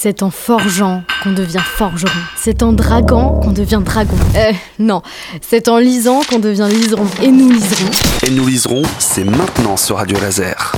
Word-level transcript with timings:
C'est 0.00 0.22
en 0.22 0.30
forgeant 0.30 1.02
qu'on 1.24 1.32
devient 1.32 1.58
forgeron. 1.58 2.20
C'est 2.36 2.62
en 2.62 2.72
draguant 2.72 3.40
qu'on 3.40 3.50
devient 3.50 3.82
dragon. 3.84 4.14
Euh, 4.36 4.52
non, 4.78 5.02
c'est 5.40 5.66
en 5.66 5.78
lisant 5.78 6.20
qu'on 6.22 6.38
devient 6.38 6.68
liseron. 6.70 7.04
Et 7.20 7.32
nous 7.32 7.50
liserons. 7.50 7.90
Et 8.24 8.30
nous 8.30 8.46
liserons, 8.46 8.82
c'est 9.00 9.24
maintenant 9.24 9.76
sur 9.76 9.96
Radio 9.96 10.16
Laser. 10.20 10.70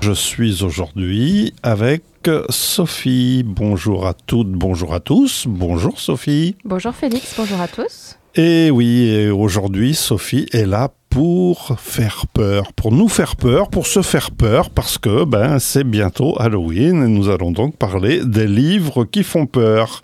Je 0.00 0.12
suis 0.12 0.62
aujourd'hui 0.62 1.54
avec 1.64 2.04
Sophie. 2.48 3.42
Bonjour 3.44 4.06
à 4.06 4.14
toutes, 4.14 4.52
bonjour 4.52 4.94
à 4.94 5.00
tous. 5.00 5.46
Bonjour 5.48 5.98
Sophie. 5.98 6.54
Bonjour 6.64 6.94
Félix, 6.94 7.34
bonjour 7.36 7.60
à 7.60 7.66
tous. 7.66 8.16
Et 8.36 8.70
oui, 8.70 9.28
aujourd'hui 9.28 9.96
Sophie 9.96 10.46
est 10.52 10.66
là 10.66 10.92
pour 11.16 11.78
faire 11.78 12.26
peur, 12.26 12.74
pour 12.74 12.92
nous 12.92 13.08
faire 13.08 13.36
peur, 13.36 13.70
pour 13.70 13.86
se 13.86 14.02
faire 14.02 14.30
peur, 14.32 14.68
parce 14.68 14.98
que 14.98 15.24
ben 15.24 15.58
c'est 15.58 15.82
bientôt 15.82 16.36
Halloween 16.38 17.02
et 17.02 17.08
nous 17.08 17.30
allons 17.30 17.52
donc 17.52 17.78
parler 17.78 18.20
des 18.22 18.46
livres 18.46 19.06
qui 19.06 19.22
font 19.22 19.46
peur. 19.46 20.02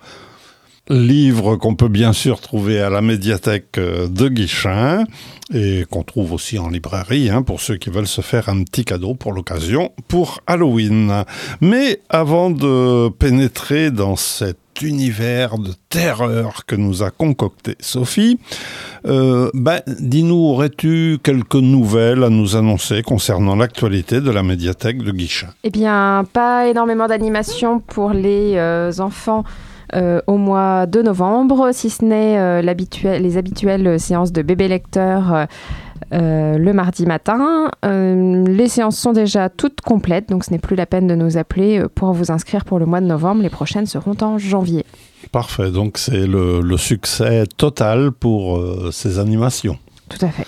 Livres 0.89 1.57
qu'on 1.57 1.75
peut 1.75 1.89
bien 1.89 2.15
sûr 2.15 2.41
trouver 2.41 2.81
à 2.81 2.89
la 2.89 3.03
médiathèque 3.03 3.77
euh, 3.77 4.09
de 4.09 4.29
Guichin 4.29 5.05
et 5.53 5.85
qu'on 5.91 6.03
trouve 6.03 6.33
aussi 6.33 6.59
en 6.59 6.71
librairie 6.71 7.29
hein, 7.29 7.43
pour 7.43 7.61
ceux 7.61 7.77
qui 7.77 7.91
veulent 7.91 8.07
se 8.07 8.23
faire 8.23 8.49
un 8.49 8.65
petit 8.65 8.87
cadeau 8.87 9.13
pour 9.13 9.35
l'occasion 9.35 9.93
pour 10.09 10.41
Halloween. 10.47 11.25
Mais 11.61 12.01
avant 12.09 12.51
de 12.51 13.11
pénétrer 13.11 13.91
dans 13.91 14.17
cette 14.17 14.62
univers 14.81 15.59
de 15.59 15.73
terreur 15.89 16.65
que 16.67 16.75
nous 16.75 17.03
a 17.03 17.11
concocté 17.11 17.77
Sophie. 17.81 18.39
Euh, 19.07 19.51
ben, 19.55 19.81
dis-nous, 19.87 20.37
aurais-tu 20.37 21.19
quelques 21.23 21.57
nouvelles 21.57 22.25
à 22.25 22.31
nous 22.31 22.57
annoncer 22.57 23.03
concernant 23.03 23.57
l'actualité 23.57 24.21
de 24.21 24.31
la 24.31 24.43
médiathèque 24.43 25.03
de 25.03 25.11
Guichin 25.11 25.49
Eh 25.65 25.71
bien, 25.71 26.25
pas 26.33 26.69
énormément 26.69 27.07
d'animation 27.07 27.81
pour 27.81 28.11
les 28.11 28.55
euh, 28.57 28.93
enfants. 28.99 29.45
Euh, 29.95 30.23
au 30.27 30.39
mois 30.39 30.87
de 30.87 31.03
novembre, 31.03 31.69
si 31.73 31.91
ce 31.91 32.03
n'est 32.03 32.63
les 32.63 33.37
habituelles 33.37 34.01
séances 34.01 34.33
de 34.33 34.41
bébé 34.41 34.67
lecteur 34.67 35.47
euh, 36.13 36.59
le 36.59 36.73
mardi 36.73 37.07
matin. 37.07 37.71
Euh, 37.85 38.45
les 38.47 38.69
séances 38.69 38.99
sont 38.99 39.13
déjà 39.13 39.49
toutes 39.49 39.81
complètes, 39.81 40.29
donc 40.29 40.45
ce 40.45 40.51
n'est 40.51 40.59
plus 40.59 40.77
la 40.77 40.87
peine 40.87 41.07
de 41.07 41.15
nous 41.15 41.37
appeler 41.37 41.79
euh, 41.79 41.89
pour 41.89 42.13
vous 42.13 42.31
inscrire 42.31 42.65
pour 42.65 42.79
le 42.79 42.87
mois 42.87 43.01
de 43.01 43.07
novembre. 43.07 43.43
Les 43.43 43.51
prochaines 43.51 43.87
seront 43.87 44.17
en 44.21 44.39
janvier. 44.39 44.85
Parfait, 45.31 45.71
donc 45.71 45.99
c'est 45.99 46.27
le, 46.27 46.77
succès 46.77 47.45
total 47.57 48.11
pour 48.11 48.61
ces 48.91 49.19
animations. 49.19 49.79
Tout 50.09 50.25
à 50.25 50.29
fait. 50.29 50.47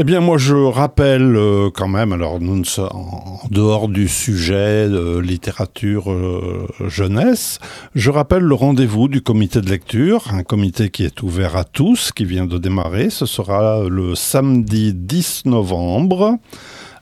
Eh 0.00 0.04
bien, 0.04 0.20
moi, 0.20 0.38
je 0.38 0.54
rappelle 0.54 1.34
euh, 1.34 1.70
quand 1.74 1.88
même, 1.88 2.12
alors 2.12 2.38
nous 2.38 2.62
en 2.78 3.40
dehors 3.50 3.88
du 3.88 4.06
sujet 4.06 4.88
de 4.88 5.18
littérature 5.18 6.12
euh, 6.12 6.68
jeunesse, 6.86 7.58
je 7.96 8.08
rappelle 8.08 8.44
le 8.44 8.54
rendez-vous 8.54 9.08
du 9.08 9.22
comité 9.22 9.60
de 9.60 9.68
lecture, 9.68 10.32
un 10.32 10.44
comité 10.44 10.90
qui 10.90 11.02
est 11.02 11.20
ouvert 11.24 11.56
à 11.56 11.64
tous, 11.64 12.12
qui 12.12 12.24
vient 12.24 12.46
de 12.46 12.58
démarrer. 12.58 13.10
Ce 13.10 13.26
sera 13.26 13.88
le 13.88 14.14
samedi 14.14 14.94
10 14.94 15.46
novembre 15.46 16.38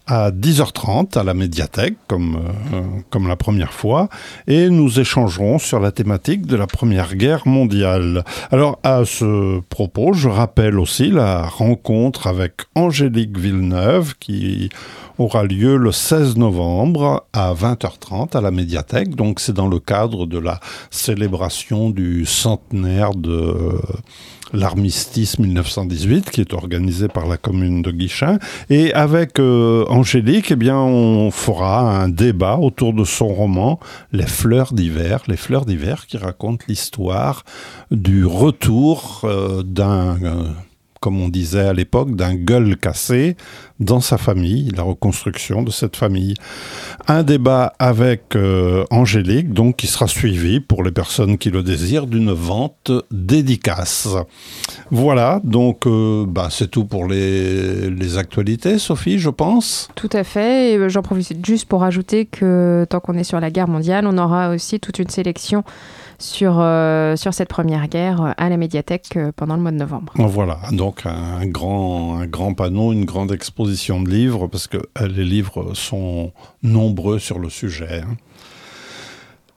à 0.07 0.31
10h30 0.31 1.19
à 1.19 1.25
la 1.25 1.35
médiathèque, 1.35 1.97
comme, 2.07 2.37
euh, 2.73 2.83
comme 3.11 3.27
la 3.29 3.37
première 3.37 3.73
fois, 3.73 4.09
et 4.47 4.71
nous 4.71 5.01
échangerons 5.01 5.59
sur 5.59 5.81
la 5.81 5.91
thématique 5.91 6.47
de 6.47 6.57
la 6.57 6.67
Première 6.67 7.17
Guerre 7.17 7.47
mondiale. 7.47 8.25
Alors, 8.51 8.79
à 8.83 9.05
ce 9.05 9.61
propos, 9.69 10.13
je 10.13 10.29
rappelle 10.29 10.79
aussi 10.79 11.11
la 11.11 11.47
rencontre 11.47 12.27
avec 12.27 12.63
Angélique 12.75 13.37
Villeneuve, 13.37 14.15
qui 14.19 14.71
aura 15.19 15.45
lieu 15.45 15.77
le 15.77 15.93
16 15.93 16.37
novembre 16.37 17.27
à 17.33 17.55
20h30 17.55 18.37
à 18.37 18.41
la 18.41 18.51
médiathèque. 18.51 19.15
Donc, 19.17 19.41
c'est 19.41 19.55
dans 19.55 19.69
le 19.69 19.81
cadre 19.81 20.27
de 20.27 20.39
la 20.39 20.61
célébration 20.91 21.91
du 21.91 22.27
centenaire 22.27 23.15
de 23.15 23.81
l'armistice 24.57 25.39
1918 25.39 26.31
qui 26.31 26.41
est 26.41 26.55
organisé 26.55 27.09
par 27.09 27.27
la 27.27 27.37
commune 27.37 27.83
de 27.83 27.91
Guichin. 27.91 28.39
Et 28.71 28.93
avec 28.95 29.39
euh, 29.39 29.85
Angélique 29.89 30.51
eh 30.51 30.57
bien 30.57 30.79
on 30.79 31.31
fera 31.31 32.03
un 32.03 32.09
débat 32.09 32.57
autour 32.57 32.93
de 32.93 33.05
son 33.05 33.29
roman 33.29 33.79
Les 34.13 34.27
fleurs 34.27 34.73
d'hiver. 34.73 35.23
Les 35.29 35.37
fleurs 35.37 35.65
d'hiver 35.67 36.07
qui 36.07 36.17
raconte 36.17 36.67
l'histoire 36.67 37.45
du 37.91 38.25
retour 38.25 39.21
euh, 39.25 39.63
d'un 39.63 40.17
euh, 40.23 40.45
comme 41.01 41.21
on 41.21 41.29
disait 41.29 41.67
à 41.67 41.73
l'époque, 41.73 42.15
d'un 42.15 42.35
gueule 42.35 42.77
cassé 42.77 43.37
dans 43.79 44.01
sa 44.01 44.17
famille, 44.17 44.71
la 44.77 44.83
reconstruction 44.83 45.63
de 45.63 45.71
cette 45.71 45.97
famille. 45.97 46.35
Un 47.09 47.23
débat 47.23 47.75
avec 47.79 48.35
euh, 48.35 48.85
Angélique, 48.91 49.53
donc 49.53 49.77
qui 49.77 49.87
sera 49.87 50.07
suivi, 50.07 50.61
pour 50.61 50.83
les 50.83 50.93
personnes 50.93 51.39
qui 51.39 51.51
le 51.51 51.63
désirent, 51.63 52.07
d'une 52.07 52.33
vente 52.33 52.91
dédicace. 53.11 54.09
Voilà, 54.91 55.41
donc 55.45 55.87
euh, 55.87 56.25
bah, 56.27 56.49
c'est 56.51 56.71
tout 56.71 56.85
pour 56.85 57.07
les, 57.07 57.91
les, 57.91 58.19
actualités, 58.19 58.79
Sophie, 58.79 59.19
je 59.19 59.31
pense. 59.31 59.89
Tout 59.95 60.11
à 60.13 60.25
fait, 60.25 60.73
et 60.73 60.77
euh, 60.77 60.89
j'en 60.89 61.03
profite 61.03 61.45
juste 61.45 61.67
pour 61.67 61.85
ajouter 61.85 62.25
que 62.25 62.87
tant 62.89 63.01
qu'on 63.01 63.15
est 63.15 63.25
sur 63.25 63.41
la 63.41 63.51
guerre 63.51 63.69
mondiale, 63.69 64.07
on 64.07 64.17
aura 64.17 64.51
aussi 64.51 64.81
toute 64.81 64.99
une 64.99 65.11
sélection 65.11 65.65
sur, 66.19 66.57
euh, 66.61 67.17
sur 67.17 67.35
cette 67.35 67.49
première 67.49 67.89
guerre 67.89 68.23
euh, 68.23 68.33
à 68.37 68.49
la 68.49 68.57
médiathèque 68.57 69.17
euh, 69.17 69.33
pendant 69.35 69.57
le 69.57 69.63
mois 69.63 69.71
de 69.71 69.77
novembre. 69.77 70.13
Voilà, 70.17 70.59
donc 70.73 71.07
un 71.07 71.47
grand, 71.47 72.19
un 72.19 72.27
grand 72.27 72.55
panneau, 72.55 72.93
une 72.93 73.05
grande 73.05 73.33
exposition 73.33 74.01
de 74.01 74.11
livres, 74.11 74.47
parce 74.47 74.67
que 74.67 74.79
les 75.01 75.25
livres 75.25 75.75
sont 75.75 76.33
nombreux 76.63 77.19
sur 77.19 77.39
le 77.39 77.51
sujet. 77.51 78.03
Hein. 78.03 78.17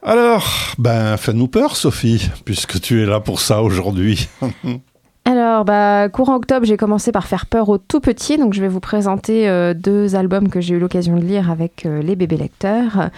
Alors, 0.01 0.47
ben, 0.77 1.17
fais-nous 1.17 1.49
peur, 1.49 1.75
Sophie, 1.75 2.29
puisque 2.45 2.79
tu 2.79 3.03
es 3.03 3.05
là 3.05 3.19
pour 3.19 3.41
ça 3.41 3.61
aujourd'hui. 3.61 4.29
Alors, 5.25 5.63
bah, 5.63 6.09
courant 6.09 6.37
octobre, 6.37 6.65
j'ai 6.65 6.77
commencé 6.77 7.11
par 7.11 7.27
faire 7.27 7.45
peur 7.45 7.69
aux 7.69 7.77
tout 7.77 7.99
petits. 7.99 8.37
Donc, 8.37 8.53
je 8.53 8.61
vais 8.61 8.67
vous 8.67 8.79
présenter 8.79 9.47
euh, 9.47 9.73
deux 9.75 10.15
albums 10.15 10.49
que 10.49 10.59
j'ai 10.59 10.75
eu 10.75 10.79
l'occasion 10.79 11.17
de 11.17 11.21
lire 11.21 11.51
avec 11.51 11.85
euh, 11.85 12.01
les 12.01 12.15
bébés 12.15 12.37
lecteurs. 12.37 13.09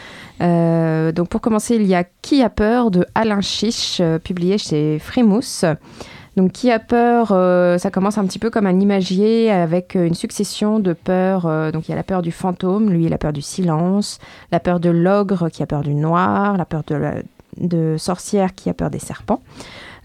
Euh, 0.41 1.11
donc, 1.11 1.29
pour 1.29 1.40
commencer, 1.40 1.75
il 1.75 1.85
y 1.85 1.95
a 1.95 2.03
Qui 2.22 2.44
a 2.44 2.50
peur 2.50 2.91
de 2.91 3.06
Alain 3.16 3.41
Chiche, 3.41 4.01
publié 4.23 4.57
chez 4.57 5.00
Frimousse. 5.00 5.63
Donc, 6.35 6.51
Qui 6.51 6.72
a 6.72 6.79
peur, 6.79 7.29
ça 7.79 7.91
commence 7.91 8.17
un 8.17 8.25
petit 8.25 8.40
peu 8.40 8.50
comme 8.50 8.66
un 8.66 8.79
imagier 8.79 9.51
avec 9.51 9.95
une 9.95 10.16
succession 10.16 10.79
de 10.79 10.94
peurs. 10.94 11.72
donc, 11.72 11.88
il 11.88 11.91
y 11.91 11.94
a 11.94 11.97
la 11.97 12.03
peur 12.03 12.22
du 12.22 12.31
fantôme, 12.31 12.90
lui, 12.90 13.06
il 13.06 13.13
a 13.13 13.17
peur 13.17 13.34
du 13.34 13.41
silence, 13.41 14.19
la 14.51 14.59
peur 14.59 14.79
de 14.79 14.90
l'ogre 14.90 15.50
qui 15.50 15.63
a 15.63 15.66
peur 15.66 15.81
du 15.81 15.94
noir, 15.94 16.57
la 16.57 16.66
peur 16.66 16.84
de, 16.88 16.95
la, 16.95 17.13
de 17.57 17.95
sorcière 17.97 18.56
qui 18.56 18.69
a 18.69 18.73
peur 18.73 18.90
des 18.90 19.00
serpents. 19.00 19.41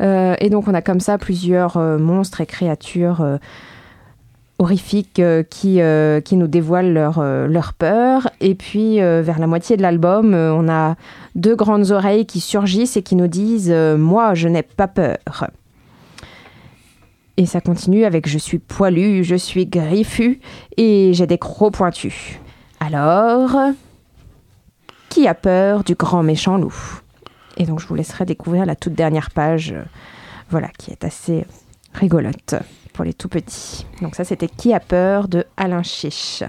Euh, 0.01 0.35
et 0.41 0.51
donc 0.51 0.69
on 0.69 0.75
a 0.75 0.83
comme 0.83 1.01
ça 1.01 1.19
plusieurs 1.19 1.77
euh, 1.77 1.99
monstres 1.99 2.41
et 2.41 2.47
créatures 2.47 3.23
euh, 3.23 3.39
horrifiques 4.59 5.23
qui, 5.51 5.81
nous 6.33 6.47
dévoilent 6.47 6.93
leur, 6.93 7.23
leur 7.23 7.75
peur. 7.75 8.31
Et 8.41 8.55
puis, 8.55 8.97
vers 9.01 9.39
la 9.39 9.47
moitié 9.47 9.77
de 9.77 9.83
l'album, 9.83 10.33
on 10.33 10.67
a 10.71 10.97
deux 11.35 11.55
grandes 11.55 11.91
oreilles 11.91 12.25
qui 12.25 12.41
surgissent 12.41 12.97
et 12.97 13.03
qui 13.03 13.17
nous 13.17 13.27
disent 13.27 13.71
Moi, 13.71 14.33
je 14.33 14.49
n'ai 14.49 14.63
pas 14.63 14.89
peur. 14.89 15.51
Et 17.37 17.45
ça 17.45 17.61
continue 17.61 18.07
avec 18.07 18.27
Je 18.27 18.39
suis 18.39 18.59
poilu, 18.59 19.25
je 19.25 19.37
suis 19.37 19.67
griffu 19.67 20.41
et 20.79 21.11
j'ai 21.13 21.27
des 21.27 21.37
crocs 21.37 21.75
pointus. 21.75 22.39
Alors, 22.81 23.59
qui 25.11 25.29
a 25.29 25.35
peur 25.35 25.85
du 25.85 25.97
grand 25.97 26.23
méchant 26.23 26.57
loup? 26.57 27.03
Et 27.57 27.65
donc 27.65 27.81
je 27.81 27.87
vous 27.87 27.95
laisserai 27.95 28.25
découvrir 28.25 28.67
la 28.67 28.77
toute 28.77 28.95
dernière 28.95 29.31
page, 29.31 29.73
euh, 29.73 29.83
voilà, 30.51 30.69
qui 30.79 30.91
est 30.91 31.05
assez 31.05 31.45
rigolote 31.95 32.55
pour 32.93 33.05
les 33.05 33.15
tout 33.15 33.29
petits. 33.29 33.87
Donc 34.03 34.15
ça, 34.15 34.25
c'était 34.25 34.49
Qui 34.49 34.73
a 34.73 34.81
peur 34.81 35.29
de 35.29 35.45
Alain 35.57 35.83
Chiche. 35.83 36.43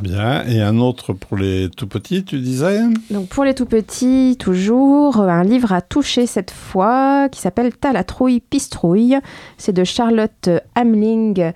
Bien, 0.00 0.46
et 0.46 0.62
un 0.62 0.78
autre 0.78 1.12
pour 1.12 1.36
les 1.36 1.68
tout 1.76 1.88
petits, 1.88 2.24
tu 2.24 2.38
disais? 2.38 2.80
Donc 3.10 3.28
pour 3.28 3.44
les 3.44 3.54
tout 3.54 3.66
petits, 3.66 4.36
toujours, 4.38 5.18
un 5.18 5.42
livre 5.42 5.72
à 5.72 5.82
toucher 5.82 6.26
cette 6.26 6.52
fois 6.52 7.28
qui 7.28 7.40
s'appelle 7.40 7.76
Talatrouille 7.76 8.40
Pistrouille. 8.40 9.18
C'est 9.58 9.72
de 9.72 9.84
Charlotte 9.84 10.48
Hamling. 10.76 11.52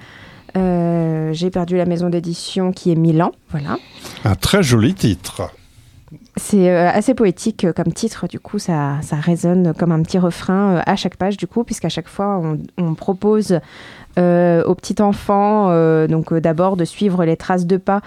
Euh, 0.57 1.33
j'ai 1.33 1.51
perdu 1.51 1.77
la 1.77 1.87
maison 1.87 2.11
d'édition 2.11 2.73
qui 2.73 2.91
est 2.91 2.97
Milan, 2.97 3.33
voilà. 3.51 3.79
Un 4.25 4.35
très 4.35 4.63
joli 4.63 4.95
titre. 4.95 5.51
C'est 6.37 6.69
euh, 6.69 6.91
assez 6.91 7.15
poétique 7.15 7.65
euh, 7.65 7.73
comme 7.73 7.93
titre, 7.93 8.27
du 8.27 8.41
coup, 8.41 8.59
ça, 8.59 8.99
ça 9.03 9.17
résonne 9.17 9.73
comme 9.73 9.93
un 9.93 10.03
petit 10.03 10.19
refrain 10.19 10.77
euh, 10.77 10.83
à 10.85 10.97
chaque 10.97 11.17
page, 11.17 11.37
du 11.37 11.47
coup, 11.47 11.63
puisqu'à 11.63 11.89
chaque 11.89 12.09
fois, 12.09 12.43
on, 12.77 12.95
propose 12.95 13.61
au 14.17 14.75
petit 14.77 15.03
enfant, 15.03 15.69
donc 16.07 16.33
d'abord 16.33 16.77
de 16.77 16.85
suivre 16.85 17.25
les 17.25 17.37
traces 17.37 17.67
de 17.67 17.77
pas, 17.77 18.01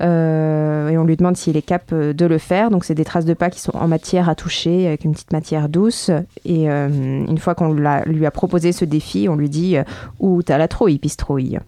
et 0.00 0.96
on 0.96 1.04
lui 1.04 1.16
demande 1.18 1.36
s'il 1.36 1.58
est 1.58 1.62
capable 1.62 2.14
de 2.14 2.26
le 2.26 2.38
faire. 2.38 2.70
Donc, 2.70 2.84
c'est 2.84 2.94
des 2.94 3.04
traces 3.04 3.26
de 3.26 3.34
pas 3.34 3.50
qui 3.50 3.60
sont 3.60 3.76
en 3.76 3.86
matière 3.86 4.30
à 4.30 4.34
toucher, 4.34 4.86
avec 4.86 5.04
une 5.04 5.12
petite 5.12 5.32
matière 5.32 5.68
douce. 5.68 6.10
Et 6.46 6.66
une 6.68 7.38
fois 7.38 7.54
qu'on 7.54 7.74
lui 7.74 8.26
a 8.26 8.30
proposé 8.30 8.72
ce 8.72 8.86
défi, 8.86 9.28
on 9.28 9.36
lui 9.36 9.50
dit 9.50 9.76
Où 10.18 10.42
t'as 10.42 10.56
la 10.56 10.66
trouille, 10.66 10.98
pistrouille? 10.98 11.58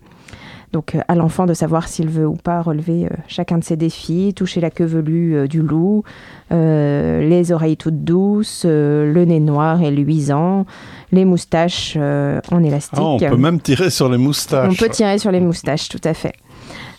Donc 0.73 0.97
à 1.07 1.15
l'enfant 1.15 1.47
de 1.47 1.55
savoir 1.55 1.87
s'il 1.89 2.09
veut 2.09 2.27
ou 2.27 2.35
pas 2.35 2.63
relever 2.63 3.09
chacun 3.29 3.59
de 3.59 3.65
ses 3.65 3.77
défis, 3.77 4.33
toucher 4.35 4.61
la 4.61 4.71
queue 4.71 4.87
velue 4.87 5.47
du 5.49 5.61
loup, 5.61 6.03
les 6.51 7.53
oreilles 7.53 7.77
toutes 7.77 8.05
douces, 8.05 8.65
le 8.65 9.25
nez 9.25 9.41
noir 9.41 9.83
et 9.83 9.91
luisant, 9.91 10.65
les 11.11 11.25
moustaches 11.27 11.97
en 11.97 12.63
élastique. 12.63 12.99
Ah, 12.99 13.05
on 13.05 13.19
peut 13.19 13.37
même 13.37 13.61
tirer 13.61 13.91
sur 13.91 14.09
les 14.09 14.19
moustaches. 14.19 14.73
On 14.73 14.75
peut 14.75 14.89
tirer 14.89 15.19
sur 15.19 15.31
les 15.31 15.41
moustaches, 15.41 15.89
tout 15.89 16.01
à 16.05 16.15
fait. 16.15 16.35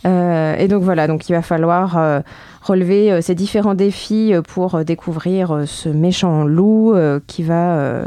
et 0.06 0.68
donc 0.68 0.84
voilà, 0.84 1.08
donc 1.08 1.28
il 1.28 1.34
va 1.34 1.42
falloir 1.42 2.24
relever 2.64 3.12
euh, 3.12 3.22
ces 3.22 3.36
différents 3.36 3.76
défis 3.76 4.34
euh, 4.34 4.42
pour 4.42 4.76
euh, 4.76 4.84
découvrir 4.84 5.64
ce 5.66 5.90
méchant 5.90 6.44
loup 6.44 6.96
qui 7.28 7.44
va, 7.44 8.04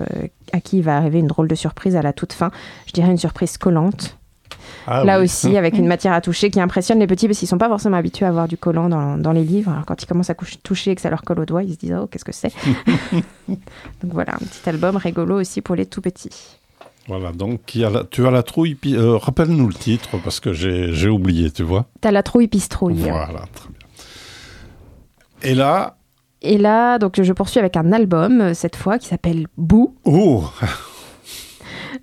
à 0.53 0.61
qui 0.61 0.81
va 0.81 0.97
arriver 0.97 1.19
une 1.19 1.27
drôle 1.27 1.49
de 1.49 1.55
surprise 1.55 1.97
à 1.97 2.03
la 2.03 2.13
toute 2.13 2.33
fin. 2.33 2.51
Je 2.87 2.93
dirais 2.93 3.11
une 3.11 3.19
surprise 3.19 3.59
collante. 3.59 4.16
Ah 4.87 5.05
Là 5.05 5.21
aussi, 5.21 5.57
avec 5.57 5.77
une 5.79 5.87
matière 5.87 6.13
à 6.13 6.21
toucher 6.21 6.51
qui 6.51 6.61
impressionne 6.61 6.99
les 6.99 7.07
petits 7.07 7.27
parce 7.27 7.39
qu'ils 7.39 7.49
sont 7.49 7.59
pas 7.59 7.69
forcément 7.69 7.97
habitués 7.97 8.25
à 8.27 8.29
avoir 8.29 8.47
du 8.49 8.57
collant 8.57 8.89
dans, 8.89 9.19
dans 9.19 9.33
les 9.33 9.45
livres. 9.45 9.73
Alors, 9.73 9.85
quand 9.85 10.03
ils 10.03 10.07
commencent 10.07 10.31
à 10.31 10.37
toucher 10.63 10.93
et 10.93 10.95
que 10.95 11.01
ça 11.01 11.11
leur 11.11 11.23
colle 11.23 11.41
au 11.41 11.45
doigt, 11.45 11.63
ils 11.63 11.75
se 11.75 11.79
disent 11.79 11.97
Oh, 12.01 12.07
qu'est-ce 12.07 12.25
que 12.25 12.33
c'est 12.33 12.53
Donc 13.49 14.13
voilà, 14.13 14.35
un 14.35 14.39
petit 14.39 14.69
album 14.69 14.97
rigolo 14.97 15.41
aussi 15.41 15.61
pour 15.61 15.75
les 15.75 15.87
tout 15.87 16.01
petits. 16.01 16.59
Voilà, 17.09 17.33
donc 17.33 17.61
tu 17.67 17.85
as 17.85 18.31
la 18.31 18.43
trouille. 18.43 18.77
Rappelle-nous 18.85 19.69
le 19.69 19.75
titre 19.75 20.19
parce 20.23 20.41
que 20.41 20.53
j'ai 20.53 21.09
oublié, 21.09 21.51
tu 21.51 21.63
vois. 21.63 21.87
Tu 22.01 22.09
as 22.09 22.13
la 22.13 22.23
trouille 22.23 22.49
pistrouille. 22.49 23.03
Voilà, 23.03 23.45
très 23.53 23.69
bien. 23.69 23.87
Et 25.43 25.55
là 25.55 25.97
Et 26.43 26.59
là, 26.59 26.99
donc 26.99 27.21
je 27.23 27.33
poursuis 27.33 27.61
avec 27.61 27.77
un 27.77 27.93
album, 27.93 28.41
euh, 28.41 28.55
cette 28.55 28.77
fois, 28.77 28.99
qui 28.99 29.07
s'appelle 29.07 29.47
Boo. 29.57 29.95
Oh 30.05 30.45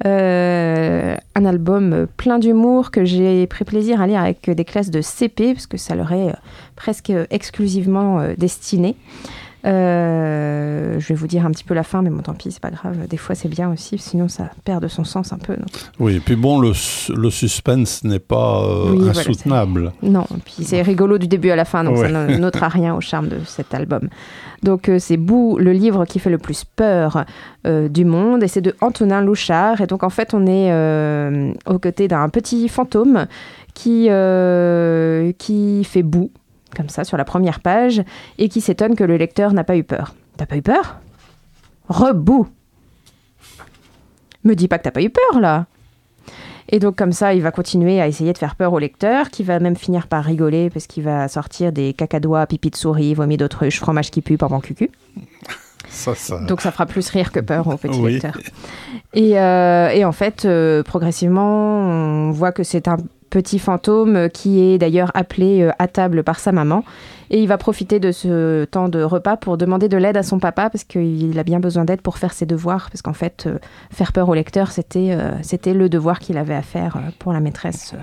euh, 0.06 1.16
un 1.36 1.46
album 1.46 2.08
plein 2.18 2.40
d'humour 2.40 2.92
que 2.92 3.06
j'ai 3.06 3.48
pris 3.48 3.66
plaisir 3.66 4.02
à 4.02 4.08
lire 4.08 4.22
avec 4.22 4.50
des 4.50 4.66
classes 4.66 4.90
de 4.90 5.02
CP, 5.02 5.54
parce 5.54 5.68
que 5.68 5.78
ça 5.78 5.96
leur 5.96 6.12
est 6.12 6.30
euh, 6.30 6.34
presque 6.76 7.12
exclusivement 7.30 8.22
destiné. 8.38 8.96
Euh, 9.66 11.00
je 11.00 11.08
vais 11.08 11.16
vous 11.16 11.28
dire 11.28 11.46
un 11.46 11.52
petit 11.52 11.64
peu 11.64 11.74
la 11.74 11.84
fin, 11.84 12.02
mais 12.02 12.10
bon, 12.10 12.22
tant 12.22 12.34
pis, 12.34 12.52
c'est 12.52 12.60
pas 12.62 12.70
grave. 12.70 13.08
Des 13.08 13.18
fois, 13.18 13.34
c'est 13.34 13.48
bien 13.48 13.72
aussi, 13.72 13.98
sinon 13.98 14.28
ça 14.28 14.50
perd 14.66 14.84
de 14.84 14.90
son 14.90 15.06
sens 15.06 15.32
un 15.32 15.38
peu. 15.38 15.56
Oui, 16.00 16.16
et 16.16 16.20
puis 16.20 16.36
bon, 16.36 16.60
le, 16.60 16.74
le 17.16 17.30
suspense 17.30 18.04
n'est 18.04 18.20
pas 18.20 18.64
euh, 18.64 19.10
insoutenable. 19.10 19.94
non, 20.02 20.26
puis 20.44 20.66
c'est 20.66 20.82
rigolo 20.82 21.18
du 21.18 21.28
début 21.28 21.50
à 21.50 21.56
la 21.56 21.66
fin, 21.66 21.84
donc 21.84 21.98
ça 21.98 22.10
n'ôtera 22.10 22.68
rien 22.70 22.94
au 22.94 23.02
charme 23.02 23.30
de 23.30 23.40
cet 23.46 23.74
album. 23.74 24.10
Donc 24.64 24.90
euh, 24.90 25.00
c'est 25.00 25.18
Bou, 25.18 25.58
le 25.58 25.72
livre 25.72 26.06
qui 26.06 26.20
fait 26.20 26.30
le 26.30 26.38
plus 26.38 26.66
peur 26.66 27.26
du 27.66 28.04
monde, 28.04 28.44
et 28.44 28.50
c'est 28.50 28.62
de 28.62 28.76
Antonin 28.82 29.22
Louchard. 29.22 29.80
Et 29.80 29.88
donc 29.88 30.04
en 30.04 30.10
fait, 30.10 30.34
on 30.34 30.46
est 30.46 31.54
aux 31.66 31.80
côtés 31.80 32.10
d'un 32.10 32.28
petit 32.28 32.68
fantôme 32.68 33.28
qui, 33.74 34.10
qui 35.38 35.84
fait 35.86 36.04
boue 36.04 36.32
comme 36.74 36.90
ça, 36.90 37.04
sur 37.04 37.18
la 37.18 37.26
première 37.26 37.60
page, 37.60 38.04
et 38.38 38.50
qui 38.50 38.62
s'étonne 38.62 38.96
que 38.96 39.04
le 39.04 39.18
lecteur 39.18 39.54
n'a 39.54 39.64
pas 39.64 39.78
eu 39.78 39.84
peur. 39.84 40.16
T'as 40.38 40.46
pas 40.46 40.58
eu 40.58 40.62
peur? 40.62 40.98
Rebou 41.90 42.48
Me 44.44 44.56
dis 44.56 44.68
pas 44.68 44.78
que 44.78 44.84
t'as 44.84 44.92
pas 44.92 45.02
eu 45.02 45.10
peur, 45.10 45.40
là 45.40 45.66
et 46.70 46.80
donc 46.80 46.96
comme 46.96 47.12
ça, 47.12 47.34
il 47.34 47.42
va 47.42 47.52
continuer 47.52 48.02
à 48.02 48.08
essayer 48.08 48.34
de 48.34 48.38
faire 48.38 48.56
peur 48.56 48.74
au 48.74 48.80
lecteur, 48.80 49.30
qui 49.30 49.44
va 49.44 49.60
même 49.60 49.76
finir 49.76 50.08
par 50.08 50.24
rigoler 50.24 50.70
parce 50.70 50.88
qu'il 50.88 51.04
va 51.04 51.28
sortir 51.28 51.72
des 51.72 51.94
cacadois, 51.94 52.48
pipi 52.48 52.70
de 52.70 52.76
souris, 52.76 53.14
vomi 53.14 53.38
d'autruche, 53.38 53.80
fromage 53.80 54.12
qui 54.12 54.22
pue, 54.22 54.38
pendant 54.38 54.60
cucu. 54.60 54.90
Ça, 55.90 56.16
ça... 56.16 56.40
Donc 56.40 56.62
ça 56.62 56.72
fera 56.72 56.86
plus 56.86 57.08
rire 57.10 57.32
que 57.32 57.40
peur 57.40 57.68
au 57.68 57.78
petit 57.78 58.02
lecteur. 58.02 58.38
Et, 59.14 59.40
euh, 59.40 59.90
et, 59.90 60.06
en 60.06 60.12
fait, 60.12 60.46
euh, 60.46 60.82
progressivement, 60.82 61.82
on 61.82 62.32
voit 62.32 62.52
que 62.52 62.64
c'est 62.64 62.88
un 62.88 62.98
petit 63.34 63.58
fantôme 63.58 64.30
qui 64.30 64.62
est 64.62 64.78
d'ailleurs 64.78 65.10
appelé 65.16 65.64
euh, 65.64 65.72
à 65.80 65.88
table 65.88 66.24
par 66.24 66.40
sa 66.40 66.52
maman. 66.52 66.84
Et 67.32 67.42
il 67.42 67.48
va 67.48 67.58
profiter 67.58 68.00
de 68.00 68.12
ce 68.12 68.64
temps 68.66 68.90
de 68.90 69.02
repas 69.02 69.38
pour 69.38 69.58
demander 69.58 69.90
de 69.90 69.98
l'aide 69.98 70.18
à 70.18 70.22
son 70.22 70.38
papa 70.38 70.70
parce 70.70 70.84
qu'il 70.84 71.40
a 71.40 71.44
bien 71.44 71.60
besoin 71.60 71.84
d'aide 71.84 72.02
pour 72.02 72.20
faire 72.20 72.32
ses 72.32 72.46
devoirs. 72.46 72.90
Parce 72.92 73.02
qu'en 73.02 73.14
fait, 73.14 73.46
euh, 73.48 73.58
faire 73.92 74.14
peur 74.14 74.30
au 74.30 74.36
lecteur, 74.36 74.72
c'était 74.72 75.14
euh, 75.14 75.32
c'était 75.42 75.74
le 75.74 75.90
devoir 75.90 76.20
qu'il 76.20 76.38
avait 76.38 76.54
à 76.54 76.62
faire 76.62 77.00
pour 77.18 77.34
la 77.34 77.40
maîtresse 77.40 77.96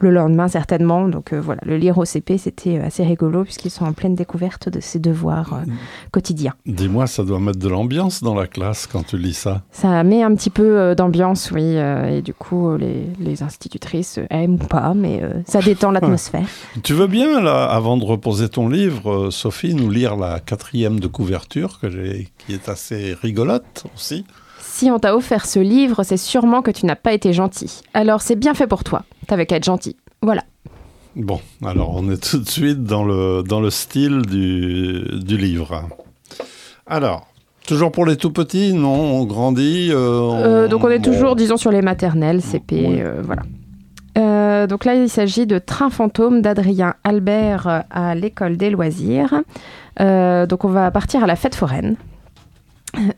le 0.00 0.10
lendemain 0.10 0.48
certainement. 0.48 1.08
Donc 1.08 1.32
euh, 1.32 1.40
voilà, 1.40 1.60
le 1.64 1.76
lire 1.76 1.98
au 1.98 2.04
CP, 2.04 2.38
c'était 2.38 2.78
euh, 2.78 2.86
assez 2.86 3.04
rigolo 3.04 3.44
puisqu'ils 3.44 3.70
sont 3.70 3.84
en 3.84 3.92
pleine 3.92 4.14
découverte 4.14 4.68
de 4.68 4.80
ces 4.80 4.98
devoirs 4.98 5.54
euh, 5.54 5.70
quotidiens. 6.10 6.54
Dis-moi, 6.66 7.06
ça 7.06 7.24
doit 7.24 7.40
mettre 7.40 7.58
de 7.58 7.68
l'ambiance 7.68 8.22
dans 8.22 8.34
la 8.34 8.46
classe 8.46 8.86
quand 8.86 9.04
tu 9.04 9.18
lis 9.18 9.34
ça 9.34 9.62
Ça 9.72 10.02
met 10.04 10.22
un 10.22 10.34
petit 10.34 10.50
peu 10.50 10.94
d'ambiance, 10.94 11.50
oui. 11.50 11.76
et 11.76 12.22
du 12.22 12.34
coup, 12.34 12.76
les, 12.76 13.06
les, 13.18 13.42
institutrices 13.42 14.18
aiment 14.30 14.54
ou 14.54 14.66
pas, 14.66 14.94
mais 14.94 15.22
ça 15.46 15.60
détend 15.60 15.90
l'atmosphère. 15.92 16.46
tu 16.82 16.92
veux 16.92 17.06
bien, 17.06 17.40
là, 17.40 17.64
avant 17.64 17.96
de 17.96 18.04
reposer 18.04 18.48
ton 18.48 18.68
livre, 18.68 19.30
Sophie, 19.30 19.74
nous 19.74 19.90
lire 19.90 20.16
la 20.16 20.40
quatrième 20.40 21.00
de 21.00 21.06
couverture 21.06 21.78
que 21.80 21.88
qui 21.88 22.52
est 22.52 22.68
assez 22.68 23.14
rigolote 23.14 23.84
aussi? 23.94 24.24
Si 24.78 24.92
on 24.92 25.00
t'a 25.00 25.16
offert 25.16 25.44
ce 25.44 25.58
livre, 25.58 26.04
c'est 26.04 26.16
sûrement 26.16 26.62
que 26.62 26.70
tu 26.70 26.86
n'as 26.86 26.94
pas 26.94 27.12
été 27.12 27.32
gentil. 27.32 27.82
Alors 27.94 28.22
c'est 28.22 28.36
bien 28.36 28.54
fait 28.54 28.68
pour 28.68 28.84
toi. 28.84 29.02
T'avais 29.26 29.44
qu'à 29.44 29.56
être 29.56 29.64
gentil. 29.64 29.96
Voilà. 30.22 30.44
Bon, 31.16 31.40
alors 31.64 31.96
on 31.96 32.08
est 32.12 32.22
tout 32.22 32.38
de 32.38 32.48
suite 32.48 32.84
dans 32.84 33.02
le, 33.02 33.42
dans 33.42 33.60
le 33.60 33.70
style 33.70 34.22
du, 34.22 35.02
du 35.20 35.36
livre. 35.36 35.82
Alors, 36.86 37.26
toujours 37.66 37.90
pour 37.90 38.06
les 38.06 38.16
tout 38.16 38.30
petits, 38.30 38.72
non 38.72 39.20
On 39.20 39.24
grandit 39.24 39.88
euh, 39.90 39.96
euh, 39.96 40.68
Donc 40.68 40.84
on 40.84 40.90
est 40.90 41.02
toujours, 41.02 41.34
disons, 41.34 41.56
sur 41.56 41.72
les 41.72 41.82
maternelles, 41.82 42.40
CP, 42.40 43.02
euh, 43.02 43.20
voilà. 43.24 44.68
donc 44.68 44.84
là, 44.84 44.94
il 44.94 45.08
s'agit 45.08 45.48
de 45.48 45.58
Train 45.58 45.90
fantôme 45.90 46.40
d'Adrien 46.40 46.94
Albert 47.02 47.82
à 47.90 48.14
l'école 48.14 48.56
des 48.56 48.70
loisirs. 48.70 49.42
donc 49.98 50.64
on 50.64 50.68
va 50.68 50.92
partir 50.92 51.24
à 51.24 51.26
la 51.26 51.34
fête 51.34 51.56
foraine. 51.56 51.96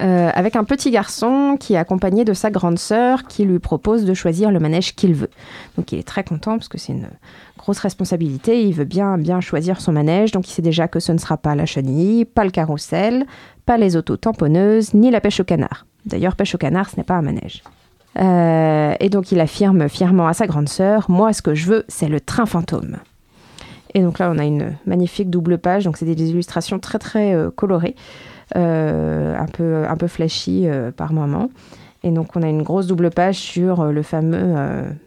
Euh, 0.02 0.31
avec 0.34 0.56
un 0.56 0.64
petit 0.64 0.90
garçon 0.90 1.56
qui 1.58 1.75
est 1.75 1.76
accompagné 1.76 2.25
de 2.25 2.32
sa 2.34 2.50
grande 2.50 2.78
sœur 2.78 3.25
qui 3.25 3.44
lui 3.44 3.58
propose 3.58 4.05
de 4.05 4.14
choisir 4.14 4.50
le 4.50 4.58
manège 4.58 4.94
qu'il 4.94 5.14
veut. 5.14 5.31
Donc 5.76 5.93
il 5.93 5.99
est 5.99 6.06
très 6.06 6.25
content 6.25 6.56
parce 6.56 6.69
que 6.69 6.76
c'est 6.76 6.93
une 6.93 7.08
grosse 7.56 7.78
responsabilité, 7.78 8.64
il 8.64 8.75
veut 8.75 8.84
bien 8.84 9.17
bien 9.17 9.40
choisir 9.40 9.81
son 9.81 9.93
manège, 9.93 10.32
donc 10.32 10.49
il 10.49 10.52
sait 10.52 10.62
déjà 10.62 10.88
que 10.88 10.99
ce 10.99 11.12
ne 11.12 11.19
sera 11.19 11.37
pas 11.37 11.55
la 11.55 11.67
chenille, 11.67 12.25
pas 12.25 12.44
le 12.44 12.50
carrousel, 12.50 13.26
pas 13.64 13.78
les 13.78 13.96
autos 13.96 14.17
tamponneuses, 14.17 14.93
ni 14.93 15.11
la 15.11 15.20
pêche 15.20 15.40
au 15.40 15.44
canard. 15.44 15.87
D'ailleurs, 16.05 16.34
pêche 16.34 16.55
au 16.55 16.58
canard, 16.58 16.90
ce 16.90 16.96
n'est 16.96 17.05
pas 17.05 17.14
un 17.14 17.22
manège. 17.22 17.62
Euh, 18.19 18.94
et 18.99 19.08
donc 19.08 19.31
il 19.31 19.38
affirme 19.38 19.88
fièrement 19.88 20.26
à 20.26 20.34
sa 20.34 20.49
grande 20.49 20.69
sœur, 20.69 21.06
moi 21.08 21.32
ce 21.32 21.43
que 21.43 21.55
je 21.55 21.67
veux, 21.67 21.84
c'est 21.87 22.08
le 22.08 22.20
train 22.20 22.46
fantôme. 22.46 22.96
Et 23.94 24.02
donc 24.02 24.19
là, 24.19 24.31
on 24.34 24.38
a 24.38 24.44
une 24.44 24.76
magnifique 24.87 25.31
double 25.31 25.58
page, 25.58 25.84
donc 25.84 25.96
c'est 25.96 26.06
des 26.06 26.31
illustrations 26.31 26.78
très 26.78 26.99
très 26.99 27.34
euh, 27.34 27.50
colorées. 27.50 27.94
Euh, 28.56 29.38
un, 29.38 29.47
peu, 29.47 29.85
un 29.87 29.97
peu 29.97 30.08
flashy 30.08 30.67
euh, 30.67 30.91
par 30.91 31.12
moment. 31.12 31.51
Et 32.03 32.10
donc 32.10 32.34
on 32.34 32.43
a 32.43 32.48
une 32.48 32.63
grosse 32.63 32.89
double 32.89 33.10
page 33.10 33.36
sur 33.36 33.81
euh, 33.81 33.93
le 33.93 34.03
fameux 34.03 34.56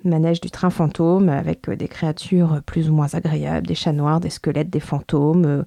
manège 0.06 0.40
du 0.40 0.50
train 0.50 0.70
fantôme 0.70 1.28
avec 1.28 1.70
des 1.70 1.90
créatures 1.90 2.62
plus 2.66 2.90
ou 2.90 2.94
moins 2.94 3.14
agréables, 3.14 3.68
des 3.68 3.76
chats 3.76 3.92
noirs, 3.92 4.22
des 4.22 4.30
squelettes, 4.30 4.70
des 4.70 4.80
fantômes, 4.80 5.66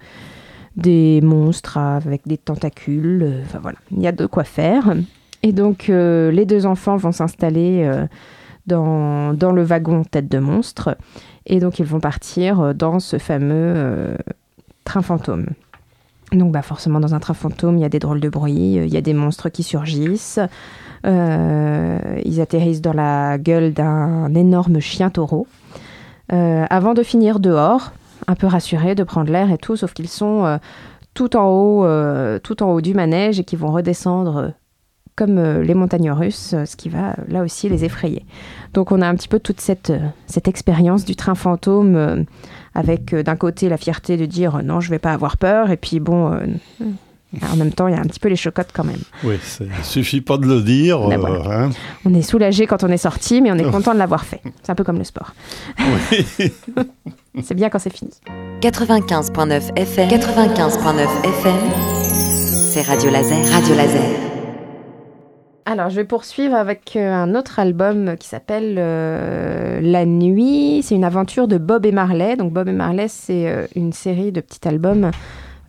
des 0.76 1.20
monstres 1.20 1.76
avec 1.76 2.22
des 2.26 2.38
tentacules. 2.38 3.42
Enfin 3.44 3.58
voilà, 3.60 3.78
il 3.90 4.00
y 4.00 4.06
a 4.06 4.12
de 4.12 4.24
quoi 4.24 4.44
faire. 4.44 4.94
Et 5.42 5.52
donc 5.52 5.88
les 5.88 6.46
deux 6.46 6.64
enfants 6.64 6.96
vont 6.96 7.12
s'installer 7.12 7.90
dans, 8.66 9.34
dans, 9.34 9.52
le 9.52 9.62
wagon 9.62 10.02
tête 10.02 10.28
de 10.28 10.38
monstre. 10.38 10.96
Et 11.44 11.60
donc 11.60 11.78
ils 11.78 11.84
vont 11.84 12.00
partir 12.00 12.74
dans 12.74 13.00
ce 13.00 13.18
fameux 13.18 14.16
train 14.84 15.02
fantôme. 15.02 15.48
Donc 16.32 16.52
bah 16.52 16.62
forcément 16.62 16.98
dans 16.98 17.14
un 17.14 17.20
train 17.20 17.34
fantôme, 17.34 17.76
il 17.76 17.82
y 17.82 17.84
a 17.84 17.88
des 17.88 18.00
drôles 18.00 18.20
de 18.20 18.28
bruit, 18.28 18.74
il 18.74 18.92
y 18.92 18.96
a 18.96 19.00
des 19.00 19.14
monstres 19.14 19.48
qui 19.48 19.62
surgissent. 19.62 20.40
Euh, 21.06 21.98
ils 22.24 22.40
atterrissent 22.40 22.80
dans 22.80 22.92
la 22.92 23.38
gueule 23.38 23.72
d'un 23.72 24.34
énorme 24.34 24.80
chien 24.80 25.10
taureau. 25.10 25.46
Euh, 26.32 26.64
avant 26.68 26.94
de 26.94 27.02
finir 27.02 27.38
dehors, 27.38 27.92
un 28.26 28.34
peu 28.34 28.48
rassurés 28.48 28.96
de 28.96 29.04
prendre 29.04 29.30
l'air 29.30 29.52
et 29.52 29.58
tout, 29.58 29.76
sauf 29.76 29.92
qu'ils 29.92 30.08
sont 30.08 30.44
euh, 30.44 30.58
tout 31.14 31.36
en 31.36 31.46
haut, 31.48 32.38
tout 32.40 32.62
en 32.62 32.72
haut 32.72 32.80
du 32.80 32.92
manège 32.92 33.40
et 33.40 33.44
qui 33.44 33.56
vont 33.56 33.70
redescendre 33.70 34.52
comme 35.14 35.40
les 35.62 35.72
montagnes 35.72 36.10
russes, 36.10 36.54
ce 36.66 36.76
qui 36.76 36.90
va 36.90 37.14
là 37.28 37.42
aussi 37.42 37.70
les 37.70 37.86
effrayer. 37.86 38.26
Donc 38.74 38.92
on 38.92 39.00
a 39.00 39.08
un 39.08 39.14
petit 39.14 39.28
peu 39.28 39.40
toute 39.40 39.62
cette, 39.62 39.90
cette 40.26 40.46
expérience 40.46 41.06
du 41.06 41.16
train 41.16 41.34
fantôme 41.34 42.26
avec 42.76 43.14
euh, 43.14 43.22
d'un 43.22 43.36
côté 43.36 43.68
la 43.68 43.78
fierté 43.78 44.16
de 44.16 44.26
dire 44.26 44.56
euh, 44.56 44.62
non, 44.62 44.80
je 44.80 44.90
vais 44.90 44.98
pas 44.98 45.12
avoir 45.12 45.38
peur, 45.38 45.70
et 45.70 45.76
puis 45.76 45.98
bon, 45.98 46.32
euh, 46.32 46.40
en 47.50 47.56
même 47.56 47.72
temps, 47.72 47.88
il 47.88 47.94
y 47.94 47.96
a 47.96 48.00
un 48.00 48.04
petit 48.04 48.20
peu 48.20 48.28
les 48.28 48.36
chocottes 48.36 48.68
quand 48.72 48.84
même. 48.84 49.00
Oui, 49.24 49.38
il 49.60 49.84
suffit 49.84 50.20
pas 50.20 50.36
de 50.36 50.46
le 50.46 50.60
dire. 50.60 51.00
Ben 51.08 51.24
hein. 51.24 51.70
On 52.04 52.14
est 52.14 52.22
soulagé 52.22 52.66
quand 52.66 52.84
on 52.84 52.88
est 52.88 52.98
sorti, 52.98 53.40
mais 53.40 53.50
on 53.50 53.56
est 53.56 53.70
content 53.70 53.94
de 53.94 53.98
l'avoir 53.98 54.24
fait. 54.24 54.42
C'est 54.62 54.70
un 54.70 54.74
peu 54.74 54.84
comme 54.84 54.98
le 54.98 55.04
sport. 55.04 55.34
Oui. 55.78 56.52
c'est 57.42 57.54
bien 57.54 57.70
quand 57.70 57.78
c'est 57.78 57.92
fini. 57.92 58.10
95.9 58.60 59.76
FM. 59.76 60.08
95.9 60.08 61.06
FM. 61.24 61.56
C'est 62.70 62.82
Radio 62.82 63.10
Laser. 63.10 63.50
Radio 63.50 63.74
Laser. 63.74 64.25
Alors, 65.68 65.90
je 65.90 65.96
vais 65.96 66.04
poursuivre 66.04 66.54
avec 66.54 66.94
euh, 66.94 67.12
un 67.12 67.34
autre 67.34 67.58
album 67.58 68.16
qui 68.20 68.28
s'appelle 68.28 68.76
euh, 68.78 69.80
La 69.82 70.06
Nuit. 70.06 70.80
C'est 70.84 70.94
une 70.94 71.02
aventure 71.02 71.48
de 71.48 71.58
Bob 71.58 71.84
et 71.84 71.90
Marley. 71.90 72.36
Donc, 72.36 72.52
Bob 72.52 72.68
et 72.68 72.72
Marley, 72.72 73.08
c'est 73.08 73.48
euh, 73.48 73.66
une 73.74 73.92
série 73.92 74.30
de 74.30 74.40
petits 74.40 74.68
albums 74.68 75.10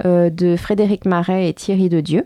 euh, 0.05 0.29
de 0.29 0.55
Frédéric 0.55 1.05
Marais 1.05 1.49
et 1.49 1.53
Thierry 1.53 1.89
de 1.89 1.99
Dieu. 2.01 2.25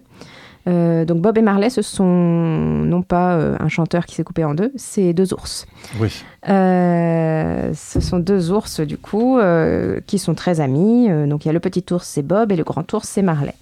Donc, 0.67 1.21
Bob 1.21 1.37
et 1.37 1.41
Marley, 1.41 1.69
ce 1.69 1.81
sont 1.81 2.03
non 2.05 3.01
pas 3.01 3.35
un 3.59 3.67
chanteur 3.67 4.05
qui 4.05 4.13
s'est 4.13 4.23
coupé 4.23 4.43
en 4.43 4.53
deux, 4.53 4.71
c'est 4.75 5.11
deux 5.11 5.33
ours. 5.33 5.65
Oui. 5.99 6.23
Ce 6.45 7.99
sont 7.99 8.19
deux 8.19 8.51
ours, 8.51 8.79
du 8.81 8.99
coup, 8.99 9.39
qui 10.05 10.19
sont 10.19 10.35
très 10.35 10.59
amis. 10.59 11.09
Donc, 11.27 11.45
il 11.45 11.47
y 11.47 11.49
a 11.49 11.53
le 11.53 11.59
petit 11.59 11.83
ours, 11.91 12.05
c'est 12.05 12.21
Bob, 12.21 12.51
et 12.51 12.55
le 12.55 12.63
grand 12.63 12.93
ours, 12.93 13.07
c'est 13.07 13.23
Marley. 13.23 13.55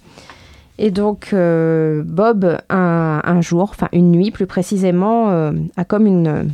Et 0.82 0.90
donc, 0.90 1.34
euh, 1.34 2.02
Bob, 2.06 2.58
un, 2.70 3.40
jour, 3.42 3.64
enfin 3.64 3.88
une 3.92 4.10
nuit 4.10 4.30
plus 4.30 4.46
précisément, 4.46 5.28
euh, 5.28 5.52
a 5.76 5.84
comme 5.84 6.06
une 6.06 6.26
euh, 6.26 6.44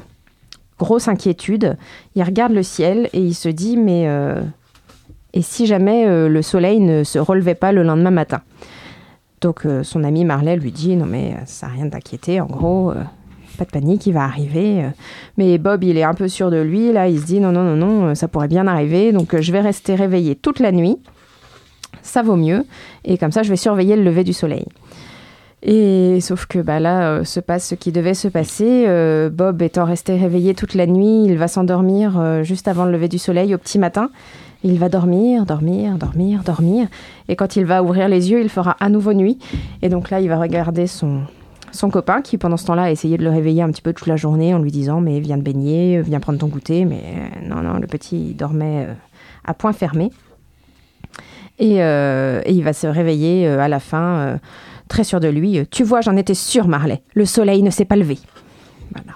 grosse 0.81 1.07
inquiétude. 1.07 1.77
Il 2.17 2.25
regarde 2.25 2.53
le 2.53 2.65
ciel 2.65 3.09
et 3.13 3.21
il 3.21 3.35
se 3.35 3.49
dit, 3.49 3.77
mais 3.77 4.09
et 5.33 5.43
si 5.43 5.67
jamais 5.67 6.29
le 6.29 6.43
soleil 6.43 6.81
ne 6.81 7.05
se 7.05 7.21
relevait 7.21 7.55
pas 7.55 7.71
le 7.71 7.85
lendemain 7.85 8.11
matin? 8.11 8.41
Donc, 9.43 9.65
son 9.83 10.03
ami 10.03 10.25
Marley 10.25 10.57
lui 10.57 10.73
dit, 10.73 10.97
non 10.97 11.07
mais 11.07 11.37
ça 11.47 11.69
n'a 11.69 11.75
rien 11.75 11.87
d'inquiéter, 11.87 12.41
en 12.41 12.47
gros, 12.47 12.93
pas 13.59 13.65
de 13.65 13.71
panique, 13.71 14.07
il 14.07 14.13
va 14.13 14.25
arriver. 14.25 14.87
Mais 15.37 15.57
Bob, 15.59 15.85
il 15.85 15.97
est 15.97 16.03
un 16.03 16.15
peu 16.15 16.27
sûr 16.27 16.51
de 16.51 16.61
lui, 16.61 16.93
là, 16.93 17.09
il 17.09 17.21
se 17.21 17.27
dit, 17.27 17.39
non, 17.39 17.53
non, 17.53 17.63
non, 17.63 17.77
non, 17.77 18.15
ça 18.17 18.27
pourrait 18.27 18.49
bien 18.49 18.67
arriver, 18.67 19.13
donc 19.13 19.41
je 19.41 19.53
vais 19.53 19.61
rester 19.61 19.95
réveillé 19.95 20.35
toute 20.35 20.59
la 20.59 20.73
nuit. 20.73 20.99
Ça 22.07 22.23
vaut 22.23 22.37
mieux. 22.37 22.65
Et 23.05 23.19
comme 23.19 23.33
ça, 23.33 23.43
je 23.43 23.51
vais 23.51 23.57
surveiller 23.57 23.97
le 23.97 24.03
lever 24.03 24.25
du 24.25 24.33
soleil. 24.33 24.65
Et 25.63 26.21
sauf 26.21 26.47
que 26.47 26.61
bah, 26.61 26.79
là 26.79 27.09
euh, 27.09 27.25
se 27.25 27.41
passe 27.41 27.69
ce 27.69 27.75
qui 27.75 27.91
devait 27.91 28.15
se 28.15 28.29
passer. 28.29 28.85
Euh, 28.87 29.29
Bob 29.31 29.61
étant 29.63 29.85
resté 29.85 30.17
réveillé 30.17 30.55
toute 30.55 30.75
la 30.75 30.87
nuit, 30.87 31.25
il 31.25 31.37
va 31.37 31.49
s'endormir 31.49 32.19
euh, 32.19 32.45
juste 32.45 32.69
avant 32.69 32.85
le 32.85 32.93
lever 32.93 33.09
du 33.09 33.19
soleil 33.19 33.53
au 33.55 33.59
petit 33.59 33.79
matin. 33.79 34.11
Il 34.63 34.79
va 34.79 34.89
dormir, 34.89 35.45
dormir, 35.45 35.97
dormir, 35.99 36.43
dormir. 36.45 36.87
Et 37.29 37.35
quand 37.35 37.57
il 37.57 37.65
va 37.65 37.83
ouvrir 37.83 38.09
les 38.09 38.31
yeux, 38.31 38.41
il 38.41 38.49
fera 38.49 38.77
à 38.79 38.89
nouveau 38.89 39.13
nuit. 39.13 39.39
Et 39.83 39.89
donc 39.89 40.11
là, 40.11 40.21
il 40.21 40.29
va 40.29 40.39
regarder 40.39 40.87
son, 40.87 41.23
son 41.73 41.91
copain 41.91 42.23
qui, 42.23 42.39
pendant 42.39 42.57
ce 42.57 42.67
temps-là, 42.67 42.85
a 42.85 42.91
essayé 42.91 43.19
de 43.19 43.25
le 43.25 43.31
réveiller 43.31 43.63
un 43.63 43.71
petit 43.71 43.83
peu 43.83 43.93
toute 43.93 44.07
la 44.07 44.17
journée 44.17 44.55
en 44.55 44.59
lui 44.59 44.71
disant 44.71 45.01
Mais 45.01 45.19
viens 45.19 45.37
te 45.37 45.43
baigner, 45.43 46.01
viens 46.01 46.21
prendre 46.21 46.39
ton 46.39 46.47
goûter. 46.47 46.85
Mais 46.85 47.03
non, 47.45 47.63
non, 47.63 47.79
le 47.79 47.87
petit 47.87 48.31
il 48.31 48.37
dormait 48.37 48.87
à 49.45 49.55
point 49.55 49.73
fermé. 49.73 50.11
Et, 51.59 51.83
euh, 51.83 52.43
et 52.45 52.53
il 52.53 52.63
va 52.63 52.73
se 52.73 52.87
réveiller 52.87 53.47
euh, 53.49 53.59
à 53.61 53.69
la 53.69 53.81
fin, 53.81 54.17
euh, 54.19 54.37
très 54.89 55.05
sûr 55.05 55.21
de 55.21 55.29
lui. 55.29 55.67
Tu 55.71 55.85
vois, 55.85 56.01
j'en 56.03 56.17
étais 56.17 56.35
sûr, 56.35 56.69
Marley. 56.69 57.03
Le 57.15 57.25
soleil 57.25 57.63
ne 57.63 57.71
s'est 57.71 57.85
pas 57.87 57.97
levé. 57.97 58.19
Voilà. 58.93 59.13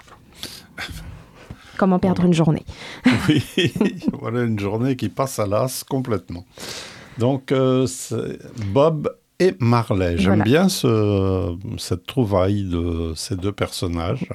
Comment 1.77 1.99
perdre 1.99 2.25
une 2.25 2.33
journée 2.33 2.63
Oui, 3.29 3.43
voilà 4.19 4.41
une 4.43 4.59
journée 4.59 4.95
qui 4.95 5.09
passe 5.09 5.39
à 5.39 5.47
l'as 5.47 5.83
complètement. 5.87 6.45
Donc, 7.17 7.51
euh, 7.51 7.87
Bob 8.71 9.15
et 9.39 9.55
Marley. 9.59 10.15
J'aime 10.17 10.27
Voilà. 10.35 10.43
bien 10.43 10.69
ce- 10.69 11.55
cette 11.77 12.05
trouvaille 12.05 12.63
de 12.63 13.13
ces 13.15 13.35
deux 13.35 13.51
personnages. 13.51 14.27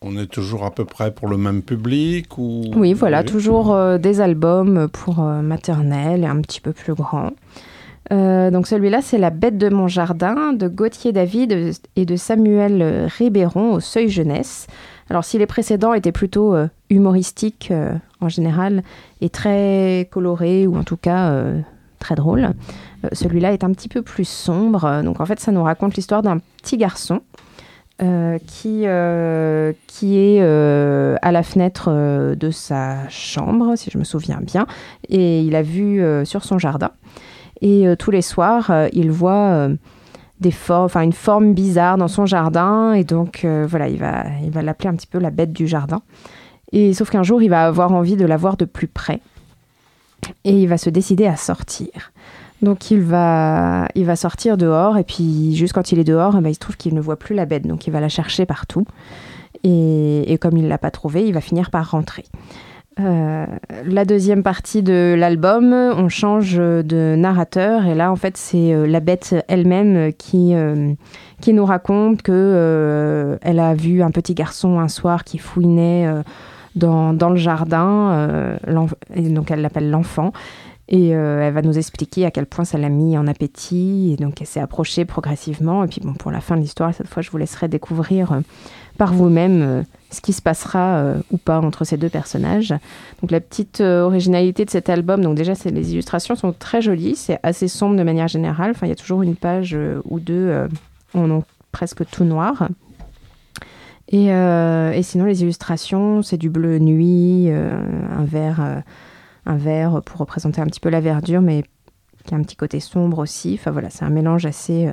On 0.00 0.16
est 0.16 0.26
toujours 0.26 0.64
à 0.64 0.70
peu 0.70 0.84
près 0.84 1.10
pour 1.10 1.26
le 1.26 1.36
même 1.36 1.62
public 1.62 2.38
ou... 2.38 2.62
Oui, 2.76 2.92
voilà, 2.92 3.24
toujours 3.24 3.74
euh, 3.74 3.98
des 3.98 4.20
albums 4.20 4.88
pour 4.88 5.20
euh, 5.20 5.42
maternelle 5.42 6.22
et 6.22 6.26
un 6.26 6.40
petit 6.40 6.60
peu 6.60 6.72
plus 6.72 6.94
grand. 6.94 7.32
Euh, 8.12 8.52
donc 8.52 8.68
celui-là, 8.68 9.02
c'est 9.02 9.18
La 9.18 9.30
bête 9.30 9.58
de 9.58 9.68
mon 9.68 9.88
jardin 9.88 10.52
de 10.52 10.68
Gauthier 10.68 11.10
David 11.10 11.72
et 11.96 12.04
de 12.06 12.16
Samuel 12.16 13.08
Ribéron 13.18 13.72
au 13.72 13.80
Seuil 13.80 14.08
Jeunesse. 14.08 14.68
Alors 15.10 15.24
si 15.24 15.36
les 15.36 15.46
précédents 15.46 15.92
étaient 15.94 16.12
plutôt 16.12 16.54
humoristiques 16.90 17.72
en 18.20 18.28
général 18.28 18.84
et 19.20 19.30
très 19.30 20.08
colorés 20.12 20.66
ou 20.66 20.76
en 20.76 20.84
tout 20.84 20.96
cas 20.96 21.42
très 21.98 22.14
drôles, 22.14 22.50
celui-là 23.12 23.52
est 23.52 23.64
un 23.64 23.72
petit 23.72 23.88
peu 23.88 24.02
plus 24.02 24.28
sombre. 24.28 25.02
Donc 25.02 25.20
en 25.20 25.26
fait, 25.26 25.40
ça 25.40 25.50
nous 25.50 25.62
raconte 25.62 25.96
l'histoire 25.96 26.22
d'un 26.22 26.38
petit 26.62 26.76
garçon 26.76 27.22
euh, 28.00 28.38
qui, 28.46 28.82
euh, 28.84 29.72
qui 29.88 30.18
est 30.18 30.38
euh, 30.40 31.16
à 31.20 31.32
la 31.32 31.42
fenêtre 31.42 31.90
de 32.36 32.50
sa 32.52 33.08
chambre, 33.08 33.74
si 33.74 33.90
je 33.90 33.98
me 33.98 34.04
souviens 34.04 34.38
bien, 34.40 34.68
et 35.08 35.40
il 35.40 35.56
a 35.56 35.62
vu 35.62 36.00
sur 36.24 36.44
son 36.44 36.58
jardin. 36.58 36.92
Et 37.60 37.86
tous 37.98 38.12
les 38.12 38.22
soirs, 38.22 38.70
il 38.92 39.10
voit 39.10 39.68
des 40.38 40.54
une 40.94 41.12
forme 41.12 41.54
bizarre 41.54 41.98
dans 41.98 42.06
son 42.06 42.24
jardin, 42.24 42.92
et 42.92 43.02
donc 43.02 43.44
voilà, 43.44 43.88
il 43.88 43.98
va, 43.98 44.26
il 44.44 44.50
va 44.52 44.62
l'appeler 44.62 44.90
un 44.90 44.94
petit 44.94 45.08
peu 45.08 45.18
la 45.18 45.30
bête 45.30 45.52
du 45.52 45.66
jardin. 45.66 46.02
Et 46.70 46.94
sauf 46.94 47.10
qu'un 47.10 47.24
jour, 47.24 47.42
il 47.42 47.48
va 47.48 47.66
avoir 47.66 47.92
envie 47.92 48.16
de 48.16 48.26
la 48.26 48.36
voir 48.36 48.56
de 48.56 48.64
plus 48.64 48.86
près, 48.86 49.20
et 50.44 50.52
il 50.52 50.68
va 50.68 50.78
se 50.78 50.88
décider 50.88 51.26
à 51.26 51.36
sortir. 51.36 52.12
Donc 52.62 52.90
il 52.90 53.00
va, 53.00 53.86
il 53.94 54.04
va 54.04 54.16
sortir 54.16 54.56
dehors 54.56 54.98
et 54.98 55.04
puis 55.04 55.54
juste 55.54 55.72
quand 55.72 55.92
il 55.92 55.98
est 55.98 56.04
dehors, 56.04 56.36
eh 56.38 56.40
ben, 56.40 56.50
il 56.50 56.54
se 56.54 56.60
trouve 56.60 56.76
qu'il 56.76 56.94
ne 56.94 57.00
voit 57.00 57.16
plus 57.16 57.34
la 57.34 57.46
bête, 57.46 57.66
donc 57.66 57.86
il 57.86 57.92
va 57.92 58.00
la 58.00 58.08
chercher 58.08 58.46
partout. 58.46 58.84
Et, 59.64 60.32
et 60.32 60.38
comme 60.38 60.56
il 60.56 60.68
l'a 60.68 60.78
pas 60.78 60.90
trouvée, 60.90 61.26
il 61.26 61.34
va 61.34 61.40
finir 61.40 61.70
par 61.70 61.90
rentrer. 61.90 62.24
Euh, 63.00 63.46
la 63.84 64.04
deuxième 64.04 64.42
partie 64.42 64.82
de 64.82 65.14
l'album, 65.16 65.72
on 65.72 66.08
change 66.08 66.56
de 66.56 67.14
narrateur 67.16 67.86
et 67.86 67.94
là 67.94 68.10
en 68.10 68.16
fait 68.16 68.36
c'est 68.36 68.74
euh, 68.74 68.88
la 68.88 68.98
bête 68.98 69.36
elle-même 69.46 70.12
qui, 70.14 70.52
euh, 70.54 70.92
qui 71.40 71.52
nous 71.52 71.64
raconte 71.64 72.22
que 72.22 73.38
elle 73.42 73.60
a 73.60 73.74
vu 73.74 74.02
un 74.02 74.10
petit 74.10 74.34
garçon 74.34 74.80
un 74.80 74.88
soir 74.88 75.22
qui 75.22 75.38
fouinait 75.38 76.12
dans, 76.74 77.12
dans 77.12 77.30
le 77.30 77.36
jardin, 77.36 78.56
et 79.14 79.28
donc 79.28 79.50
elle 79.50 79.60
l'appelle 79.60 79.90
l'enfant. 79.90 80.32
Et 80.90 81.14
euh, 81.14 81.46
elle 81.46 81.52
va 81.52 81.60
nous 81.60 81.76
expliquer 81.76 82.24
à 82.24 82.30
quel 82.30 82.46
point 82.46 82.64
ça 82.64 82.78
l'a 82.78 82.88
mis 82.88 83.18
en 83.18 83.26
appétit. 83.26 84.14
Et 84.14 84.22
donc, 84.22 84.40
elle 84.40 84.46
s'est 84.46 84.60
approchée 84.60 85.04
progressivement. 85.04 85.84
Et 85.84 85.86
puis, 85.86 86.00
bon, 86.02 86.14
pour 86.14 86.30
la 86.30 86.40
fin 86.40 86.56
de 86.56 86.62
l'histoire, 86.62 86.94
cette 86.94 87.08
fois, 87.08 87.22
je 87.22 87.30
vous 87.30 87.36
laisserai 87.36 87.68
découvrir 87.68 88.32
euh, 88.32 88.40
par 88.96 89.12
vous-même 89.12 89.60
euh, 89.60 89.82
ce 90.10 90.22
qui 90.22 90.32
se 90.32 90.40
passera 90.40 91.14
ou 91.30 91.36
pas 91.36 91.60
entre 91.60 91.84
ces 91.84 91.98
deux 91.98 92.08
personnages. 92.08 92.74
Donc, 93.20 93.30
la 93.30 93.40
petite 93.40 93.82
originalité 93.82 94.64
de 94.64 94.70
cet 94.70 94.88
album, 94.88 95.20
donc 95.20 95.36
déjà, 95.36 95.54
c'est 95.54 95.70
les 95.70 95.92
illustrations 95.92 96.34
sont 96.34 96.54
très 96.58 96.80
jolies. 96.80 97.14
C'est 97.14 97.38
assez 97.42 97.68
sombre 97.68 97.96
de 97.96 98.02
manière 98.02 98.28
générale. 98.28 98.70
Enfin, 98.70 98.86
il 98.86 98.88
y 98.88 98.92
a 98.92 98.96
toujours 98.96 99.20
une 99.20 99.36
page 99.36 99.76
ou 100.06 100.18
deux 100.18 100.66
en 101.12 101.30
ont 101.30 101.44
presque 101.72 102.08
tout 102.10 102.24
noir. 102.24 102.68
Et, 104.10 104.30
sinon, 105.02 105.26
les 105.26 105.42
illustrations, 105.42 106.22
c'est 106.22 106.38
du 106.38 106.48
bleu 106.48 106.78
nuit, 106.78 107.50
un 107.50 108.24
vert. 108.24 108.82
Un 109.48 109.56
vert 109.56 110.02
pour 110.04 110.20
représenter 110.20 110.60
un 110.60 110.66
petit 110.66 110.80
peu 110.80 110.90
la 110.90 111.00
verdure, 111.00 111.40
mais 111.40 111.64
qui 112.28 112.34
a 112.34 112.36
un 112.36 112.42
petit 112.42 112.56
côté 112.56 112.78
sombre 112.78 113.18
aussi. 113.18 113.58
Enfin 113.58 113.70
voilà, 113.70 113.90
c'est 113.90 114.04
un 114.04 114.10
mélange 114.10 114.46
assez, 114.46 114.86
euh, 114.86 114.92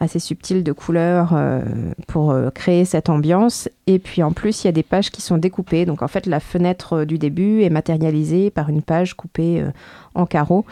assez 0.00 0.18
subtil 0.18 0.64
de 0.64 0.72
couleurs 0.72 1.32
euh, 1.32 1.62
pour 2.08 2.32
euh, 2.32 2.50
créer 2.50 2.84
cette 2.84 3.08
ambiance. 3.08 3.68
Et 3.86 3.98
puis 3.98 4.22
en 4.22 4.32
plus, 4.32 4.64
il 4.64 4.66
y 4.66 4.68
a 4.68 4.72
des 4.72 4.82
pages 4.82 5.10
qui 5.10 5.22
sont 5.22 5.38
découpées. 5.38 5.86
Donc 5.86 6.02
en 6.02 6.08
fait, 6.08 6.26
la 6.26 6.40
fenêtre 6.40 7.04
du 7.04 7.18
début 7.18 7.62
est 7.62 7.70
matérialisée 7.70 8.50
par 8.50 8.68
une 8.68 8.82
page 8.82 9.14
coupée 9.14 9.64
en 10.14 10.26
carreaux 10.26 10.66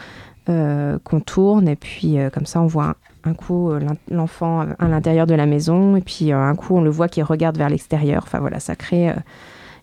qu'on 0.45 1.19
tourne. 1.25 1.69
Et 1.69 1.77
puis 1.77 2.17
comme 2.33 2.45
ça, 2.45 2.61
on 2.61 2.67
voit 2.67 2.95
un, 3.23 3.33
coup 3.33 3.71
l'enfant 4.11 4.65
à 4.77 4.87
l'intérieur 4.89 5.25
de 5.25 5.35
la 5.35 5.45
maison. 5.45 5.95
Et 5.95 6.01
puis 6.01 6.33
un 6.33 6.55
coup, 6.55 6.75
on 6.75 6.81
le 6.81 6.89
voit 6.89 7.07
qui 7.07 7.21
regarde 7.21 7.57
vers 7.57 7.69
l'extérieur. 7.69 8.23
Enfin 8.25 8.39
voilà, 8.39 8.59
ça 8.59 8.75
crée... 8.75 9.13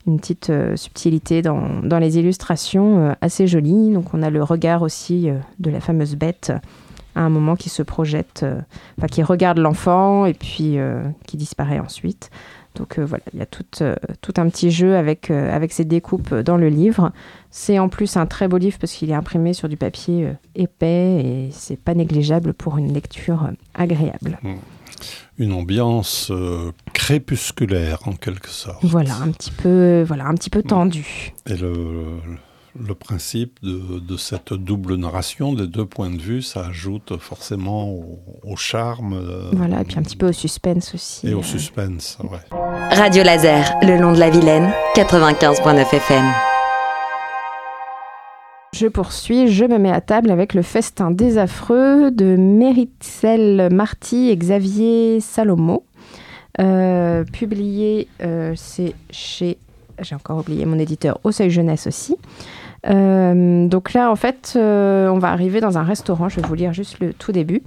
une 0.06 0.18
petite 0.18 0.50
euh, 0.50 0.76
subtilité 0.76 1.42
dans, 1.42 1.80
dans 1.82 1.98
les 1.98 2.18
illustrations 2.18 3.10
euh, 3.10 3.12
assez 3.20 3.46
jolies. 3.46 3.92
Donc 3.92 4.14
on 4.14 4.22
a 4.22 4.30
le 4.30 4.42
regard 4.42 4.82
aussi 4.82 5.28
euh, 5.28 5.38
de 5.58 5.70
la 5.70 5.80
fameuse 5.80 6.16
bête 6.16 6.52
à 7.14 7.22
un 7.22 7.28
moment 7.28 7.56
qui 7.56 7.68
se 7.68 7.82
projette, 7.82 8.46
enfin 8.96 9.08
qui 9.08 9.24
regarde 9.24 9.58
l'enfant 9.58 10.26
et 10.26 10.32
puis 10.32 10.78
qui 11.26 11.36
disparaît 11.36 11.80
ensuite. 11.80 12.30
Donc 12.76 13.00
voilà, 13.00 13.24
il 13.32 13.40
y 13.40 13.42
a 13.42 13.46
tout, 13.46 13.64
tout 14.20 14.34
un 14.36 14.48
petit 14.48 14.70
jeu 14.70 14.94
avec, 14.94 15.28
avec 15.28 15.72
ces 15.72 15.84
découpes 15.84 16.32
dans 16.32 16.56
le 16.56 16.68
livre. 16.68 17.10
C'est 17.50 17.80
en 17.80 17.88
plus 17.88 18.16
un 18.16 18.26
très 18.26 18.46
beau 18.46 18.58
livre 18.58 18.78
parce 18.78 18.92
qu'il 18.92 19.10
est 19.10 19.14
imprimé 19.14 19.54
sur 19.54 19.68
du 19.68 19.76
papier 19.76 20.28
épais 20.54 21.20
et 21.24 21.48
c'est 21.50 21.76
pas 21.76 21.94
négligeable 21.94 22.54
pour 22.54 22.78
une 22.78 22.94
lecture 22.94 23.50
agréable. 23.74 24.38
Une 25.40 25.52
ambiance 25.54 26.28
euh, 26.30 26.70
crépusculaire, 26.92 27.98
en 28.06 28.12
quelque 28.12 28.48
sorte. 28.50 28.78
Voilà, 28.84 29.14
un 29.16 29.30
petit 29.30 29.50
peu, 29.50 30.04
voilà, 30.06 30.26
un 30.26 30.34
petit 30.34 30.50
peu 30.50 30.62
tendu. 30.62 31.32
Et 31.46 31.56
le, 31.56 32.18
le 32.78 32.94
principe 32.94 33.58
de, 33.62 33.98
de 33.98 34.16
cette 34.18 34.52
double 34.52 34.96
narration 34.96 35.54
des 35.54 35.66
deux 35.66 35.86
points 35.86 36.10
de 36.10 36.20
vue, 36.20 36.42
ça 36.42 36.66
ajoute 36.66 37.16
forcément 37.18 37.88
au, 37.88 38.20
au 38.44 38.56
charme 38.56 39.14
euh, 39.14 39.50
Voilà, 39.54 39.80
et 39.80 39.84
puis 39.84 39.98
un 39.98 40.02
petit 40.02 40.16
peu 40.16 40.28
au 40.28 40.32
suspense 40.32 40.94
aussi. 40.94 41.26
et 41.28 41.32
au 41.34 41.40
euh. 41.40 41.42
suspense. 41.42 42.18
ouais. 42.22 42.58
Radio 42.92 43.22
Laser, 43.22 43.72
le 43.82 43.96
long 43.98 44.12
de 44.12 44.18
la 44.18 44.28
Vilaine, 44.28 44.70
95.9 44.94 45.94
FM. 45.94 46.49
Je 48.80 48.86
poursuis, 48.86 49.48
je 49.48 49.66
me 49.66 49.76
mets 49.76 49.92
à 49.92 50.00
table 50.00 50.30
avec 50.30 50.54
le 50.54 50.62
festin 50.62 51.10
des 51.10 51.36
affreux 51.36 52.10
de 52.10 52.36
Méritzel 52.36 53.68
Marty 53.70 54.30
et 54.30 54.36
Xavier 54.38 55.20
Salomo. 55.20 55.84
Euh, 56.58 57.24
publié, 57.24 58.08
euh, 58.22 58.54
c'est 58.56 58.94
chez, 59.10 59.58
j'ai 60.00 60.14
encore 60.14 60.38
oublié 60.38 60.64
mon 60.64 60.78
éditeur, 60.78 61.20
Au 61.24 61.30
Seuil 61.30 61.50
Jeunesse 61.50 61.86
aussi. 61.86 62.16
Euh, 62.86 63.68
donc 63.68 63.92
là, 63.92 64.10
en 64.10 64.16
fait, 64.16 64.52
on 64.56 65.18
va 65.18 65.28
arriver 65.30 65.60
dans 65.60 65.76
un 65.76 65.82
restaurant. 65.82 66.30
Je 66.30 66.40
vais 66.40 66.48
vous 66.48 66.54
lire 66.54 66.72
juste 66.72 67.00
le 67.00 67.12
tout 67.12 67.32
début. 67.32 67.62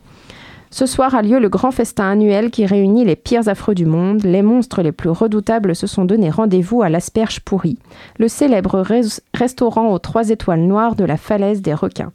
Ce 0.74 0.88
soir 0.88 1.14
a 1.14 1.22
lieu 1.22 1.38
le 1.38 1.50
grand 1.50 1.70
festin 1.70 2.10
annuel 2.10 2.50
qui 2.50 2.66
réunit 2.66 3.06
les 3.06 3.16
pires 3.16 3.48
affreux 3.48 3.76
du 3.76 3.86
monde. 3.86 4.24
Les 4.24 4.42
monstres 4.42 4.82
les 4.82 4.92
plus 4.92 5.12
redoutables 5.12 5.76
se 5.76 5.86
sont 5.86 6.04
donné 6.04 6.32
rendez-vous 6.32 6.82
à 6.82 6.90
l'asperge 6.90 7.42
pourrie, 7.42 7.78
le 8.18 8.28
célèbre 8.28 8.82
res- 8.82 9.20
restaurant 9.36 9.94
aux 9.94 10.00
trois 10.00 10.32
étoiles 10.32 10.62
noires 10.62 10.96
de 10.96 11.06
la 11.06 11.18
falaise 11.18 11.62
des 11.62 11.76
requins. 11.76 12.12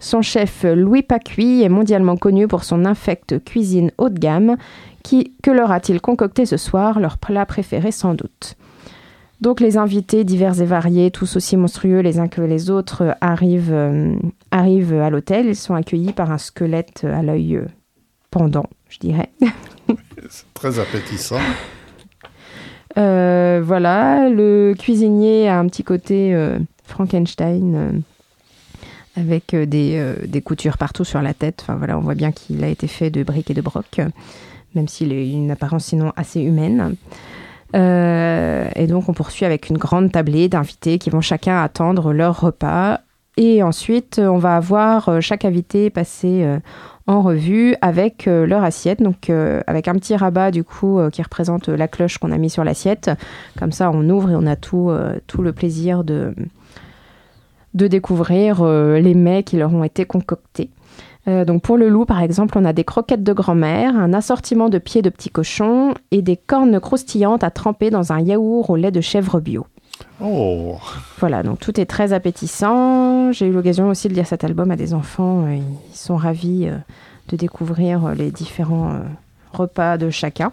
Son 0.00 0.22
chef 0.22 0.64
Louis 0.64 1.04
Pacuy 1.04 1.62
est 1.62 1.68
mondialement 1.68 2.16
connu 2.16 2.48
pour 2.48 2.64
son 2.64 2.84
infecte 2.84 3.44
cuisine 3.44 3.92
haut 3.96 4.08
de 4.08 4.18
gamme. 4.18 4.56
Qui, 5.04 5.32
que 5.40 5.52
leur 5.52 5.70
a-t-il 5.70 6.00
concocté 6.00 6.46
ce 6.46 6.56
soir? 6.56 6.98
Leur 6.98 7.16
plat 7.18 7.46
préféré 7.46 7.92
sans 7.92 8.14
doute. 8.14 8.56
Donc 9.40 9.60
les 9.60 9.76
invités 9.76 10.24
divers 10.24 10.60
et 10.60 10.66
variés, 10.66 11.12
tous 11.12 11.36
aussi 11.36 11.56
monstrueux 11.56 12.00
les 12.00 12.18
uns 12.18 12.26
que 12.26 12.42
les 12.42 12.70
autres, 12.70 13.14
arrivent, 13.20 13.72
euh, 13.72 14.16
arrivent 14.50 14.94
à 14.94 15.10
l'hôtel. 15.10 15.46
Ils 15.46 15.54
sont 15.54 15.74
accueillis 15.74 16.12
par 16.12 16.32
un 16.32 16.38
squelette 16.38 17.04
à 17.04 17.22
l'œil 17.22 17.58
euh, 17.58 17.66
pendant, 18.34 18.66
je 18.88 18.98
dirais. 18.98 19.30
C'est 20.28 20.52
très 20.54 20.80
appétissant. 20.80 21.38
Euh, 22.98 23.62
voilà, 23.64 24.28
le 24.28 24.74
cuisinier 24.76 25.48
a 25.48 25.60
un 25.60 25.66
petit 25.68 25.84
côté 25.84 26.34
euh, 26.34 26.58
Frankenstein 26.82 27.74
euh, 27.76 27.90
avec 29.14 29.54
des, 29.54 30.14
des 30.26 30.42
coutures 30.42 30.78
partout 30.78 31.04
sur 31.04 31.22
la 31.22 31.32
tête. 31.32 31.60
Enfin 31.62 31.76
voilà, 31.76 31.96
on 31.96 32.00
voit 32.00 32.16
bien 32.16 32.32
qu'il 32.32 32.64
a 32.64 32.68
été 32.68 32.88
fait 32.88 33.10
de 33.10 33.22
briques 33.22 33.52
et 33.52 33.54
de 33.54 33.60
broc, 33.60 34.00
même 34.74 34.88
s'il 34.88 35.12
a 35.12 35.14
une 35.14 35.52
apparence 35.52 35.84
sinon 35.84 36.12
assez 36.16 36.40
humaine. 36.40 36.96
Et 37.72 38.86
donc 38.88 39.08
on 39.08 39.12
poursuit 39.12 39.44
avec 39.44 39.70
une 39.70 39.78
grande 39.78 40.10
tablée 40.10 40.48
d'invités 40.48 40.98
qui 40.98 41.10
vont 41.10 41.20
chacun 41.20 41.62
attendre 41.62 42.12
leur 42.12 42.40
repas. 42.40 43.00
Et 43.36 43.62
ensuite, 43.62 44.20
on 44.20 44.38
va 44.38 44.56
avoir 44.56 45.20
chaque 45.20 45.44
invité 45.44 45.90
passer 45.90 46.58
en 47.06 47.20
revue 47.20 47.76
avec 47.82 48.26
euh, 48.26 48.46
leur 48.46 48.62
assiette, 48.62 49.02
donc 49.02 49.28
euh, 49.28 49.60
avec 49.66 49.88
un 49.88 49.94
petit 49.94 50.16
rabat 50.16 50.50
du 50.50 50.64
coup 50.64 50.98
euh, 50.98 51.10
qui 51.10 51.22
représente 51.22 51.68
la 51.68 51.86
cloche 51.86 52.18
qu'on 52.18 52.32
a 52.32 52.38
mis 52.38 52.50
sur 52.50 52.64
l'assiette. 52.64 53.10
Comme 53.58 53.72
ça, 53.72 53.90
on 53.90 54.08
ouvre 54.08 54.30
et 54.30 54.36
on 54.36 54.46
a 54.46 54.56
tout, 54.56 54.90
tout 55.26 55.42
le 55.42 55.52
plaisir 55.52 56.04
de, 56.04 56.34
découvrir 57.74 58.64
les 58.64 59.14
mets 59.14 59.42
qui 59.42 59.56
leur 59.56 59.74
ont 59.74 59.84
été 59.84 60.04
concoctés. 60.06 60.70
Donc 61.26 61.62
pour 61.62 61.76
le 61.76 61.88
loup, 61.88 62.04
par 62.04 62.20
exemple, 62.20 62.56
on 62.58 62.64
a 62.64 62.72
des 62.72 62.84
croquettes 62.84 63.22
de 63.22 63.32
grand-mère, 63.32 63.96
un 63.96 64.12
assortiment 64.12 64.68
de 64.68 64.78
pieds 64.78 65.02
de 65.02 65.08
petits 65.08 65.30
cochons 65.30 65.94
et 66.10 66.22
des 66.22 66.36
cornes 66.36 66.78
croustillantes 66.80 67.44
à 67.44 67.50
tremper 67.50 67.90
dans 67.90 68.12
un 68.12 68.20
yaourt 68.20 68.70
au 68.70 68.76
lait 68.76 68.90
de 68.90 69.00
chèvre 69.00 69.40
bio. 69.40 69.66
Oh, 70.20 70.76
Voilà, 71.18 71.42
donc 71.42 71.58
tout 71.58 71.78
est 71.80 71.86
très 71.86 72.12
appétissant. 72.12 73.32
J'ai 73.32 73.46
eu 73.46 73.52
l'occasion 73.52 73.88
aussi 73.88 74.08
de 74.08 74.14
lire 74.14 74.26
cet 74.26 74.44
album 74.44 74.70
à 74.70 74.76
des 74.76 74.94
enfants. 74.94 75.46
Ils 75.48 75.96
sont 75.96 76.16
ravis 76.16 76.66
euh, 76.68 76.76
de 77.28 77.36
découvrir 77.36 78.04
euh, 78.06 78.14
les 78.14 78.30
différents 78.30 78.92
euh, 78.92 78.98
repas 79.52 79.98
de 79.98 80.10
chacun. 80.10 80.52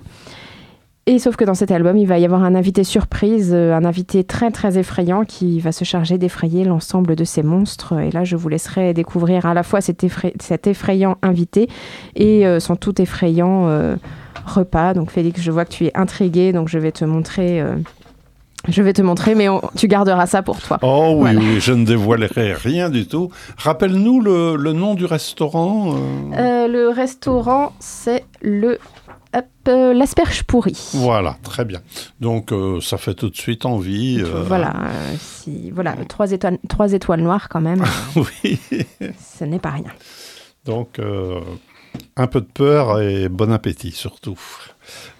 Et 1.07 1.19
sauf 1.19 1.35
que 1.35 1.43
dans 1.45 1.53
cet 1.55 1.71
album, 1.71 1.97
il 1.97 2.07
va 2.07 2.19
y 2.19 2.25
avoir 2.25 2.43
un 2.43 2.53
invité 2.55 2.83
surprise, 2.83 3.53
un 3.53 3.85
invité 3.85 4.23
très 4.23 4.51
très 4.51 4.77
effrayant 4.77 5.25
qui 5.25 5.59
va 5.59 5.71
se 5.71 5.83
charger 5.83 6.17
d'effrayer 6.19 6.63
l'ensemble 6.63 7.15
de 7.15 7.23
ces 7.23 7.41
monstres. 7.41 7.99
Et 7.99 8.11
là, 8.11 8.23
je 8.23 8.35
vous 8.35 8.49
laisserai 8.49 8.93
découvrir 8.93 9.47
à 9.47 9.53
la 9.55 9.63
fois 9.63 9.81
cet, 9.81 10.03
effray- 10.03 10.33
cet 10.39 10.67
effrayant 10.67 11.17
invité 11.23 11.67
et 12.15 12.45
son 12.59 12.75
tout 12.75 13.01
effrayant 13.01 13.67
repas. 14.45 14.93
Donc 14.93 15.09
Félix, 15.09 15.41
je 15.41 15.49
vois 15.49 15.65
que 15.65 15.71
tu 15.71 15.85
es 15.85 15.97
intrigué, 15.97 16.53
donc 16.53 16.69
je 16.69 16.77
vais 16.77 16.91
te 16.91 17.03
montrer. 17.03 17.63
Je 18.67 18.81
vais 18.81 18.93
te 18.93 19.01
montrer, 19.01 19.35
mais 19.35 19.49
on- 19.49 19.61
tu 19.75 19.87
garderas 19.87 20.27
ça 20.27 20.41
pour 20.43 20.61
toi. 20.61 20.77
oh 20.81 21.11
oui, 21.15 21.19
Voilà. 21.21 21.39
oui, 21.39 21.59
je 21.59 21.73
ne 21.73 21.85
dévoilerai 21.85 22.53
rien 22.53 22.89
du 22.89 23.07
tout. 23.07 23.29
Rappelle-nous 23.57 24.21
le, 24.21 24.55
le 24.55 24.73
nom 24.73 24.93
du 24.95 25.05
restaurant. 25.05 25.95
euh, 25.95 25.97
Euh, 26.37 26.67
le 26.67 26.89
restaurant, 26.89 27.73
c'est 27.79 28.23
le 28.41 28.77
euh, 29.69 29.93
l'asperge 29.93 30.43
pourrie. 30.43 30.77
Voilà, 30.93 31.37
très 31.43 31.63
bien. 31.63 31.79
Donc 32.19 32.51
ça 32.81 32.97
fait 32.97 33.13
tout 33.13 33.29
de 33.29 33.35
suite 33.37 33.65
envie. 33.65 34.21
Voilà, 34.47 34.73
si, 35.19 35.71
voilà, 35.71 35.95
trois 36.09 36.31
étoiles, 36.31 36.57
trois 36.67 36.91
étoiles 36.91 37.21
noires 37.21 37.47
quand 37.47 37.61
même, 37.61 37.83
oui. 38.17 38.59
ce 39.37 39.45
n'est 39.45 39.59
pas 39.59 39.69
rien. 39.69 39.91
Donc 40.65 40.99
un 42.17 42.27
peu 42.27 42.41
de 42.41 42.47
peur 42.53 42.99
et 43.01 43.29
bon 43.29 43.51
appétit 43.53 43.91
surtout. 43.91 44.37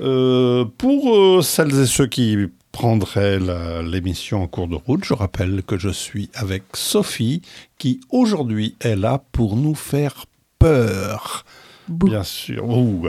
Euh, 0.01 0.65
pour 0.77 1.15
euh, 1.15 1.41
celles 1.41 1.79
et 1.79 1.85
ceux 1.85 2.07
qui 2.07 2.37
prendraient 2.71 3.39
la- 3.39 3.81
l'émission 3.81 4.43
en 4.43 4.47
cours 4.47 4.67
de 4.67 4.75
route, 4.75 5.03
je 5.03 5.13
rappelle 5.13 5.63
que 5.63 5.77
je 5.77 5.89
suis 5.89 6.29
avec 6.33 6.63
Sophie 6.73 7.41
qui 7.77 7.99
aujourd'hui 8.09 8.75
est 8.81 8.95
là 8.95 9.21
pour 9.31 9.55
nous 9.55 9.75
faire 9.75 10.25
peur. 10.59 11.43
Bouh. 11.87 12.07
Bien 12.07 12.23
sûr. 12.23 12.67
Ouh, 12.69 13.07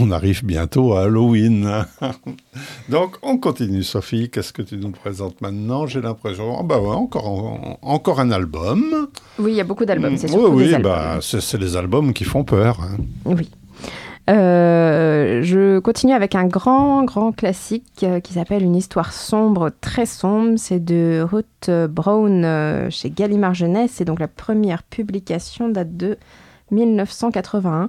on 0.00 0.10
arrive 0.10 0.44
bientôt 0.44 0.94
à 0.94 1.02
Halloween. 1.02 1.84
Donc, 2.88 3.16
on 3.22 3.36
continue, 3.38 3.82
Sophie. 3.82 4.30
Qu'est-ce 4.30 4.52
que 4.52 4.62
tu 4.62 4.76
nous 4.76 4.90
présentes 4.90 5.40
maintenant? 5.40 5.86
J'ai 5.86 6.00
l'impression. 6.00 6.56
Ah 6.58 6.62
bah 6.62 6.80
ouais, 6.80 6.94
encore, 6.94 7.28
en- 7.28 7.78
encore 7.82 8.20
un 8.20 8.30
album. 8.30 9.08
Oui, 9.38 9.52
il 9.52 9.56
y 9.56 9.60
a 9.60 9.64
beaucoup 9.64 9.84
d'albums, 9.84 10.16
c'est 10.16 10.28
oui, 10.28 10.32
surtout 10.40 10.52
oui, 10.54 10.74
albums. 10.74 10.92
bah, 10.92 11.18
c'est 11.20 11.40
c'est 11.40 11.58
les 11.58 11.76
albums 11.76 12.12
qui 12.14 12.24
font 12.24 12.44
peur. 12.44 12.80
hein. 12.80 12.96
Oui. 13.24 13.50
Euh, 14.30 15.42
je 15.42 15.78
continue 15.80 16.12
avec 16.12 16.34
un 16.34 16.46
grand, 16.46 17.04
grand 17.04 17.32
classique 17.32 18.04
euh, 18.04 18.20
qui 18.20 18.34
s'appelle 18.34 18.62
Une 18.62 18.76
histoire 18.76 19.12
sombre, 19.12 19.70
très 19.80 20.06
sombre. 20.06 20.54
C'est 20.56 20.82
de 20.82 21.24
Ruth 21.28 21.70
Brown 21.90 22.44
euh, 22.44 22.90
chez 22.90 23.10
Gallimard 23.10 23.54
Jeunesse. 23.54 24.00
Et 24.00 24.04
donc 24.04 24.20
la 24.20 24.28
première 24.28 24.82
publication 24.82 25.68
date 25.68 25.96
de 25.96 26.18
1981. 26.70 27.88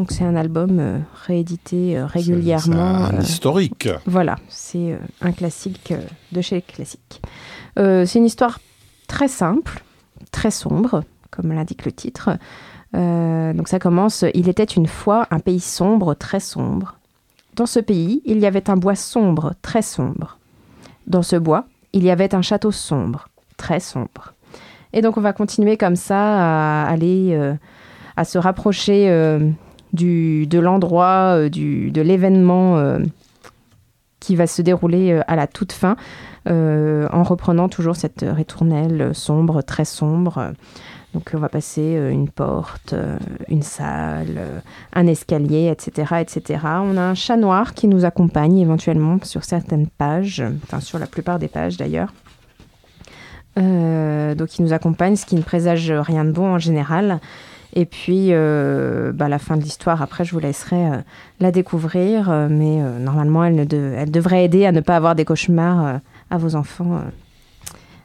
Donc 0.00 0.12
c'est 0.12 0.24
un 0.24 0.36
album 0.36 0.78
euh, 0.78 0.98
réédité 1.26 1.98
euh, 1.98 2.06
régulièrement. 2.06 3.06
C'est 3.06 3.14
un 3.14 3.18
euh, 3.18 3.22
historique. 3.22 3.88
voilà, 4.06 4.36
c'est 4.48 4.98
un 5.20 5.32
classique 5.32 5.92
de 6.32 6.40
chez 6.40 6.56
les 6.56 6.62
classiques. 6.62 7.20
C'est 7.76 8.14
une 8.14 8.24
histoire 8.24 8.60
très 9.08 9.28
simple, 9.28 9.82
très 10.32 10.50
sombre, 10.50 11.04
comme 11.30 11.52
l'indique 11.52 11.84
le 11.84 11.92
titre. 11.92 12.30
Euh, 12.94 13.52
donc 13.52 13.68
ça 13.68 13.78
commence 13.78 14.24
Il 14.34 14.48
était 14.48 14.64
une 14.64 14.86
fois 14.86 15.26
un 15.30 15.38
pays 15.38 15.60
sombre, 15.60 16.14
très 16.14 16.40
sombre. 16.40 16.96
Dans 17.54 17.66
ce 17.66 17.80
pays, 17.80 18.22
il 18.24 18.38
y 18.38 18.46
avait 18.46 18.70
un 18.70 18.76
bois 18.76 18.94
sombre, 18.94 19.54
très 19.62 19.82
sombre. 19.82 20.38
Dans 21.06 21.22
ce 21.22 21.36
bois, 21.36 21.66
il 21.92 22.04
y 22.04 22.10
avait 22.10 22.34
un 22.34 22.42
château 22.42 22.70
sombre, 22.70 23.28
très 23.56 23.80
sombre. 23.80 24.34
Et 24.92 25.02
donc 25.02 25.16
on 25.16 25.20
va 25.20 25.32
continuer 25.32 25.76
comme 25.76 25.96
ça 25.96 26.84
à 26.84 26.88
aller, 26.88 27.30
euh, 27.32 27.54
à 28.16 28.24
se 28.24 28.38
rapprocher 28.38 29.08
euh, 29.08 29.50
du, 29.92 30.46
de 30.46 30.58
l'endroit, 30.58 31.48
du, 31.48 31.90
de 31.90 32.00
l'événement 32.02 32.98
qui 34.20 34.36
va 34.36 34.46
se 34.46 34.62
dérouler 34.62 35.20
à 35.26 35.34
la 35.34 35.46
toute 35.46 35.72
fin, 35.72 35.96
en 36.46 37.22
reprenant 37.22 37.68
toujours 37.68 37.96
cette 37.96 38.24
ritournelle 38.28 39.14
sombre, 39.14 39.62
très 39.62 39.84
sombre. 39.84 40.52
Donc 41.14 41.30
on 41.34 41.38
va 41.38 41.48
passer 41.48 41.96
euh, 41.96 42.10
une 42.10 42.28
porte, 42.28 42.92
euh, 42.92 43.18
une 43.48 43.62
salle, 43.62 44.36
euh, 44.38 44.60
un 44.92 45.06
escalier, 45.06 45.68
etc., 45.68 46.14
etc. 46.20 46.60
On 46.64 46.96
a 46.96 47.02
un 47.02 47.14
chat 47.14 47.36
noir 47.36 47.74
qui 47.74 47.88
nous 47.88 48.04
accompagne 48.04 48.58
éventuellement 48.58 49.18
sur 49.24 49.44
certaines 49.44 49.88
pages, 49.88 50.42
enfin 50.64 50.80
sur 50.80 50.98
la 50.98 51.06
plupart 51.06 51.38
des 51.38 51.48
pages 51.48 51.76
d'ailleurs. 51.76 52.12
Donc 53.56 54.58
il 54.58 54.62
nous 54.62 54.72
accompagne, 54.72 55.16
ce 55.16 55.26
qui 55.26 55.34
ne 55.34 55.42
présage 55.42 55.90
rien 55.90 56.24
de 56.24 56.30
bon 56.30 56.54
en 56.54 56.58
général. 56.58 57.20
Et 57.74 57.84
puis, 57.84 58.30
bah, 58.30 59.28
la 59.28 59.38
fin 59.38 59.58
de 59.58 59.62
l'histoire, 59.62 60.00
après, 60.00 60.24
je 60.24 60.32
vous 60.32 60.38
laisserai 60.38 61.02
la 61.40 61.50
découvrir. 61.50 62.30
mais 62.48 62.78
normalement, 63.00 63.44
elle, 63.44 63.66
devrait 64.10 64.46
aider 64.46 64.64
à 64.64 64.72
ne 64.72 64.80
pas 64.80 64.96
avoir 64.96 65.14
des 65.14 65.26
cauchemars 65.26 66.00
à 66.30 66.38
vos 66.38 66.54
enfants, 66.54 67.02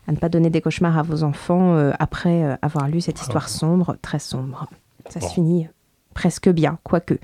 à 0.07 0.11
ne 0.11 0.17
pas 0.17 0.29
donner 0.29 0.49
des 0.49 0.61
cauchemars 0.61 0.97
à 0.97 1.01
vos 1.03 1.23
enfants 1.23 1.75
euh, 1.75 1.91
après 1.99 2.43
euh, 2.43 2.55
avoir 2.61 2.87
lu 2.87 3.01
cette 3.01 3.19
histoire 3.21 3.49
sombre, 3.49 3.97
très 4.01 4.19
sombre. 4.19 4.67
Ça 5.09 5.19
Bon. 5.19 5.27
se 5.27 5.33
finit 5.33 5.67
presque 6.13 6.49
bien, 6.49 6.77
quoique. 6.83 7.15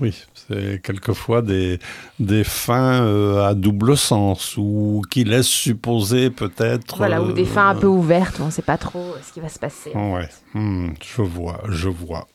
Oui, 0.00 0.24
c'est 0.34 0.80
quelquefois 0.82 1.42
des, 1.42 1.78
des 2.20 2.44
fins 2.44 3.02
euh, 3.02 3.46
à 3.46 3.54
double 3.54 3.96
sens 3.96 4.56
ou 4.56 5.02
qui 5.10 5.24
laissent 5.24 5.46
supposer 5.46 6.30
peut-être. 6.30 6.96
Voilà, 6.96 7.22
ou 7.22 7.32
des 7.32 7.44
fins 7.44 7.68
un 7.70 7.74
peu 7.74 7.86
ouvertes, 7.86 8.38
on 8.40 8.46
ne 8.46 8.50
sait 8.50 8.62
pas 8.62 8.78
trop 8.78 9.14
ce 9.26 9.32
qui 9.32 9.40
va 9.40 9.48
se 9.48 9.58
passer. 9.58 9.92
Ouais, 9.94 10.28
hmm, 10.54 10.90
je 11.02 11.22
vois, 11.22 11.60
je 11.68 11.88
vois. 11.88 12.26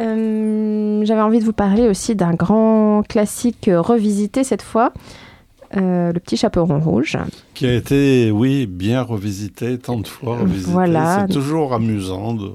Euh, 0.00 1.04
J'avais 1.04 1.20
envie 1.20 1.40
de 1.40 1.44
vous 1.44 1.52
parler 1.52 1.88
aussi 1.88 2.14
d'un 2.14 2.34
grand 2.34 3.02
classique 3.08 3.70
revisité 3.72 4.44
cette 4.44 4.62
fois. 4.62 4.92
Euh, 5.76 6.12
Le 6.12 6.20
petit 6.20 6.36
chaperon 6.36 6.80
rouge. 6.80 7.16
Qui 7.54 7.66
a 7.66 7.74
été, 7.74 8.30
oui, 8.30 8.66
bien 8.66 9.02
revisité, 9.02 9.78
tant 9.78 9.98
de 9.98 10.06
fois 10.06 10.38
revisité. 10.38 10.70
Voilà. 10.72 11.26
C'est 11.26 11.34
toujours 11.34 11.72
amusant 11.74 12.34
de, 12.34 12.50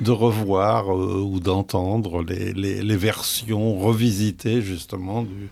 de 0.00 0.10
revoir 0.10 0.94
euh, 0.94 1.20
ou 1.20 1.40
d'entendre 1.40 2.22
les, 2.22 2.52
les, 2.52 2.82
les 2.82 2.96
versions 2.96 3.78
revisitées, 3.78 4.60
justement, 4.62 5.22
du, 5.22 5.48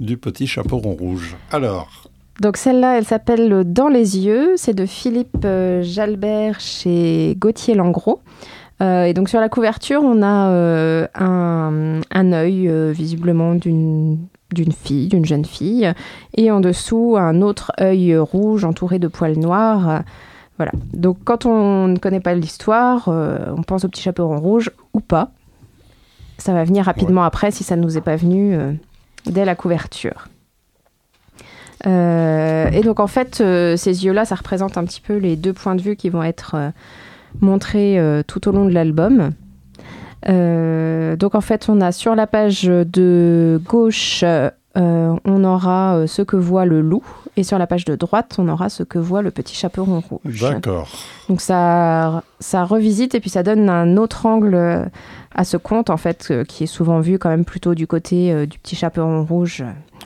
du 0.00 0.16
petit 0.16 0.46
chaperon 0.46 0.92
rouge. 0.94 1.36
Alors, 1.50 2.08
Donc 2.40 2.56
celle-là, 2.56 2.98
elle 2.98 3.04
s'appelle 3.04 3.64
Dans 3.66 3.88
les 3.88 4.18
yeux. 4.18 4.54
C'est 4.56 4.74
de 4.74 4.86
Philippe 4.86 5.44
euh, 5.44 5.82
Jalbert 5.82 6.60
chez 6.60 7.36
Gauthier 7.38 7.74
Langros. 7.74 8.20
Euh, 8.80 9.04
et 9.04 9.14
donc 9.14 9.28
sur 9.28 9.38
la 9.38 9.48
couverture, 9.48 10.00
on 10.02 10.22
a 10.22 10.48
euh, 10.50 11.06
un, 11.14 12.00
un 12.10 12.32
œil 12.32 12.68
euh, 12.68 12.90
visiblement 12.90 13.54
d'une 13.54 14.18
d'une 14.54 14.72
fille, 14.72 15.08
d'une 15.08 15.24
jeune 15.24 15.44
fille, 15.44 15.92
et 16.36 16.50
en 16.50 16.60
dessous 16.60 17.16
un 17.18 17.42
autre 17.42 17.72
œil 17.80 18.16
rouge 18.16 18.64
entouré 18.64 18.98
de 18.98 19.08
poils 19.08 19.38
noirs. 19.38 20.02
Voilà. 20.58 20.72
Donc 20.92 21.18
quand 21.24 21.46
on 21.46 21.88
ne 21.88 21.98
connaît 21.98 22.20
pas 22.20 22.34
l'histoire, 22.34 23.08
euh, 23.08 23.38
on 23.56 23.62
pense 23.62 23.84
au 23.84 23.88
petit 23.88 24.02
chaperon 24.02 24.38
rouge 24.38 24.70
ou 24.92 25.00
pas. 25.00 25.30
Ça 26.38 26.52
va 26.52 26.64
venir 26.64 26.84
rapidement 26.84 27.24
après 27.24 27.50
si 27.50 27.64
ça 27.64 27.76
ne 27.76 27.82
nous 27.82 27.96
est 27.96 28.02
pas 28.02 28.16
venu 28.16 28.54
euh, 28.54 28.72
dès 29.26 29.44
la 29.44 29.54
couverture. 29.54 30.28
Euh, 31.86 32.70
et 32.70 32.82
donc 32.82 33.00
en 33.00 33.06
fait, 33.06 33.36
ces 33.36 34.04
yeux-là, 34.04 34.24
ça 34.24 34.36
représente 34.36 34.78
un 34.78 34.84
petit 34.84 35.00
peu 35.00 35.16
les 35.16 35.36
deux 35.36 35.52
points 35.52 35.74
de 35.74 35.82
vue 35.82 35.96
qui 35.96 36.10
vont 36.10 36.22
être 36.22 36.72
montrés 37.40 37.98
tout 38.26 38.48
au 38.48 38.52
long 38.52 38.66
de 38.66 38.72
l'album. 38.72 39.32
Euh, 40.28 41.16
donc 41.16 41.34
en 41.34 41.40
fait, 41.40 41.68
on 41.68 41.80
a 41.80 41.92
sur 41.92 42.14
la 42.14 42.26
page 42.26 42.64
de 42.64 43.60
gauche, 43.64 44.22
euh, 44.22 44.50
on 44.76 45.44
aura 45.44 45.96
euh, 45.96 46.06
ce 46.06 46.22
que 46.22 46.36
voit 46.36 46.64
le 46.64 46.80
loup, 46.80 47.04
et 47.36 47.42
sur 47.42 47.58
la 47.58 47.66
page 47.66 47.84
de 47.84 47.96
droite, 47.96 48.36
on 48.38 48.48
aura 48.48 48.68
ce 48.68 48.82
que 48.82 48.98
voit 48.98 49.22
le 49.22 49.30
petit 49.30 49.54
chaperon 49.54 50.00
rouge. 50.00 50.40
d'accord. 50.40 50.88
Donc 51.28 51.40
ça, 51.40 52.22
ça 52.40 52.64
revisite 52.64 53.14
et 53.14 53.20
puis 53.20 53.30
ça 53.30 53.42
donne 53.42 53.68
un 53.68 53.96
autre 53.96 54.26
angle 54.26 54.90
à 55.34 55.44
ce 55.44 55.56
conte 55.56 55.90
en 55.90 55.96
fait, 55.96 56.32
qui 56.46 56.64
est 56.64 56.68
souvent 56.68 57.00
vu 57.00 57.18
quand 57.18 57.30
même 57.30 57.44
plutôt 57.44 57.74
du 57.74 57.86
côté 57.86 58.46
du 58.46 58.58
petit 58.58 58.76
chaperon 58.76 59.24
rouge. 59.24 59.64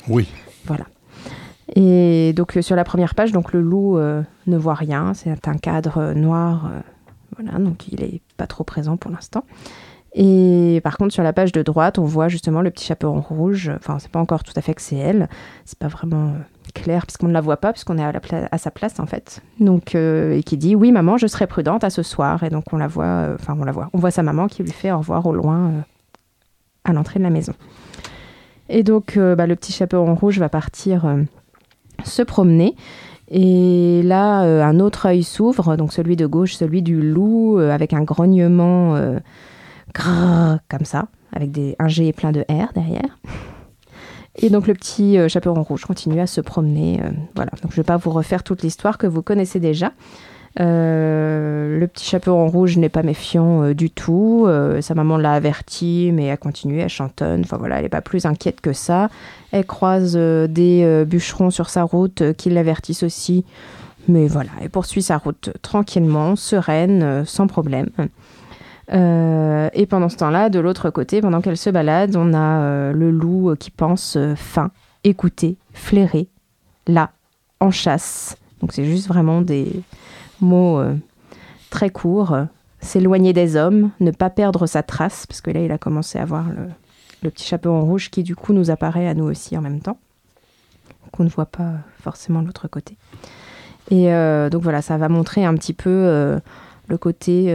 Oui, 0.08 0.28
Voilà. 0.66 0.84
Et 1.74 2.32
donc 2.34 2.56
sur 2.60 2.76
la 2.76 2.84
première 2.84 3.14
page, 3.14 3.32
donc 3.32 3.52
le 3.52 3.60
loup 3.60 3.98
euh, 3.98 4.22
ne 4.46 4.56
voit 4.56 4.74
rien, 4.74 5.14
c'est 5.14 5.48
un 5.48 5.56
cadre 5.56 6.12
noir, 6.12 6.66
euh, 6.66 6.80
voilà, 7.36 7.58
donc 7.58 7.88
il 7.88 8.02
est 8.02 8.20
pas 8.36 8.46
trop 8.46 8.62
présent 8.62 8.96
pour 8.96 9.10
l'instant. 9.10 9.44
Et 10.18 10.80
par 10.82 10.96
contre 10.96 11.12
sur 11.12 11.22
la 11.22 11.34
page 11.34 11.52
de 11.52 11.62
droite, 11.62 11.98
on 11.98 12.04
voit 12.04 12.28
justement 12.28 12.62
le 12.62 12.70
petit 12.70 12.86
chaperon 12.86 13.20
rouge. 13.20 13.70
Enfin, 13.76 13.98
c'est 13.98 14.10
pas 14.10 14.18
encore 14.18 14.44
tout 14.44 14.54
à 14.56 14.62
fait 14.62 14.72
que 14.72 14.80
c'est 14.80 14.96
elle, 14.96 15.28
c'est 15.66 15.78
pas 15.78 15.88
vraiment 15.88 16.28
euh, 16.28 16.38
clair 16.74 17.04
puisqu'on 17.04 17.28
ne 17.28 17.34
la 17.34 17.42
voit 17.42 17.58
pas 17.58 17.74
puisqu'on 17.74 17.98
est 17.98 18.02
à, 18.50 18.58
sa 18.58 18.70
place 18.70 18.98
en 18.98 19.04
fait. 19.04 19.42
Donc 19.60 19.94
euh, 19.94 20.32
et 20.32 20.42
qui 20.42 20.56
dit 20.56 20.74
oui 20.74 20.90
maman, 20.90 21.18
je 21.18 21.26
serai 21.26 21.46
prudente 21.46 21.84
à 21.84 21.90
ce 21.90 22.02
soir. 22.02 22.42
Et 22.44 22.48
donc 22.48 22.72
on 22.72 22.78
la 22.78 22.86
voit, 22.86 23.04
euh, 23.04 23.34
enfin 23.38 23.54
on 23.60 23.64
la 23.64 23.72
voit, 23.72 23.90
on 23.92 23.98
voit 23.98 24.10
sa 24.10 24.22
maman 24.22 24.48
qui 24.48 24.62
lui 24.62 24.72
fait 24.72 24.90
au 24.90 24.98
revoir 24.98 25.26
au 25.26 25.34
loin 25.34 25.84
à 26.84 26.94
l'entrée 26.94 27.18
de 27.18 27.24
la 27.24 27.30
maison. 27.30 27.52
Et 28.70 28.82
donc 28.82 29.18
bah, 29.18 29.46
le 29.46 29.54
petit 29.54 29.72
chaperon 29.72 30.14
rouge 30.14 30.38
va 30.38 30.48
partir. 30.48 31.06
se 32.04 32.22
promener. 32.22 32.74
Et 33.28 34.02
là, 34.02 34.40
un 34.40 34.80
autre 34.80 35.06
œil 35.06 35.24
s'ouvre, 35.24 35.76
donc 35.76 35.92
celui 35.92 36.16
de 36.16 36.26
gauche, 36.26 36.54
celui 36.54 36.80
du 36.80 37.02
loup, 37.02 37.58
avec 37.58 37.92
un 37.92 38.02
grognement 38.02 38.96
comme 40.68 40.84
ça, 40.84 41.06
avec 41.32 41.52
des, 41.52 41.76
un 41.78 41.88
G 41.88 42.12
plein 42.12 42.32
de 42.32 42.40
R 42.48 42.72
derrière. 42.74 43.18
Et 44.36 44.50
donc 44.50 44.66
le 44.66 44.74
petit 44.74 45.18
euh, 45.18 45.28
chaperon 45.28 45.62
rouge 45.62 45.86
continue 45.86 46.20
à 46.20 46.26
se 46.26 46.40
promener. 46.40 47.00
euh, 47.02 47.10
voilà, 47.34 47.50
donc 47.62 47.70
je 47.70 47.76
ne 47.78 47.82
vais 47.82 47.86
pas 47.86 47.96
vous 47.96 48.10
refaire 48.10 48.42
toute 48.42 48.62
l'histoire 48.62 48.98
que 48.98 49.06
vous 49.06 49.22
connaissez 49.22 49.60
déjà. 49.60 49.92
Euh, 50.58 51.78
le 51.78 51.86
petit 51.86 52.04
chaperon 52.04 52.48
rouge 52.48 52.76
n'est 52.78 52.88
pas 52.88 53.02
méfiant 53.02 53.62
euh, 53.62 53.74
du 53.74 53.90
tout. 53.90 54.46
Sa 54.80 54.94
maman 54.94 55.16
l'a 55.16 55.32
averti, 55.32 56.10
mais 56.12 56.26
elle 56.26 56.38
continue, 56.38 56.80
elle 56.80 56.88
chantonne. 56.90 57.40
Enfin 57.40 57.56
voilà, 57.56 57.76
elle 57.76 57.84
n'est 57.84 57.88
pas 57.88 58.02
plus 58.02 58.26
inquiète 58.26 58.60
que 58.60 58.74
ça. 58.74 59.08
Elle 59.52 59.64
croise 59.64 60.16
des 60.16 61.04
bûcherons 61.06 61.50
sur 61.50 61.70
sa 61.70 61.84
route 61.84 62.32
qui 62.34 62.50
l'avertissent 62.50 63.02
aussi. 63.02 63.44
Mais 64.08 64.28
voilà, 64.28 64.50
elle 64.60 64.70
poursuit 64.70 65.02
sa 65.02 65.16
route 65.16 65.50
tranquillement, 65.62 66.36
sereine, 66.36 67.24
sans 67.24 67.46
problème. 67.46 67.88
Euh, 68.92 69.68
et 69.72 69.86
pendant 69.86 70.08
ce 70.08 70.16
temps-là, 70.16 70.48
de 70.48 70.60
l'autre 70.60 70.90
côté, 70.90 71.20
pendant 71.20 71.40
qu'elle 71.40 71.56
se 71.56 71.70
balade, 71.70 72.14
on 72.16 72.32
a 72.32 72.60
euh, 72.60 72.92
le 72.92 73.10
loup 73.10 73.50
euh, 73.50 73.56
qui 73.56 73.70
pense 73.70 74.16
euh, 74.16 74.34
fin, 74.36 74.70
écouter, 75.02 75.56
flairer, 75.72 76.28
là, 76.86 77.10
en 77.58 77.70
chasse. 77.70 78.36
Donc 78.60 78.72
c'est 78.72 78.84
juste 78.84 79.08
vraiment 79.08 79.42
des 79.42 79.82
mots 80.40 80.80
très 81.70 81.90
courts. 81.90 82.36
S'éloigner 82.80 83.32
des 83.32 83.56
hommes, 83.56 83.90
ne 84.00 84.10
pas 84.10 84.30
perdre 84.30 84.66
sa 84.66 84.82
trace, 84.82 85.26
parce 85.26 85.40
que 85.40 85.50
là, 85.50 85.60
il 85.60 85.72
a 85.72 85.78
commencé 85.78 86.18
à 86.18 86.24
voir 86.24 86.48
le, 86.48 86.68
le 87.22 87.30
petit 87.30 87.44
chaperon 87.44 87.82
rouge 87.82 88.10
qui, 88.10 88.22
du 88.22 88.36
coup, 88.36 88.52
nous 88.52 88.70
apparaît 88.70 89.08
à 89.08 89.14
nous 89.14 89.24
aussi 89.24 89.56
en 89.58 89.62
même 89.62 89.80
temps, 89.80 89.98
qu'on 91.12 91.24
ne 91.24 91.28
voit 91.28 91.46
pas 91.46 91.72
forcément 92.00 92.40
de 92.40 92.46
l'autre 92.46 92.68
côté. 92.68 92.96
Et 93.90 94.06
donc 94.50 94.62
voilà, 94.62 94.82
ça 94.82 94.96
va 94.96 95.08
montrer 95.08 95.44
un 95.44 95.54
petit 95.54 95.74
peu 95.74 96.40
le 96.88 96.98
côté 96.98 97.54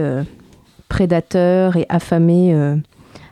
prédateur 0.92 1.76
et 1.76 1.86
affamé, 1.88 2.52
euh, 2.54 2.76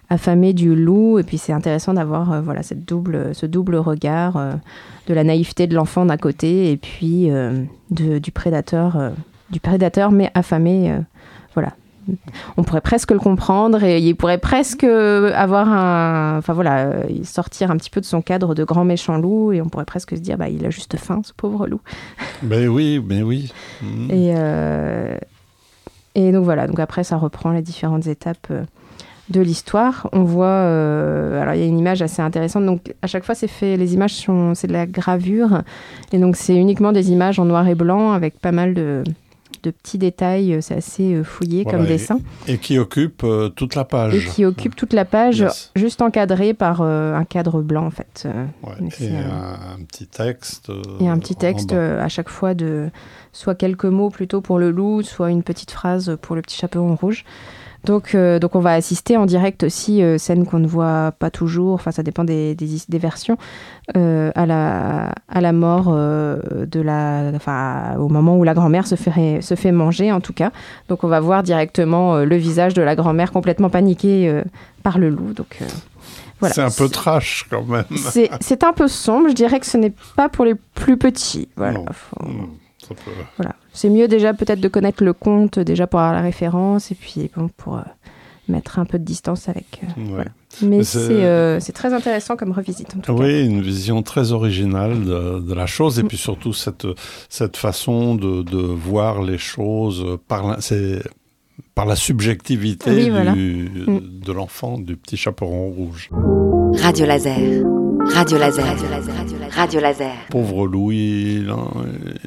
affamé 0.09 0.53
du 0.55 0.75
loup. 0.75 1.19
Et 1.19 1.23
puis 1.23 1.37
c'est 1.37 1.53
intéressant 1.53 1.93
d'avoir 1.95 2.33
euh, 2.33 2.41
voilà 2.41 2.63
cette 2.63 2.85
double, 2.87 3.35
ce 3.35 3.45
double 3.47 3.77
regard 3.77 4.37
euh, 4.39 4.53
de 5.09 5.13
la 5.15 5.25
naïveté 5.25 5.67
de 5.67 5.75
l'enfant 5.75 6.07
d'un 6.07 6.17
côté 6.17 6.73
et 6.73 6.77
puis 6.79 7.29
de- 7.91 8.19
du 8.19 8.31
prédateur, 8.33 9.13
du 9.51 9.61
prédateur 9.61 10.11
mais 10.11 10.31
affamé. 10.35 10.95
voilà. 11.55 11.73
On 12.57 12.65
pourrait 12.65 12.81
presque 12.81 13.11
le 13.13 13.19
comprendre 13.19 13.85
et 13.85 14.01
il 14.01 14.15
pourrait 14.17 14.39
presque 14.39 14.85
avoir 14.85 15.69
un, 15.69 16.39
enfin 16.39 16.55
voilà, 16.55 16.93
sortir 17.25 17.71
un 17.71 17.77
petit 17.77 17.91
peu 17.91 18.01
de 18.01 18.07
son 18.07 18.23
cadre 18.23 18.55
de 18.55 18.65
grand 18.65 18.85
méchant 18.85 19.19
loup 19.19 19.53
et 19.53 19.61
on 19.61 19.69
pourrait 19.69 19.85
presque 19.85 20.17
se 20.17 20.21
dire 20.21 20.37
bah 20.39 20.49
il 20.49 20.65
a 20.65 20.71
juste 20.71 20.97
faim 20.97 21.21
ce 21.23 21.33
pauvre 21.37 21.67
loup. 21.69 21.81
mais 22.43 22.67
oui, 22.69 23.01
mais 23.07 23.23
oui. 23.23 23.53
Mhm. 23.83 24.11
Et, 24.11 24.35
et 26.15 26.33
donc 26.33 26.45
voilà, 26.45 26.67
donc 26.67 26.81
après 26.81 27.05
ça 27.05 27.17
reprend 27.17 27.51
les 27.51 27.63
différentes 27.63 28.07
étapes 28.07 28.49
euh, 28.51 28.65
de 29.29 29.41
l'histoire. 29.41 30.09
On 30.13 30.25
voit, 30.25 30.47
euh, 30.47 31.41
alors 31.41 31.55
il 31.55 31.61
y 31.61 31.65
a 31.65 31.67
une 31.67 31.79
image 31.79 32.03
assez 32.03 32.21
intéressante. 32.21 32.67
Donc 32.67 32.95
à 33.03 33.07
chaque 33.07 33.25
fois 33.25 33.35
c'est 33.35 33.49
fait, 33.49 33.77
les 33.77 33.95
images 33.95 34.15
sont, 34.15 34.55
c'est 34.55 34.67
de 34.67 34.73
la 34.73 34.87
gravure, 34.87 35.63
et 36.13 36.19
donc 36.19 36.37
c'est 36.37 36.57
uniquement 36.57 36.93
des 36.93 37.11
images 37.13 37.39
en 37.39 37.45
noir 37.45 37.67
et 37.69 37.75
blanc 37.75 38.13
avec 38.13 38.39
pas 38.39 38.53
mal 38.53 38.75
de, 38.75 39.05
de 39.63 39.71
petits 39.71 39.99
détails. 39.99 40.59
C'est 40.63 40.75
assez 40.77 41.15
euh, 41.15 41.25
fouillé 41.25 41.63
Voilà, 41.65 41.79
comme 41.79 41.87
et- 41.87 41.91
dessin 41.91 42.19
Et 42.47 42.59
qui 42.59 42.79
occupe 42.79 43.23
euh, 43.25 43.49
toute 43.49 43.75
la 43.75 43.85
page. 43.85 44.15
et 44.15 44.25
qui 44.31 44.45
occupe 44.45 44.77
toute 44.77 44.93
la 44.93 45.05
page, 45.05 45.41
Yes. 45.41 45.71
juste 45.77 46.03
encadré 46.03 46.55
par 46.55 46.81
euh, 46.81 47.15
un 47.15 47.25
cadre 47.25 47.63
blanc 47.63 47.87
en 47.87 47.91
fait. 47.91 48.25
Euh, 48.27 48.45
Ouais, 48.63 48.73
Et 49.01 49.09
euh, 49.11 49.21
un, 49.31 49.81
un 49.81 49.85
petit 49.85 50.07
texte. 50.07 50.71
euh, 50.71 50.83
Et 51.01 51.09
un 51.09 51.19
petit 51.19 51.35
texte 51.37 51.73
euh, 51.73 52.03
à 52.03 52.09
chaque 52.09 52.29
fois 52.29 52.55
de 52.55 52.91
soit 53.33 53.55
quelques 53.55 53.85
mots 53.85 54.11
plutôt 54.11 54.41
pour 54.41 54.59
le 54.59 54.71
loup, 54.71 55.03
soit 55.03 55.31
une 55.31 55.43
petite 55.43 55.71
phrase 55.71 56.17
pour 56.21 56.35
le 56.37 56.43
petit 56.43 56.57
chaperon 56.57 56.95
rouge. 56.97 57.25
Donc, 57.85 58.15
euh, 58.15 58.39
donc 58.39 58.57
on 58.57 58.61
va 58.61 58.73
assister 58.75 59.17
en 59.17 59.25
direct 59.25 59.63
aussi, 59.63 60.03
euh, 60.03 60.19
scène 60.19 60.45
qu'on 60.47 60.59
ne 60.59 60.67
voit 60.67 61.13
pas 61.19 61.31
toujours, 61.31 61.75
enfin 61.75 61.91
ça 61.93 62.03
dépend 62.03 62.25
des, 62.25 62.55
des, 62.55 62.69
des 62.89 62.99
versions, 62.99 63.39
euh, 63.97 64.31
à, 64.35 64.45
la, 64.45 65.13
à 65.29 65.41
la 65.41 65.53
mort 65.53 65.87
de 65.91 66.81
la... 66.81 67.31
Enfin 67.35 67.97
au 67.99 68.09
moment 68.09 68.37
où 68.37 68.45
la 68.45 68.53
grand-mère 68.55 68.87
se 68.87 68.97
fait, 68.97 69.41
se 69.41 69.55
fait 69.55 69.73
manger 69.73 70.13
en 70.13 70.21
tout 70.21 70.35
cas. 70.35 70.51
Donc 70.89 71.05
on 71.05 71.09
va 71.09 71.21
voir 71.21 71.43
directement 71.43 72.19
le 72.19 72.37
visage 72.37 72.75
de 72.75 72.83
la 72.83 72.97
grand-mère 72.97 73.33
complètement 73.33 73.71
paniquée 73.71 74.43
par 74.83 74.99
le 74.99 75.09
loup. 75.09 75.33
Donc 75.33 75.59
voilà. 76.39 76.55
C'est 76.55 76.63
un 76.63 76.71
peu 76.71 76.89
trash 76.89 77.47
quand 77.51 77.65
même. 77.65 77.85
C'est 78.41 78.63
un 78.65 78.73
peu 78.73 78.89
sombre, 78.89 79.29
je 79.29 79.35
dirais 79.35 79.59
que 79.61 79.67
ce 79.67 79.77
n'est 79.79 79.95
pas 80.17 80.29
pour 80.29 80.45
les 80.45 80.55
plus 80.55 80.97
petits. 80.97 81.49
Voilà. 81.57 81.81
Faut- 81.93 82.27
peut- 82.95 83.11
voilà. 83.37 83.55
C'est 83.73 83.89
mieux 83.91 84.09
déjà 84.09 84.35
peut-être 84.35 84.61
de 84.61 84.69
connaître 84.69 85.03
le 85.05 85.13
conte, 85.13 85.59
déjà 85.59 85.87
pour 85.87 86.01
avoir 86.01 86.15
la 86.15 86.23
référence, 86.23 86.91
et 86.91 86.95
puis 86.95 87.31
bon, 87.37 87.49
pour 87.57 87.77
euh, 87.77 87.83
mettre 88.49 88.79
un 88.79 88.85
peu 88.85 88.99
de 88.99 89.05
distance 89.05 89.49
avec. 89.49 89.81
euh, 89.83 89.87
ouais. 90.03 90.09
voilà. 90.15 90.31
Mais 90.63 90.83
C'est- 90.83 90.99
euh, 90.99 91.61
c'est 91.61 91.73
très 91.73 91.93
intéressant 91.95 92.37
comme 92.37 92.51
revisite 92.51 92.89
en 92.97 93.01
tout 93.01 93.15
cas. 93.15 93.23
Oui, 93.23 93.47
une 93.47 93.61
vision 93.63 94.03
très 94.03 94.33
originale 94.33 95.05
de, 95.05 95.39
de 95.39 95.55
la 95.55 95.67
chose 95.67 95.99
et 96.01 96.03
Mm. 96.03 96.09
puis 96.09 96.17
surtout 96.19 96.53
cette, 96.53 96.87
cette 97.29 97.57
façon 97.57 98.17
de, 98.17 98.43
de 98.43 98.59
voir 98.59 99.23
les 99.23 99.39
choses 99.39 100.05
par 100.27 100.47
la, 100.49 100.61
c'est 100.61 101.01
par 101.77 101.87
la 101.87 101.95
subjectivité 101.95 102.91
Oui, 102.91 103.05
du- 103.05 103.11
voilà. 103.11 103.35
de 103.35 104.33
l'enfant, 104.33 104.79
du 104.79 104.97
petit 104.97 105.17
chaperon 105.17 105.71
rouge. 105.71 106.11
Radio 106.83 107.07
Laser. 107.07 107.63
Radio 108.13 108.39
Laser. 108.39 108.65
Radio 108.67 108.89
Laser. 108.91 109.15
Pauvre 110.31 110.67
Louis, 110.67 111.41
il 111.43 111.51
en, 111.51 111.71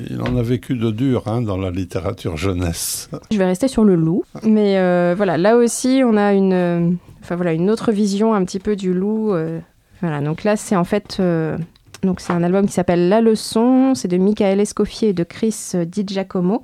il 0.10 0.22
en 0.22 0.38
a 0.38 0.42
vécu 0.42 0.76
de 0.76 0.92
dur 0.92 1.24
hein, 1.28 1.42
dans 1.42 1.58
la 1.58 1.72
littérature 1.72 2.38
jeunesse. 2.38 3.10
Je 3.32 3.38
vais 3.38 3.46
rester 3.46 3.68
sur 3.68 3.84
le 3.84 3.96
loup, 3.96 4.24
mais 4.44 4.78
euh, 4.78 5.14
voilà, 5.16 5.38
là 5.38 5.58
aussi 5.58 6.02
on 6.06 6.18
a 6.18 6.34
une, 6.34 6.54
euh, 6.54 6.90
enfin 7.22 7.36
voilà, 7.36 7.54
une 7.54 7.70
autre 7.70 7.92
vision 7.92 8.34
un 8.34 8.44
petit 8.44 8.60
peu 8.60 8.76
du 8.76 8.94
loup. 8.94 9.34
euh, 9.34 9.60
voilà, 10.02 10.22
donc 10.22 10.44
là 10.44 10.56
c'est 10.58 10.76
en 10.76 10.84
fait 10.84 11.18
euh, 11.20 11.58
Donc 12.04 12.20
c'est 12.20 12.34
un 12.34 12.44
album 12.44 12.66
qui 12.68 12.74
s'appelle 12.74 13.08
La 13.08 13.22
Leçon, 13.22 13.96
c'est 13.96 14.10
de 14.10 14.18
Michael 14.18 14.60
Escoffier 14.60 15.10
et 15.10 15.14
de 15.14 15.24
Chris 15.24 15.72
Di 15.88 16.04
Giacomo, 16.06 16.62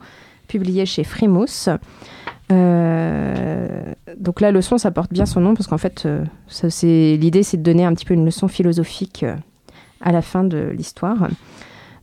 publié 0.48 0.86
chez 0.86 1.04
Frimousse. 1.06 1.70
Euh, 2.52 3.94
donc 4.18 4.42
la 4.42 4.52
leçon, 4.52 4.78
ça 4.78 4.92
porte 4.92 5.14
bien 5.14 5.26
son 5.26 5.40
nom 5.40 5.54
parce 5.54 5.68
qu'en 5.68 5.78
fait, 5.78 6.04
euh, 6.06 6.24
ça, 6.48 6.70
c'est 6.70 7.18
l'idée, 7.20 7.44
c'est 7.44 7.58
de 7.58 7.64
donner 7.64 7.86
un 7.86 7.94
petit 7.94 8.06
peu 8.06 8.14
une 8.14 8.26
leçon 8.26 8.48
philosophique 8.48 9.24
euh, 9.24 9.36
à 10.02 10.12
la 10.12 10.22
fin 10.22 10.44
de 10.44 10.72
l'histoire. 10.76 11.30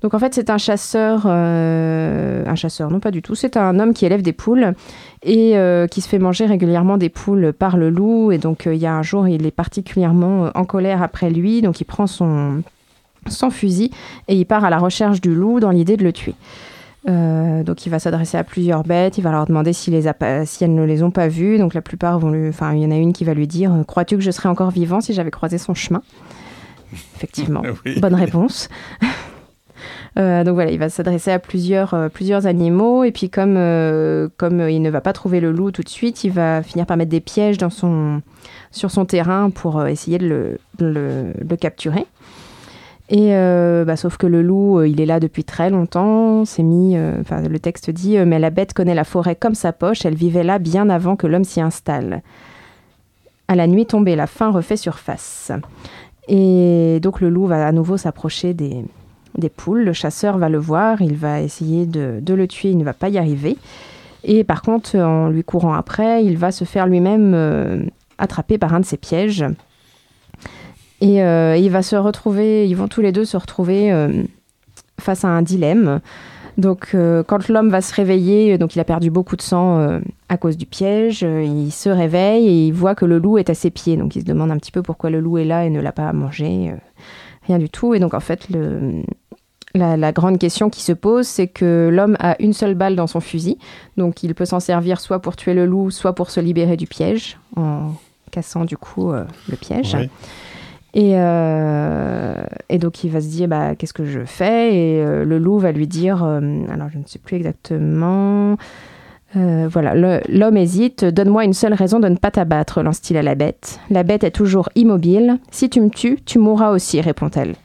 Donc 0.03 0.15
en 0.15 0.19
fait, 0.19 0.35
c'est 0.35 0.51
un 0.51 0.59
chasseur, 0.59 1.23
euh, 1.27 2.45
un 2.47 2.55
chasseur, 2.55 2.91
non 2.91 3.01
pas 3.01 3.11
du 3.11 3.23
tout. 3.23 3.35
C'est 3.35 3.57
un 3.57 3.81
homme 3.81 3.95
qui 3.95 4.07
élève 4.07 4.23
des 4.23 4.33
poules 4.33 4.75
et 5.23 5.57
euh, 5.57 5.87
qui 5.87 6.01
se 6.01 6.09
fait 6.09 6.19
manger 6.19 6.47
régulièrement 6.47 6.97
des 6.97 7.09
poules 7.09 7.53
par 7.53 7.77
le 7.77 7.91
loup. 7.91 8.31
Et 8.31 8.39
donc 8.39 8.67
euh, 8.67 8.75
il 8.75 8.81
y 8.81 8.87
a 8.87 8.95
un 8.95 9.03
jour, 9.03 9.27
il 9.27 9.47
est 9.47 9.51
particulièrement 9.51 10.51
en 10.55 10.65
colère 10.65 11.03
après 11.03 11.31
lui, 11.31 11.63
donc 11.63 11.81
il 11.81 11.85
prend 11.85 12.07
son 12.07 12.63
fusil 13.51 13.91
et 14.29 14.37
il 14.37 14.45
part 14.45 14.65
à 14.65 14.71
la 14.71 14.79
recherche 14.79 15.21
du 15.21 15.35
loup 15.35 15.61
dans 15.61 15.71
l'idée 15.71 15.97
de 15.97 16.05
le 16.05 16.13
tuer. 16.13 16.35
Donc 17.07 17.87
il 17.87 17.91
va 17.91 18.01
s'adresser 18.01 18.37
à 18.37 18.43
plusieurs 18.43 18.83
bêtes, 18.83 19.17
il 19.17 19.23
va 19.23 19.31
leur 19.31 19.47
demander 19.47 19.73
si, 19.73 19.93
les 19.93 20.11
si 20.45 20.65
elles 20.65 20.75
ne 20.75 20.85
les 20.85 21.05
ont 21.05 21.13
pas 21.13 21.29
vues. 21.29 21.57
Donc 21.57 21.73
la 21.73 21.81
plupart 21.81 22.19
vont 22.19 22.31
lui, 22.31 22.49
enfin 22.49 22.75
il 22.75 22.83
y 22.83 22.87
en 22.87 22.91
a 22.91 22.97
une 22.97 23.13
qui 23.13 23.25
va 23.25 23.33
lui 23.33 23.47
dire, 23.47 23.73
crois-tu 23.87 24.17
que 24.17 24.23
je 24.23 24.31
serais 24.33 24.49
encore 24.49 24.71
vivant 24.71 25.01
si 25.01 25.15
j'avais 25.15 25.31
croisé 25.31 25.57
son 25.57 25.73
chemin? 25.73 26.03
Effectivement, 26.93 27.63
Oui. 27.85 28.01
bonne 28.01 28.15
réponse. 28.15 28.69
Euh, 30.19 30.45
donc 30.45 30.55
voilà, 30.55 30.71
il 30.71 30.79
va 30.79 30.89
s'adresser 30.89 31.31
à 31.31 31.39
plusieurs, 31.39 31.93
euh, 31.93 32.09
plusieurs 32.09 32.47
animaux 32.47 33.05
et 33.05 33.13
puis 33.13 33.29
comme, 33.29 33.57
euh, 33.59 34.29
comme 34.39 34.61
il 34.67 34.81
ne 34.81 34.89
va 34.89 35.03
pas 35.03 35.13
trouver 35.13 35.41
le 35.41 35.53
loup 35.53 35.71
tout 35.73 35.83
de 35.83 35.91
suite, 35.91 36.25
il 36.25 36.31
va 36.33 36.63
finir 36.63 36.87
par 36.87 36.97
mettre 36.97 37.11
des 37.11 37.21
pièges 37.21 37.59
dans 37.59 37.69
son, 37.69 38.23
sur 38.71 38.91
son 38.91 39.05
terrain 39.05 39.51
pour 39.51 39.87
essayer 39.87 40.17
de 40.17 40.27
le, 40.27 40.59
de 40.79 40.87
le- 40.87 41.45
de 41.45 41.51
le 41.51 41.57
capturer. 41.57 42.07
Et 43.11 43.33
bah, 43.85 43.97
sauf 43.97 44.17
que 44.17 44.27
le 44.27 44.41
loup, 44.41 44.83
il 44.85 45.03
est 45.03 45.07
là 45.07 45.21
depuis 45.21 45.45
très 45.45 45.69
longtemps. 45.69 46.47
C'est 46.47 46.63
mis, 46.63 46.97
enfin, 47.21 47.43
le 47.43 47.59
texte 47.61 47.91
dit, 47.91 48.17
mais 48.19 48.39
la 48.39 48.49
bête 48.51 48.73
connaît 48.73 48.95
la 48.95 49.05
forêt 49.05 49.37
comme 49.37 49.55
sa 49.55 49.73
poche. 49.75 50.07
Elle 50.07 50.15
vivait 50.17 50.43
là 50.45 50.59
bien 50.59 50.89
avant 50.89 51.15
que 51.17 51.27
l'homme 51.27 51.45
s'y 51.45 51.61
installe. 51.61 52.23
À 53.49 53.55
la 53.55 53.67
nuit 53.69 53.85
tombée, 53.87 54.17
la 54.17 54.27
faim 54.27 54.51
refait 54.51 54.77
surface. 54.79 55.53
Et 56.29 56.99
donc 57.01 57.21
le 57.21 57.29
loup 57.29 57.47
va 57.47 57.67
à 57.67 57.73
nouveau 57.73 57.97
s'approcher 57.97 58.55
des, 58.55 58.85
poules. 59.57 59.85
Le 59.85 59.93
chasseur 59.93 60.39
va 60.39 60.49
le 60.49 60.59
voir, 60.59 61.01
il 61.03 61.15
va 61.15 61.41
essayer 61.41 61.87
de, 61.87 62.19
de 62.21 62.35
le 62.35 62.49
tuer, 62.49 62.71
il 62.71 62.79
ne 62.79 62.85
va 62.85 62.95
pas 62.95 63.09
y 63.09 63.19
arriver. 63.19 63.57
Et 64.25 64.43
par 64.43 64.63
contre, 64.63 64.99
en 64.99 65.29
lui 65.29 65.45
courant 65.45 65.75
après, 65.75 66.25
il 66.25 66.37
va 66.37 66.51
se 66.51 66.65
faire 66.65 66.87
lui-même 66.87 67.33
euh, 67.35 67.81
attraper 68.19 68.59
par 68.59 68.75
un 68.75 68.81
de 68.81 68.85
ses 68.85 68.97
pièges. 68.97 69.45
Et 71.01 71.23
euh, 71.23 71.57
il 71.57 71.71
va 71.71 71.83
se 71.83 71.95
retrouver, 71.95 72.69
ils 72.69 72.75
vont 72.75 72.89
tous 72.89 73.03
les 73.03 73.13
deux 73.13 73.25
se 73.25 73.37
retrouver 73.37 73.93
euh, 73.93 74.25
face 75.01 75.25
à 75.25 75.29
un 75.29 75.43
dilemme. 75.43 76.01
Donc, 76.59 76.93
euh, 76.95 77.23
quand 77.23 77.49
l'homme 77.49 77.69
va 77.69 77.83
se 77.83 77.95
réveiller, 77.95 78.57
donc 78.57 78.75
il 78.77 78.81
a 78.81 78.85
perdu 78.85 79.11
beaucoup 79.11 79.37
de 79.37 79.43
sang 79.43 79.79
euh, 79.79 80.01
à 80.31 80.39
cause 80.39 80.57
du 80.57 80.65
piège, 80.65 81.23
euh, 81.23 81.43
il 81.43 81.71
se 81.71 81.91
réveille 81.91 82.47
et 82.49 82.67
il 82.69 82.73
voit 82.73 82.95
que 82.95 83.05
le 83.05 83.19
loup 83.19 83.37
est 83.37 83.51
à 83.51 83.55
ses 83.55 83.71
pieds. 83.71 83.97
Donc, 83.99 84.17
il 84.17 84.23
se 84.23 84.27
demande 84.27 84.51
un 84.51 84.57
petit 84.57 84.73
peu 84.73 84.81
pourquoi 84.83 85.11
le 85.11 85.21
loup 85.21 85.37
est 85.39 85.45
là 85.45 85.67
et 85.67 85.71
ne 85.71 85.81
l'a 85.81 85.93
pas 85.93 86.11
mangé. 86.15 86.71
euh, 86.71 86.77
rien 87.47 87.59
du 87.59 87.69
tout. 87.69 87.95
Et 87.95 88.01
donc, 88.01 88.15
en 88.15 88.21
fait, 88.21 88.49
la, 89.75 89.97
la 89.99 90.13
grande 90.13 90.39
question 90.39 90.71
qui 90.71 90.81
se 90.83 90.93
pose, 90.93 91.27
c'est 91.27 91.47
que 91.47 91.91
l'homme 91.93 92.17
a 92.21 92.37
une 92.41 92.55
seule 92.55 92.75
balle 92.75 92.97
dans 92.97 93.07
son 93.07 93.21
fusil. 93.21 93.59
Donc, 93.99 94.23
il 94.23 94.35
peut 94.35 94.47
s'en 94.47 94.61
servir 94.61 95.01
soit 95.01 95.21
pour 95.21 95.37
tuer 95.37 95.53
le 95.53 95.67
loup, 95.67 95.91
soit 95.91 96.15
pour 96.15 96.31
se 96.31 96.41
libérer 96.41 96.79
du 96.79 96.87
piège, 96.87 97.39
en 97.57 97.93
cassant 98.31 98.65
du 98.65 98.79
coup 98.79 99.13
euh, 99.13 99.25
le 99.51 99.57
piège. 99.57 99.95
Oui. 100.01 100.09
Et, 100.97 101.13
euh, 101.15 102.43
et 102.71 102.79
donc 102.79 103.05
il 103.05 103.11
va 103.11 103.21
se 103.21 103.27
dire 103.29 103.49
bah, 103.49 103.75
qu'est-ce 103.77 103.93
que 103.93 104.07
je 104.07 104.25
fais? 104.25 104.75
Et 104.75 105.05
euh, 105.05 105.27
le 105.27 105.39
loup 105.39 105.59
va 105.59 105.71
lui 105.71 105.87
dire 105.87 106.25
euh, 106.25 106.41
alors 106.73 106.89
je 106.91 106.97
ne 106.97 107.05
sais 107.05 107.19
plus 107.19 107.37
exactement. 107.37 108.57
Euh, 109.37 109.69
voilà, 109.71 110.21
l'homme 110.27 110.57
hésite. 110.57 111.05
Donne-moi 111.05 111.45
une 111.45 111.53
seule 111.53 111.75
raison 111.75 112.01
de 112.01 112.09
ne 112.09 112.17
pas 112.17 112.31
t'abattre, 112.31 112.83
lance-t-il 112.83 113.19
à 113.19 113.23
la 113.23 113.35
bête. 113.35 113.79
La 113.91 114.05
bête 114.05 114.25
est 114.25 114.31
toujours 114.31 114.71
immobile. 114.75 115.39
Si 115.51 115.69
tu 115.69 115.83
me 115.83 115.91
tues, 115.91 116.19
tu 116.25 116.39
mourras 116.39 116.71
aussi, 116.71 116.99
répond-elle. 117.03 117.57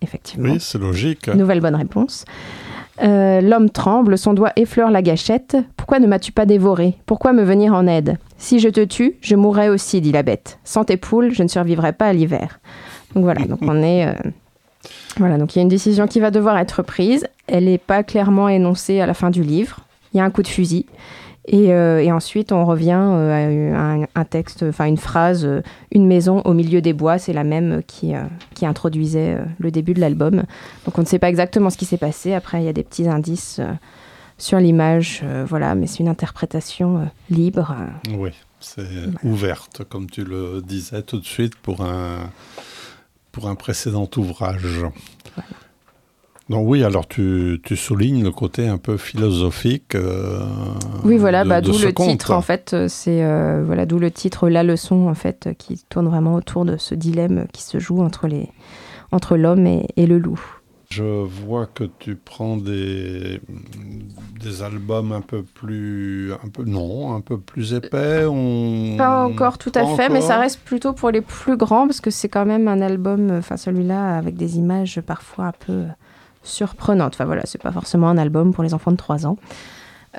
Effectivement. 0.00 0.52
Oui, 0.52 0.60
c'est 0.60 0.78
logique. 0.78 1.34
Nouvelle 1.34 1.60
bonne 1.60 1.74
réponse. 1.74 2.24
Euh, 3.02 3.40
L'homme 3.40 3.70
tremble, 3.70 4.16
son 4.16 4.32
doigt 4.32 4.52
effleure 4.56 4.90
la 4.90 5.02
gâchette. 5.02 5.56
Pourquoi 5.76 5.98
ne 5.98 6.06
m'as-tu 6.06 6.30
pas 6.30 6.46
dévoré? 6.46 6.94
Pourquoi 7.06 7.32
me 7.32 7.42
venir 7.42 7.74
en 7.74 7.86
aide? 7.86 8.18
Si 8.38 8.60
je 8.60 8.68
te 8.68 8.84
tue, 8.84 9.16
je 9.20 9.34
mourrai 9.34 9.68
aussi, 9.68 10.00
dit 10.00 10.12
la 10.12 10.22
bête. 10.22 10.58
Sans 10.64 10.84
tes 10.84 10.96
poules, 10.96 11.32
je 11.32 11.42
ne 11.42 11.48
survivrai 11.48 11.92
pas 11.92 12.06
à 12.06 12.12
l'hiver. 12.12 12.60
Donc 13.14 13.24
voilà, 13.24 13.44
donc 13.44 13.58
on 13.62 13.82
est. 13.82 14.06
euh, 14.06 14.12
Voilà, 15.16 15.36
donc 15.36 15.54
il 15.54 15.58
y 15.58 15.60
a 15.60 15.62
une 15.62 15.68
décision 15.68 16.06
qui 16.06 16.20
va 16.20 16.30
devoir 16.30 16.56
être 16.58 16.82
prise. 16.82 17.26
Elle 17.48 17.64
n'est 17.64 17.78
pas 17.78 18.02
clairement 18.02 18.48
énoncée 18.48 19.00
à 19.00 19.06
la 19.06 19.14
fin 19.14 19.30
du 19.30 19.42
livre. 19.42 19.80
Il 20.14 20.18
y 20.18 20.20
a 20.20 20.24
un 20.24 20.30
coup 20.30 20.42
de 20.42 20.48
fusil. 20.48 20.86
Et, 21.46 21.72
euh, 21.72 22.00
et 22.00 22.12
ensuite, 22.12 22.52
on 22.52 22.64
revient 22.64 23.00
euh, 23.02 23.74
à 23.74 23.94
un, 23.94 24.04
un 24.14 24.24
texte, 24.24 24.62
enfin 24.62 24.84
une 24.84 24.96
phrase, 24.96 25.44
euh, 25.44 25.60
une 25.90 26.06
maison 26.06 26.40
au 26.42 26.54
milieu 26.54 26.80
des 26.80 26.92
bois, 26.92 27.18
c'est 27.18 27.32
la 27.32 27.42
même 27.42 27.82
qui, 27.86 28.12
qui 28.54 28.64
introduisait 28.64 29.38
le 29.58 29.70
début 29.70 29.94
de 29.94 30.00
l'album. 30.00 30.44
Donc 30.84 30.98
on 30.98 31.02
ne 31.02 31.06
sait 31.06 31.18
pas 31.18 31.28
exactement 31.28 31.70
ce 31.70 31.76
qui 31.76 31.84
s'est 31.84 31.96
passé. 31.96 32.32
Après, 32.32 32.62
il 32.62 32.64
y 32.64 32.68
a 32.68 32.72
des 32.72 32.84
petits 32.84 33.08
indices 33.08 33.60
sur 34.38 34.58
l'image, 34.58 35.24
voilà, 35.46 35.74
mais 35.74 35.86
c'est 35.86 35.98
une 35.98 36.08
interprétation 36.08 37.08
libre. 37.28 37.74
Oui, 38.16 38.30
c'est 38.60 38.86
ouverte, 39.24 39.82
comme 39.88 40.08
tu 40.08 40.24
le 40.24 40.62
disais 40.62 41.02
tout 41.02 41.18
de 41.18 41.26
suite, 41.26 41.56
pour 41.56 41.82
un, 41.82 42.30
pour 43.32 43.48
un 43.48 43.56
précédent 43.56 44.08
ouvrage. 44.16 44.84
Donc 46.48 46.68
oui, 46.68 46.82
alors 46.84 47.06
tu, 47.06 47.60
tu 47.62 47.76
soulignes 47.76 48.22
le 48.24 48.30
côté 48.32 48.66
un 48.66 48.76
peu 48.78 48.96
philosophique. 48.96 49.94
euh, 49.94 50.40
Oui, 51.04 51.16
voilà, 51.16 51.44
bah, 51.44 51.60
d'où 51.60 51.72
le 51.72 51.92
titre 51.92 52.32
en 52.32 52.42
fait. 52.42 52.72
euh, 52.74 52.88
C'est 52.88 53.22
euh, 53.24 53.62
voilà, 53.64 53.86
d'où 53.86 53.98
le 53.98 54.10
titre 54.10 54.48
La 54.48 54.62
leçon 54.62 55.08
en 55.08 55.14
fait, 55.14 55.50
qui 55.56 55.82
tourne 55.88 56.08
vraiment 56.08 56.34
autour 56.34 56.64
de 56.64 56.76
ce 56.76 56.94
dilemme 56.94 57.46
qui 57.52 57.62
se 57.62 57.78
joue 57.78 58.02
entre 58.02 58.26
les 58.26 58.48
entre 59.12 59.36
l'homme 59.36 59.66
et, 59.66 59.86
et 59.96 60.06
le 60.06 60.18
loup. 60.18 60.40
Je 60.90 61.04
vois 61.04 61.66
que 61.66 61.84
tu 61.98 62.16
prends 62.16 62.58
des, 62.58 63.40
des 64.42 64.62
albums 64.62 65.12
un 65.12 65.22
peu 65.22 65.42
plus, 65.42 66.32
un 66.44 66.48
peu 66.50 66.64
non, 66.64 67.14
un 67.14 67.22
peu 67.22 67.38
plus 67.38 67.72
épais. 67.72 68.24
On... 68.28 68.96
Pas 68.98 69.24
encore 69.24 69.56
tout 69.56 69.72
à 69.74 69.86
fait, 69.96 70.10
mais 70.10 70.20
ça 70.20 70.36
reste 70.38 70.60
plutôt 70.60 70.92
pour 70.92 71.10
les 71.10 71.22
plus 71.22 71.56
grands 71.56 71.86
parce 71.86 72.02
que 72.02 72.10
c'est 72.10 72.28
quand 72.28 72.44
même 72.44 72.68
un 72.68 72.82
album, 72.82 73.30
enfin 73.30 73.56
celui-là 73.56 74.18
avec 74.18 74.36
des 74.36 74.58
images 74.58 75.00
parfois 75.00 75.46
un 75.46 75.52
peu 75.66 75.84
surprenantes. 76.42 77.14
Enfin 77.14 77.24
voilà, 77.24 77.42
c'est 77.44 77.60
pas 77.62 77.72
forcément 77.72 78.08
un 78.08 78.18
album 78.18 78.52
pour 78.52 78.62
les 78.64 78.74
enfants 78.74 78.90
de 78.92 78.96
3 78.96 79.26
ans. 79.26 79.36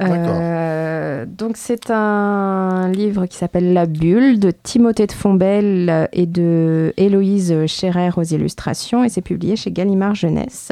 Euh, 0.01 1.25
donc 1.27 1.55
c'est 1.55 1.91
un 1.91 2.89
livre 2.91 3.27
qui 3.27 3.37
s'appelle 3.37 3.73
La 3.73 3.85
Bulle 3.85 4.39
de 4.39 4.49
Timothée 4.51 5.05
de 5.05 5.11
Fombelle 5.11 6.09
et 6.11 6.25
de 6.25 6.93
Héloïse 6.97 7.53
Scherer 7.67 8.09
aux 8.17 8.23
illustrations 8.23 9.03
et 9.03 9.09
c'est 9.09 9.21
publié 9.21 9.55
chez 9.55 9.71
Gallimard 9.71 10.15
Jeunesse. 10.15 10.71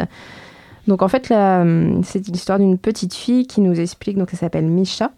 Donc 0.88 1.04
en 1.04 1.08
fait 1.08 1.30
la- 1.30 1.64
c'est 2.04 2.28
l'histoire 2.28 2.58
d'une 2.58 2.78
petite 2.80 3.14
fille 3.14 3.46
qui 3.46 3.62
nous 3.62 3.80
explique, 3.80 4.18
donc 4.18 4.30
elle 4.34 4.40
s'appelle 4.40 4.66
Misha, 4.66 5.12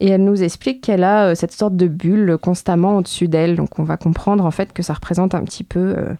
et 0.00 0.08
elle 0.10 0.24
nous 0.24 0.42
explique 0.42 0.80
qu'elle 0.82 1.04
a 1.04 1.26
euh, 1.28 1.34
cette 1.36 1.52
sorte 1.52 1.76
de 1.76 1.86
bulle 1.86 2.36
constamment 2.42 2.96
au-dessus 2.96 3.28
d'elle. 3.28 3.54
Donc 3.54 3.78
on 3.78 3.84
va 3.84 3.96
comprendre 3.96 4.44
en 4.44 4.50
fait 4.50 4.72
que 4.72 4.82
ça 4.82 4.94
représente 4.94 5.34
un 5.36 5.44
petit 5.44 5.62
peu, 5.64 5.94
euh, 5.96 6.14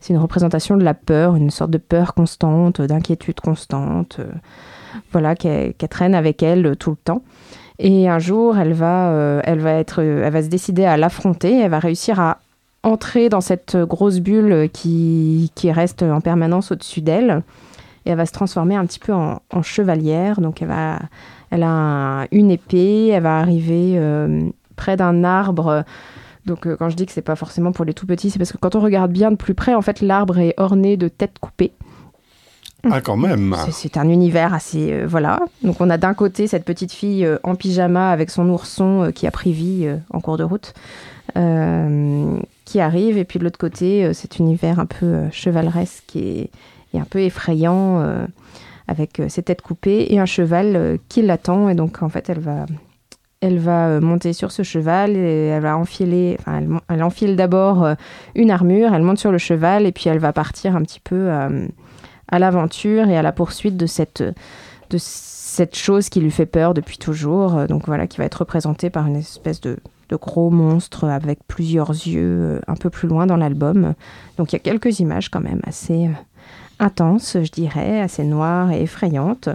c'est 0.00 0.12
une 0.12 0.18
représentation 0.20 0.76
de 0.76 0.84
la 0.84 0.94
peur, 0.94 1.36
une 1.36 1.50
sorte 1.50 1.70
de 1.70 1.78
peur 1.78 2.14
constante, 2.14 2.80
d'inquiétude 2.80 3.40
constante, 3.40 4.18
euh, 4.20 4.30
voilà, 5.12 5.34
qu'elle 5.34 5.74
traîne 5.90 6.14
avec 6.14 6.42
elle 6.42 6.66
euh, 6.66 6.74
tout 6.74 6.90
le 6.90 6.96
temps. 6.96 7.22
Et 7.78 8.08
un 8.08 8.18
jour, 8.18 8.56
elle 8.56 8.72
va, 8.72 9.10
euh, 9.10 9.40
elle 9.44 9.58
va 9.60 9.72
être, 9.72 10.00
elle 10.00 10.32
va 10.32 10.42
se 10.42 10.48
décider 10.48 10.84
à 10.84 10.96
l'affronter. 10.96 11.60
Elle 11.60 11.70
va 11.70 11.78
réussir 11.78 12.20
à 12.20 12.38
entrer 12.82 13.28
dans 13.28 13.40
cette 13.42 13.76
grosse 13.76 14.20
bulle 14.20 14.70
qui, 14.72 15.52
qui 15.54 15.70
reste 15.72 16.02
en 16.02 16.20
permanence 16.20 16.72
au-dessus 16.72 17.02
d'elle. 17.02 17.42
Et 18.06 18.10
elle 18.10 18.16
va 18.16 18.24
se 18.24 18.32
transformer 18.32 18.76
un 18.76 18.86
petit 18.86 19.00
peu 19.00 19.12
en, 19.12 19.40
chevalière. 19.62 20.40
Donc 20.40 20.62
elle 20.62 20.68
va, 20.68 21.00
elle 21.50 21.64
a 21.64 21.68
un- 21.68 22.26
une 22.32 22.50
épée, 22.50 23.08
elle 23.08 23.24
va 23.24 23.38
arriver 23.38 24.00
près 24.76 24.96
d'un 24.96 25.24
arbre. 25.24 25.84
Donc 26.46 26.66
euh, 26.66 26.76
quand 26.78 26.88
je 26.88 26.96
dis 26.96 27.06
que 27.06 27.12
c'est 27.12 27.22
pas 27.22 27.36
forcément 27.36 27.72
pour 27.72 27.84
les 27.84 27.92
tout 27.92 28.06
petits, 28.06 28.30
c'est 28.30 28.38
parce 28.38 28.52
que 28.52 28.56
quand 28.58 28.74
on 28.76 28.80
regarde 28.80 29.10
bien 29.12 29.30
de 29.32 29.36
plus 29.36 29.54
près, 29.54 29.74
en 29.74 29.82
fait, 29.82 30.00
l'arbre 30.00 30.38
est 30.38 30.54
orné 30.56 30.96
de 30.96 31.08
têtes 31.08 31.38
coupées. 31.40 31.72
Ah, 32.88 33.00
quand 33.00 33.16
même. 33.16 33.56
C'est- 33.70 33.96
un 33.96 34.08
univers 34.08 34.54
assez. 34.54 34.92
euh, 34.92 35.06
voilà. 35.08 35.40
Donc, 35.64 35.80
on 35.80 35.90
a 35.90 35.98
d'un 35.98 36.14
côté 36.14 36.46
cette 36.46 36.64
petite 36.64 36.92
fille 36.92 37.24
euh, 37.24 37.38
en 37.42 37.56
pyjama 37.56 38.10
avec 38.12 38.30
son 38.30 38.48
ourson 38.48 39.10
qui 39.12 39.26
a 39.26 39.32
pris 39.32 39.52
vie 39.52 39.88
en 40.12 40.20
cours 40.20 40.36
de 40.36 40.44
route, 40.44 40.72
qui 42.64 42.80
arrive. 42.80 43.18
Et 43.18 43.24
puis, 43.24 43.38
de 43.40 43.44
l'autre 43.44 43.58
côté, 43.58 44.12
cet 44.14 44.38
univers 44.38 44.78
un 44.78 44.86
peu 44.86 45.28
chevaleresque 45.32 46.14
et, 46.16 46.50
et 46.94 47.00
un 47.00 47.04
peu 47.04 47.20
effrayant, 47.20 48.04
avec 48.88 49.20
ses 49.28 49.42
têtes 49.42 49.62
coupées 49.62 50.06
et 50.10 50.18
un 50.20 50.26
cheval 50.26 50.98
qui 51.08 51.22
l'attend. 51.22 51.68
Et 51.68 51.74
donc, 51.74 52.02
en 52.02 52.08
fait, 52.08 52.28
elle 52.30 52.40
va. 52.40 52.66
Elle 53.40 53.58
va 53.58 53.88
euh, 53.88 54.00
monter 54.00 54.32
sur 54.32 54.50
ce 54.50 54.62
cheval 54.62 55.16
et 55.16 55.46
elle 55.46 55.62
va 55.62 55.76
enfiler, 55.76 56.36
enfin, 56.40 56.62
elle, 56.88 57.02
enfile 57.02 57.36
d'abord 57.36 57.84
euh, 57.84 57.94
une 58.34 58.50
armure, 58.50 58.94
elle 58.94 59.02
monte 59.02 59.18
sur 59.18 59.32
le 59.32 59.38
cheval 59.38 59.86
et 59.86 59.92
puis 59.92 60.08
elle 60.08 60.18
va 60.18 60.32
partir 60.32 60.74
un 60.74 60.82
petit 60.82 61.00
peu 61.00 61.28
euh, 61.28 61.66
à 62.28 62.38
l'aventure 62.38 63.08
et 63.08 63.16
à 63.16 63.22
la 63.22 63.32
poursuite 63.32 63.76
de 63.76 63.86
cette, 63.86 64.22
de 64.22 64.98
cette 64.98 65.76
chose 65.76 66.08
qui 66.08 66.20
lui 66.20 66.30
fait 66.30 66.46
peur 66.46 66.74
depuis 66.74 66.98
toujours. 66.98 67.66
Donc 67.66 67.86
voilà, 67.86 68.06
qui 68.06 68.18
va 68.18 68.24
être 68.24 68.36
représentée 68.36 68.90
par 68.90 69.06
une 69.06 69.16
espèce 69.16 69.60
de, 69.60 69.76
de 70.08 70.16
gros 70.16 70.50
monstre 70.50 71.04
avec 71.04 71.38
plusieurs 71.46 71.90
yeux 71.90 72.60
un 72.66 72.74
peu 72.74 72.90
plus 72.90 73.06
loin 73.06 73.26
dans 73.26 73.36
l'album. 73.36 73.94
Donc 74.38 74.52
il 74.52 74.54
y 74.54 74.56
a 74.56 74.60
quelques 74.60 74.98
images 74.98 75.28
quand 75.28 75.40
même 75.40 75.60
assez 75.64 76.08
intenses, 76.78 77.36
je 77.42 77.50
dirais, 77.50 78.00
assez 78.00 78.24
noires 78.24 78.72
et 78.72 78.82
effrayantes. 78.82 79.50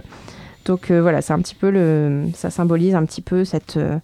Donc 0.64 0.90
euh, 0.90 1.02
voilà, 1.02 1.22
c'est 1.22 1.32
un 1.32 1.40
petit 1.40 1.54
peu 1.54 1.70
le, 1.70 2.24
ça 2.34 2.50
symbolise 2.50 2.94
un 2.94 3.04
petit 3.04 3.20
peu 3.22 3.44
cette 3.44 3.76
euh, 3.76 3.98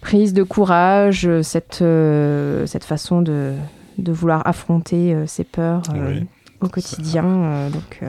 prise 0.00 0.32
de 0.32 0.42
courage, 0.42 1.26
euh, 1.26 1.42
cette, 1.42 1.80
euh, 1.82 2.64
cette 2.66 2.84
façon 2.84 3.20
de, 3.22 3.52
de 3.98 4.12
vouloir 4.12 4.46
affronter 4.46 5.14
ses 5.26 5.44
peurs 5.44 5.82
Oui. 5.94 6.24
au 6.60 6.68
quotidien. 6.68 7.68
donc 7.70 8.00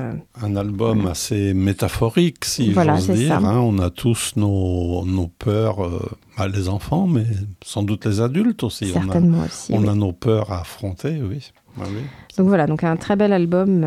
Un 0.42 0.56
album 0.56 1.08
assez 1.08 1.54
métaphorique, 1.54 2.46
si 2.46 2.72
Voilà, 2.72 2.96
j'ose 2.96 3.12
dire. 3.18 3.44
hein. 3.46 3.60
On 3.60 3.80
a 3.80 3.90
tous 3.90 4.34
nos, 4.38 5.04
nos 5.06 5.28
peurs, 5.28 5.78
bah, 6.38 6.48
les 6.48 6.70
enfants, 6.70 7.08
mais 7.08 7.26
sans 7.64 7.84
doute 7.84 8.06
les 8.06 8.22
adultes 8.22 8.64
aussi. 8.64 8.92
On 8.96 9.00
a, 9.00 9.04
certainement 9.04 9.44
aussi. 9.46 9.74
on 9.74 9.82
oui. 9.82 9.90
a 9.90 9.96
nos 9.96 10.14
peurs 10.14 10.52
à 10.52 10.62
affronter, 10.62 11.22
oui. 11.22 11.52
Ah 11.80 11.84
oui. 11.90 12.02
Donc 12.38 12.48
voilà, 12.48 12.66
donc 12.68 12.84
un 12.84 12.96
très 12.96 13.16
bel 13.16 13.34
album. 13.34 13.86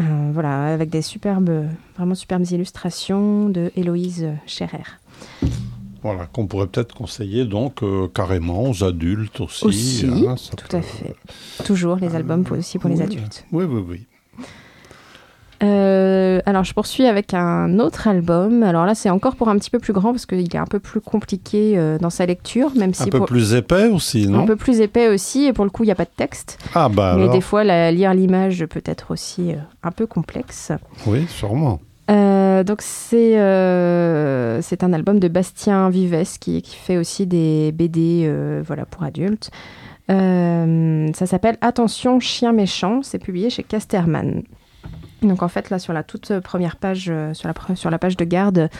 Euh, 0.00 0.02
euh, 0.02 0.30
voilà, 0.32 0.66
avec 0.72 0.90
des 0.90 1.02
superbes, 1.02 1.66
vraiment 1.96 2.14
superbes 2.14 2.44
illustrations 2.50 3.48
de 3.48 3.70
Héloïse 3.76 4.28
Scherer. 4.46 4.82
Voilà, 6.02 6.26
qu'on 6.26 6.46
pourrait 6.46 6.68
peut-être 6.68 6.94
conseiller 6.94 7.44
donc 7.44 7.82
euh, 7.82 8.06
carrément 8.08 8.70
aux 8.70 8.84
adultes 8.84 9.40
aussi. 9.40 9.64
Aussi, 9.66 10.06
hein, 10.06 10.36
tout 10.56 10.68
peut- 10.68 10.76
à 10.76 10.82
fait. 10.82 11.16
Toujours 11.64 11.96
les 11.96 12.14
albums 12.14 12.44
pour- 12.44 12.56
aussi 12.56 12.78
pour 12.78 12.88
les 12.88 13.02
adultes. 13.02 13.44
Oui, 13.50 13.64
oui, 13.64 13.82
oui. 13.88 14.06
Euh, 15.60 16.40
alors 16.46 16.62
je 16.62 16.72
poursuis 16.72 17.06
avec 17.06 17.34
un 17.34 17.78
autre 17.80 18.06
album. 18.06 18.62
Alors 18.62 18.86
là 18.86 18.94
c'est 18.94 19.10
encore 19.10 19.34
pour 19.34 19.48
un 19.48 19.58
petit 19.58 19.70
peu 19.70 19.78
plus 19.80 19.92
grand 19.92 20.12
parce 20.12 20.24
qu'il 20.26 20.40
est 20.54 20.56
un 20.56 20.66
peu 20.66 20.78
plus 20.78 21.00
compliqué 21.00 21.74
euh, 21.76 21.98
dans 21.98 22.10
sa 22.10 22.26
lecture, 22.26 22.70
même 22.76 22.94
si 22.94 23.02
Un 23.02 23.06
peu 23.06 23.18
pour- 23.18 23.26
plus 23.26 23.54
épais 23.54 23.88
aussi, 23.88 24.28
non? 24.28 24.40
Un 24.40 24.46
peu 24.46 24.54
plus 24.56 24.80
épais 24.80 25.08
aussi 25.08 25.46
et 25.46 25.52
pour 25.52 25.64
le 25.64 25.70
coup 25.70 25.82
il 25.82 25.86
n'y 25.86 25.92
a 25.92 25.96
pas 25.96 26.04
de 26.04 26.10
texte. 26.16 26.58
Ah 26.74 26.88
bah 26.88 27.14
mais 27.16 27.22
alors, 27.22 27.34
des 27.34 27.40
fois 27.40 27.64
la- 27.64 27.90
lire 27.90 28.14
l'image 28.14 28.64
peut 28.66 28.82
être 28.84 29.10
aussi 29.10 29.50
euh, 29.52 29.56
un 29.82 29.90
peu 29.90 30.06
complexe. 30.06 30.70
oui, 31.06 31.26
sûrement. 31.28 31.80
Donc 32.08 32.80
c'est 32.82 33.32
c'est 34.62 34.82
un 34.84 34.92
album 34.92 35.18
de 35.20 35.28
Bastien 35.28 35.90
Vives 35.90 36.24
qui, 36.40 36.62
qui 36.62 36.76
fait 36.76 36.96
aussi 36.96 37.26
des 37.26 37.70
BD 37.72 38.32
voilà 38.66 38.84
pour 38.86 39.02
adultes. 39.02 39.50
Ça 40.08 41.26
s'appelle 41.26 41.58
Attention 41.60 42.18
chien 42.20 42.52
méchant, 42.52 43.00
c'est 43.02 43.18
publié 43.18 43.50
chez 43.50 43.62
Casterman. 43.62 44.42
Donc 45.22 45.42
en 45.42 45.48
fait 45.48 45.70
là 45.70 45.78
sur 45.78 45.92
la 45.92 46.02
toute 46.04 46.38
première 46.40 46.76
page, 46.76 47.06
euh, 47.10 47.34
sur 47.34 47.48
la, 47.48 47.76
sur 47.76 47.90
la 47.90 47.98
page 47.98 48.16
de 48.16 48.24
garde, 48.24 48.70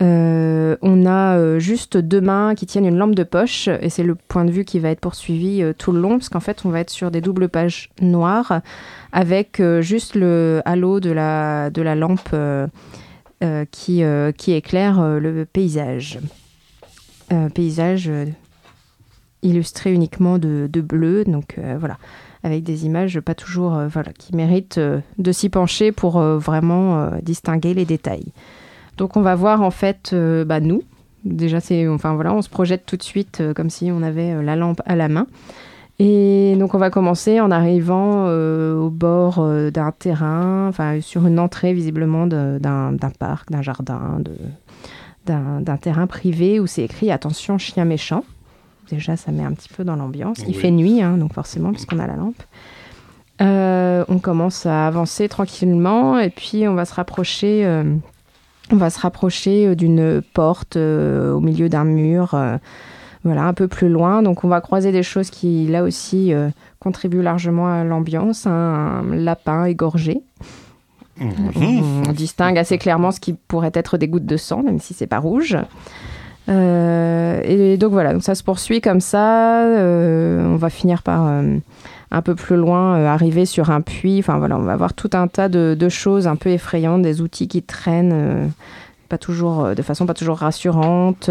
euh, 0.00 0.76
on 0.80 1.04
a 1.04 1.36
euh, 1.36 1.58
juste 1.58 1.98
deux 1.98 2.20
mains 2.20 2.54
qui 2.54 2.64
tiennent 2.64 2.86
une 2.86 2.96
lampe 2.96 3.14
de 3.14 3.24
poche 3.24 3.68
et 3.68 3.90
c'est 3.90 4.02
le 4.02 4.14
point 4.14 4.46
de 4.46 4.50
vue 4.50 4.64
qui 4.64 4.78
va 4.78 4.88
être 4.88 5.00
poursuivi 5.00 5.62
euh, 5.62 5.74
tout 5.76 5.92
le 5.92 6.00
long 6.00 6.12
parce 6.12 6.30
qu'en 6.30 6.40
fait 6.40 6.64
on 6.64 6.70
va 6.70 6.80
être 6.80 6.90
sur 6.90 7.10
des 7.10 7.20
doubles 7.20 7.50
pages 7.50 7.90
noires 8.00 8.62
avec 9.12 9.60
euh, 9.60 9.82
juste 9.82 10.14
le 10.14 10.62
halo 10.64 10.98
de 10.98 11.10
la, 11.10 11.68
de 11.68 11.82
la 11.82 11.94
lampe 11.94 12.30
euh, 12.32 12.66
euh, 13.42 13.66
qui, 13.70 14.02
euh, 14.02 14.32
qui 14.32 14.52
éclaire 14.52 14.98
euh, 14.98 15.18
le 15.18 15.44
paysage. 15.44 16.20
Euh, 17.32 17.48
paysage 17.48 18.08
euh, 18.08 18.26
illustré 19.42 19.92
uniquement 19.92 20.38
de, 20.38 20.68
de 20.72 20.80
bleu, 20.80 21.24
donc 21.24 21.56
euh, 21.58 21.76
voilà, 21.78 21.98
avec 22.44 22.62
des 22.64 22.86
images 22.86 23.20
pas 23.20 23.34
toujours, 23.34 23.74
euh, 23.74 23.88
voilà, 23.88 24.12
qui 24.12 24.34
méritent 24.34 24.78
euh, 24.78 25.00
de 25.18 25.32
s'y 25.32 25.48
pencher 25.48 25.92
pour 25.92 26.18
euh, 26.18 26.38
vraiment 26.38 27.10
distinguer 27.22 27.74
les 27.74 27.84
détails. 27.84 28.32
Donc 28.96 29.16
on 29.16 29.22
va 29.22 29.34
voir 29.34 29.62
en 29.62 29.70
fait, 29.70 30.14
bah, 30.14 30.60
nous, 30.60 30.82
déjà 31.24 31.60
c'est, 31.60 31.88
enfin 31.88 32.14
voilà, 32.14 32.34
on 32.34 32.42
se 32.42 32.50
projette 32.50 32.84
tout 32.84 32.96
de 32.96 33.02
suite 33.02 33.42
comme 33.56 33.70
si 33.70 33.90
on 33.90 34.02
avait 34.02 34.42
la 34.42 34.54
lampe 34.54 34.82
à 34.84 34.96
la 34.96 35.08
main. 35.08 35.26
Et 35.98 36.56
donc 36.58 36.74
on 36.74 36.78
va 36.78 36.90
commencer 36.90 37.40
en 37.40 37.50
arrivant 37.50 38.26
au 38.26 38.90
bord 38.90 39.44
d'un 39.72 39.92
terrain, 39.92 40.68
enfin 40.68 41.00
sur 41.00 41.26
une 41.26 41.38
entrée 41.38 41.72
visiblement 41.72 42.26
d'un 42.26 42.98
parc, 43.18 43.50
d'un 43.50 43.62
jardin, 43.62 44.20
d'un 45.24 45.76
terrain 45.78 46.06
privé 46.06 46.60
où 46.60 46.66
c'est 46.66 46.82
écrit 46.82 47.10
attention 47.10 47.56
chien 47.56 47.86
méchant. 47.86 48.24
Déjà 48.90 49.16
ça 49.16 49.32
met 49.32 49.44
un 49.44 49.52
petit 49.52 49.68
peu 49.68 49.84
dans 49.84 49.96
l'ambiance. 49.96 50.38
Il 50.46 50.56
fait 50.56 50.70
nuit 50.70 51.02
hein, 51.02 51.16
donc 51.16 51.32
forcément 51.32 51.72
puisqu'on 51.72 51.98
a 51.98 52.06
la 52.06 52.16
lampe. 52.16 52.42
Euh, 53.40 54.04
on 54.08 54.18
commence 54.18 54.66
à 54.66 54.86
avancer 54.86 55.28
tranquillement 55.28 56.18
et 56.18 56.30
puis 56.30 56.68
on 56.68 56.74
va 56.74 56.84
se 56.84 56.94
rapprocher. 56.94 57.64
euh, 57.64 57.96
on 58.70 58.76
va 58.76 58.90
se 58.90 59.00
rapprocher 59.00 59.66
euh, 59.66 59.74
d'une 59.74 60.22
porte 60.34 60.76
euh, 60.76 61.32
au 61.32 61.40
milieu 61.40 61.68
d'un 61.68 61.84
mur. 61.84 62.36
voilà, 63.24 63.44
un 63.44 63.54
peu 63.54 63.68
plus 63.68 63.88
loin. 63.88 64.22
Donc 64.22 64.44
on 64.44 64.48
va 64.48 64.60
croiser 64.60 64.92
des 64.92 65.02
choses 65.02 65.30
qui, 65.30 65.66
là 65.66 65.82
aussi, 65.82 66.32
contribuent 66.78 67.22
largement 67.22 67.68
à 67.72 67.84
l'ambiance. 67.84 68.46
Un, 68.46 69.02
lapin 69.12 69.64
égorgé. 69.64 70.20
Mhm. 71.18 71.52
On, 71.56 72.08
on 72.08 72.12
distingue 72.12 72.58
assez 72.58 72.78
clairement 72.78 73.10
ce 73.10 73.20
qui 73.20 73.34
pourrait 73.34 73.72
être 73.74 73.98
des 73.98 74.08
gouttes 74.08 74.26
de 74.26 74.36
sang, 74.36 74.62
même 74.62 74.78
si 74.78 74.94
c'est 74.94 75.06
pas 75.06 75.18
rouge. 75.18 75.56
Euh, 76.48 77.40
et 77.44 77.76
donc 77.76 77.92
voilà, 77.92 78.12
donc 78.12 78.22
ça 78.22 78.34
se 78.34 78.42
poursuit 78.42 78.80
comme 78.80 79.00
ça. 79.00 79.64
Euh, 79.64 80.44
on 80.46 80.56
va 80.56 80.70
finir 80.70 81.02
par 81.02 81.26
euh, 81.26 81.58
un 82.10 82.22
peu 82.22 82.34
plus 82.34 82.56
loin 82.56 83.04
arriver 83.04 83.46
sur 83.46 83.70
un 83.70 83.80
puits. 83.80 84.18
Enfin 84.18 84.38
voilà, 84.38 84.56
on 84.58 84.62
va 84.62 84.72
avoir 84.72 84.94
tout 84.94 85.10
un 85.12 85.28
tas 85.28 85.48
de, 85.48 85.88
choses 85.88 86.26
un 86.26 86.36
peu 86.36 86.50
effrayantes, 86.50 87.02
des 87.02 87.20
outils 87.20 87.48
qui 87.48 87.62
traînent, 87.62 88.50
pas 89.08 89.18
toujours, 89.18 89.74
de 89.74 89.82
façon 89.82 90.06
pas 90.06 90.14
toujours 90.14 90.38
rassurante, 90.38 91.30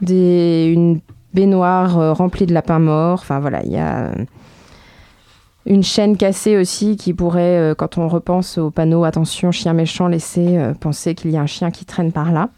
des, 0.00 0.70
une 0.72 1.00
baignoire 1.34 2.16
remplie 2.16 2.46
de 2.46 2.54
lapins 2.54 2.78
morts. 2.78 3.20
Enfin 3.22 3.40
voilà, 3.40 3.62
il 3.64 3.72
y 3.72 3.78
a 3.78 4.10
une 5.66 5.82
chaîne 5.82 6.16
cassée 6.16 6.56
aussi 6.56 6.96
qui 6.96 7.12
pourrait, 7.12 7.74
quand 7.76 7.98
on 7.98 8.08
repense 8.08 8.58
au 8.58 8.70
panneau 8.70 9.04
attention 9.04 9.52
chien 9.52 9.74
méchant, 9.74 10.08
laisser 10.08 10.58
penser 10.80 11.14
qu'il 11.14 11.30
y 11.30 11.36
a 11.36 11.40
un 11.40 11.46
chien 11.46 11.70
qui 11.70 11.84
traîne 11.84 12.10
par 12.10 12.32
là. 12.32 12.48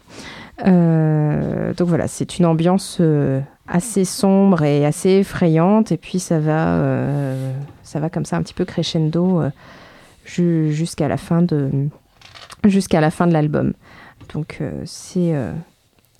Euh, 0.65 1.73
donc 1.73 1.87
voilà, 1.87 2.07
c'est 2.07 2.37
une 2.37 2.45
ambiance 2.45 2.97
euh, 2.99 3.41
assez 3.67 4.05
sombre 4.05 4.63
et 4.63 4.85
assez 4.85 5.09
effrayante. 5.09 5.91
Et 5.91 5.97
puis 5.97 6.19
ça 6.19 6.39
va, 6.39 6.75
euh, 6.75 7.53
ça 7.81 7.99
va 7.99 8.09
comme 8.09 8.25
ça 8.25 8.37
un 8.37 8.43
petit 8.43 8.53
peu 8.53 8.65
crescendo 8.65 9.43
ju- 10.25 10.71
jusqu'à 10.71 11.07
la 11.07 11.17
fin 11.17 11.41
de 11.41 11.69
jusqu'à 12.63 13.01
la 13.01 13.11
fin 13.11 13.27
de 13.27 13.33
l'album. 13.33 13.73
Donc 14.33 14.61
c'est 14.85 15.33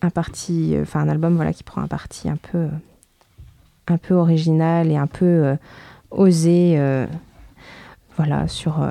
un 0.02 0.10
parti, 0.10 0.76
enfin 0.82 1.02
un 1.02 1.10
album 1.10 1.36
voilà 1.36 1.54
qui 1.54 1.64
prend 1.64 1.82
un 1.82 1.88
parti 1.88 2.30
un 2.30 2.36
peu 2.36 2.68
un 3.88 3.98
peu 3.98 4.14
original 4.14 4.92
et 4.92 4.98
un 4.98 5.08
peu 5.08 5.56
osé, 6.12 6.78
voilà 8.18 8.48
sur 8.50 8.86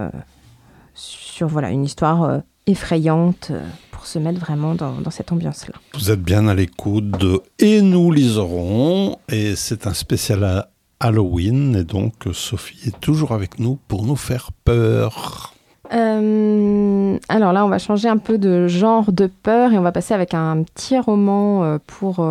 sur 0.94 1.48
voilà 1.48 1.70
une 1.70 1.84
histoire 1.84 2.40
effrayante. 2.66 3.48
euh, 3.50 3.60
pour 4.02 4.08
se 4.08 4.18
mettre 4.18 4.40
vraiment 4.40 4.74
dans, 4.74 4.94
dans 4.94 5.12
cette 5.12 5.30
ambiance-là. 5.30 5.74
Vous 5.94 6.10
êtes 6.10 6.22
bien 6.22 6.48
à 6.48 6.54
l'écoute 6.54 7.08
de 7.08 7.40
Et 7.60 7.80
nous 7.82 8.10
liserons, 8.10 9.16
et 9.28 9.54
c'est 9.54 9.86
un 9.86 9.94
spécial 9.94 10.42
à 10.42 10.70
Halloween, 10.98 11.76
et 11.76 11.84
donc 11.84 12.14
Sophie 12.32 12.88
est 12.88 13.00
toujours 13.00 13.30
avec 13.30 13.60
nous 13.60 13.78
pour 13.86 14.04
nous 14.04 14.16
faire 14.16 14.50
peur. 14.64 15.54
Euh, 15.94 17.16
alors 17.28 17.52
là, 17.52 17.64
on 17.64 17.68
va 17.68 17.78
changer 17.78 18.08
un 18.08 18.16
peu 18.16 18.38
de 18.38 18.66
genre 18.66 19.12
de 19.12 19.28
peur 19.28 19.72
et 19.72 19.78
on 19.78 19.82
va 19.82 19.92
passer 19.92 20.14
avec 20.14 20.34
un 20.34 20.64
petit 20.64 20.98
roman 20.98 21.62
euh, 21.62 21.78
pour, 21.86 22.26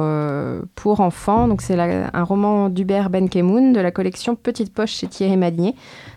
pour 0.75 0.99
enfants. 0.99 1.47
Donc 1.47 1.61
c'est 1.61 1.79
un 1.79 2.23
roman 2.23 2.67
d'Hubert 2.67 3.09
Benkemoun 3.09 3.71
de 3.71 3.79
la 3.79 3.91
collection 3.91 4.35
Petite 4.35 4.73
Poche 4.73 4.91
chez 4.91 5.07
Thierry 5.07 5.37
Magnier. 5.37 5.73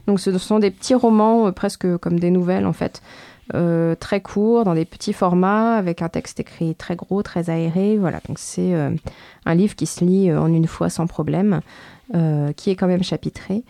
Donc 0.08 0.18
ce 0.18 0.36
sont 0.36 0.58
des 0.58 0.72
petits 0.72 0.94
romans 0.96 1.52
presque 1.52 1.96
comme 1.98 2.18
des 2.18 2.30
nouvelles 2.30 2.66
en 2.66 2.72
fait. 2.72 3.02
Euh, 3.52 3.94
très 3.94 4.22
courts, 4.22 4.64
dans 4.64 4.74
des 4.74 4.86
petits 4.86 5.12
formats, 5.12 5.76
avec 5.76 6.00
un 6.00 6.08
texte 6.08 6.40
écrit 6.40 6.74
très 6.74 6.96
gros, 6.96 7.22
très 7.22 7.50
aéré. 7.50 7.98
Voilà, 7.98 8.20
donc 8.26 8.38
c'est 8.38 8.74
euh, 8.74 8.90
un 9.44 9.54
livre 9.54 9.76
qui 9.76 9.84
se 9.84 10.02
lit 10.02 10.30
euh, 10.30 10.40
en 10.40 10.46
une 10.46 10.66
fois 10.66 10.88
sans 10.88 11.06
problème, 11.06 11.60
qui 12.56 12.70
est 12.70 12.76
quand 12.76 12.86
même 12.86 13.02
chapitré. 13.02 13.64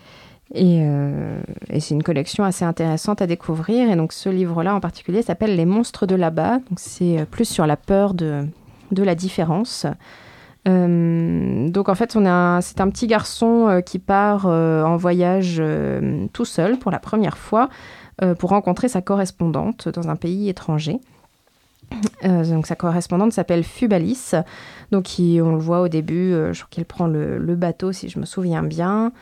Et, 0.54 0.84
c'est 1.80 1.94
une 1.94 2.02
collection 2.02 2.44
assez 2.44 2.64
intéressante 2.64 3.22
à 3.22 3.26
découvrir. 3.26 3.90
Et 3.90 3.96
donc 3.96 4.12
ce 4.12 4.28
livre-là 4.28 4.74
en 4.74 4.80
particulier 4.80 5.22
s'appelle 5.22 5.56
Les 5.56 5.64
monstres 5.64 6.06
de 6.06 6.14
là-bas. 6.14 6.58
Donc 6.68 6.78
c'est 6.78 7.26
plus 7.30 7.48
sur 7.48 7.66
la 7.66 7.77
peur 7.77 8.12
de, 8.12 8.42
de 8.90 9.02
la 9.02 9.14
différence. 9.14 9.87
Donc 10.66 11.88
en 11.88 11.94
fait, 11.94 12.16
on 12.16 12.27
a 12.27 12.60
c'est 12.60 12.81
un 12.81 12.90
petit 12.90 13.06
garçon 13.06 13.83
qui 13.87 14.00
part 14.00 14.46
en 14.46 14.96
voyage 14.96 15.62
tout 16.33 16.44
seul 16.44 16.77
pour 16.79 16.90
la 16.90 16.98
première 16.98 17.38
fois 17.38 17.68
pour 18.38 18.50
rencontrer 18.50 18.88
sa 18.88 19.02
correspondante 19.02 19.88
dans 19.88 20.08
un 20.08 20.17
pays 20.17 20.48
étranger. 20.48 21.00
Euh, 22.25 22.44
donc 22.44 22.67
sa 22.67 22.77
correspondante 22.77 23.33
s'appelle 23.33 23.65
Fubalis. 23.65 24.33
Donc 24.90 25.06
on 25.19 25.52
le 25.52 25.58
voit 25.58 25.81
au 25.81 25.88
début, 25.88 26.33
euh, 26.33 26.52
je 26.52 26.60
crois 26.60 26.71
qu'il 26.71 26.85
prend 26.85 27.06
le, 27.06 27.54
bateau 27.54 27.92
si 27.92 28.08
je 28.08 28.19
me 28.19 28.25
souviens 28.25 28.62
bien. 28.62 29.12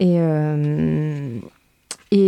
Et, 0.00 0.16
euh, 0.18 1.38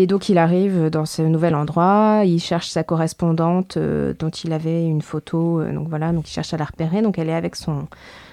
donc 0.06 0.28
il 0.28 0.38
arrive 0.38 0.88
dans 0.88 1.04
ce 1.04 1.22
nouvel 1.22 1.54
endroit, 1.54 2.22
il 2.24 2.40
cherche 2.40 2.68
sa 2.68 2.84
correspondante 2.84 3.76
euh, 3.76 4.14
dont 4.18 4.30
il 4.30 4.52
avait 4.52 4.84
une 4.84 5.02
photo, 5.02 5.60
euh, 5.60 5.72
donc 5.72 5.88
voilà, 5.88 6.12
donc 6.12 6.28
il 6.28 6.32
cherche 6.32 6.54
à 6.54 6.56
la 6.56 6.64
repérer, 6.64 7.02
donc 7.02 7.18
elle 7.18 7.28
est 7.28 7.34
avec 7.34 7.54
son, 7.54 7.86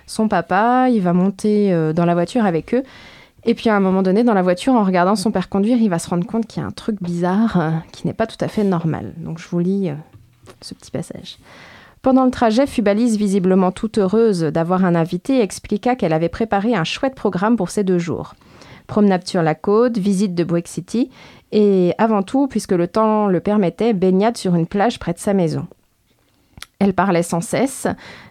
son 0.05 0.27
papa, 0.29 0.87
il 0.89 1.01
va 1.01 1.11
monter 1.11 1.73
euh, 1.73 1.91
dans 1.91 2.05
la 2.05 2.13
voiture 2.13 2.45
avec 2.45 2.73
eux, 2.73 2.83
et 3.43 3.55
puis 3.55 3.69
à 3.69 3.75
un 3.75 3.79
moment 3.79 4.03
donné 4.03 4.23
dans 4.23 4.33
la 4.33 4.41
voiture, 4.41 4.73
en 4.73 4.83
regardant 4.83 5.15
son 5.15 5.31
père 5.31 5.49
conduire, 5.49 5.77
il 5.77 5.89
va 5.89 5.99
se 5.99 6.09
rendre 6.09 6.27
compte 6.27 6.45
qu'il 6.45 6.61
y 6.61 6.65
a 6.65 6.67
un 6.67 6.71
truc 6.71 7.01
bizarre 7.01 7.59
euh, 7.59 7.71
qui 7.91 8.05
n'est 8.05 8.13
pas 8.13 8.27
tout 8.27 8.37
à 8.39 8.47
fait 8.47 8.63
normal. 8.63 9.13
Donc 9.17 9.39
je 9.39 9.47
vous 9.47 9.59
lis 9.59 9.89
euh, 9.89 9.95
ce 10.61 10.73
petit 10.73 10.91
passage. 10.91 11.37
Pendant 12.01 12.25
le 12.25 12.31
trajet, 12.31 12.65
Fubalis, 12.65 13.17
visiblement 13.17 13.71
toute 13.71 13.99
heureuse 13.99 14.41
d'avoir 14.41 14.85
un 14.85 14.95
invité, 14.95 15.41
expliqua 15.41 15.95
qu'elle 15.95 16.13
avait 16.13 16.29
préparé 16.29 16.75
un 16.75 16.83
chouette 16.83 17.15
programme 17.15 17.57
pour 17.57 17.69
ces 17.69 17.83
deux 17.83 17.99
jours. 17.99 18.33
Promenade 18.87 19.27
sur 19.27 19.43
la 19.43 19.53
côte, 19.55 19.97
visite 19.97 20.33
de 20.33 20.43
Brick 20.43 20.67
City 20.67 21.11
et 21.51 21.93
avant 21.97 22.23
tout, 22.23 22.47
puisque 22.47 22.71
le 22.71 22.87
temps 22.87 23.27
le 23.27 23.39
permettait, 23.39 23.93
baignade 23.93 24.37
sur 24.37 24.55
une 24.55 24.65
plage 24.65 24.99
près 24.99 25.13
de 25.13 25.19
sa 25.19 25.33
maison. 25.33 25.67
Elle 26.83 26.93
parlait 26.95 27.21
sans 27.21 27.41
cesse. 27.41 27.85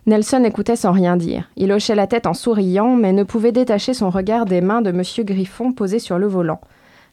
Nelson 0.07 0.43
écoutait 0.43 0.75
sans 0.75 0.91
rien 0.91 1.17
dire. 1.17 1.49
Il 1.57 1.71
hochait 1.71 1.95
la 1.95 2.09
tête 2.09 2.27
en 2.27 2.35
souriant, 2.35 2.97
mais 2.97 3.13
ne 3.13 3.23
pouvait 3.23 3.53
détacher 3.53 3.95
son 3.95 4.11
regard 4.11 4.45
des 4.45 4.61
mains 4.61 4.83
de 4.83 4.91
M. 4.91 5.03
Griffon 5.25 5.71
posées 5.73 6.01
sur 6.01 6.19
le 6.19 6.27
volant. 6.27 6.61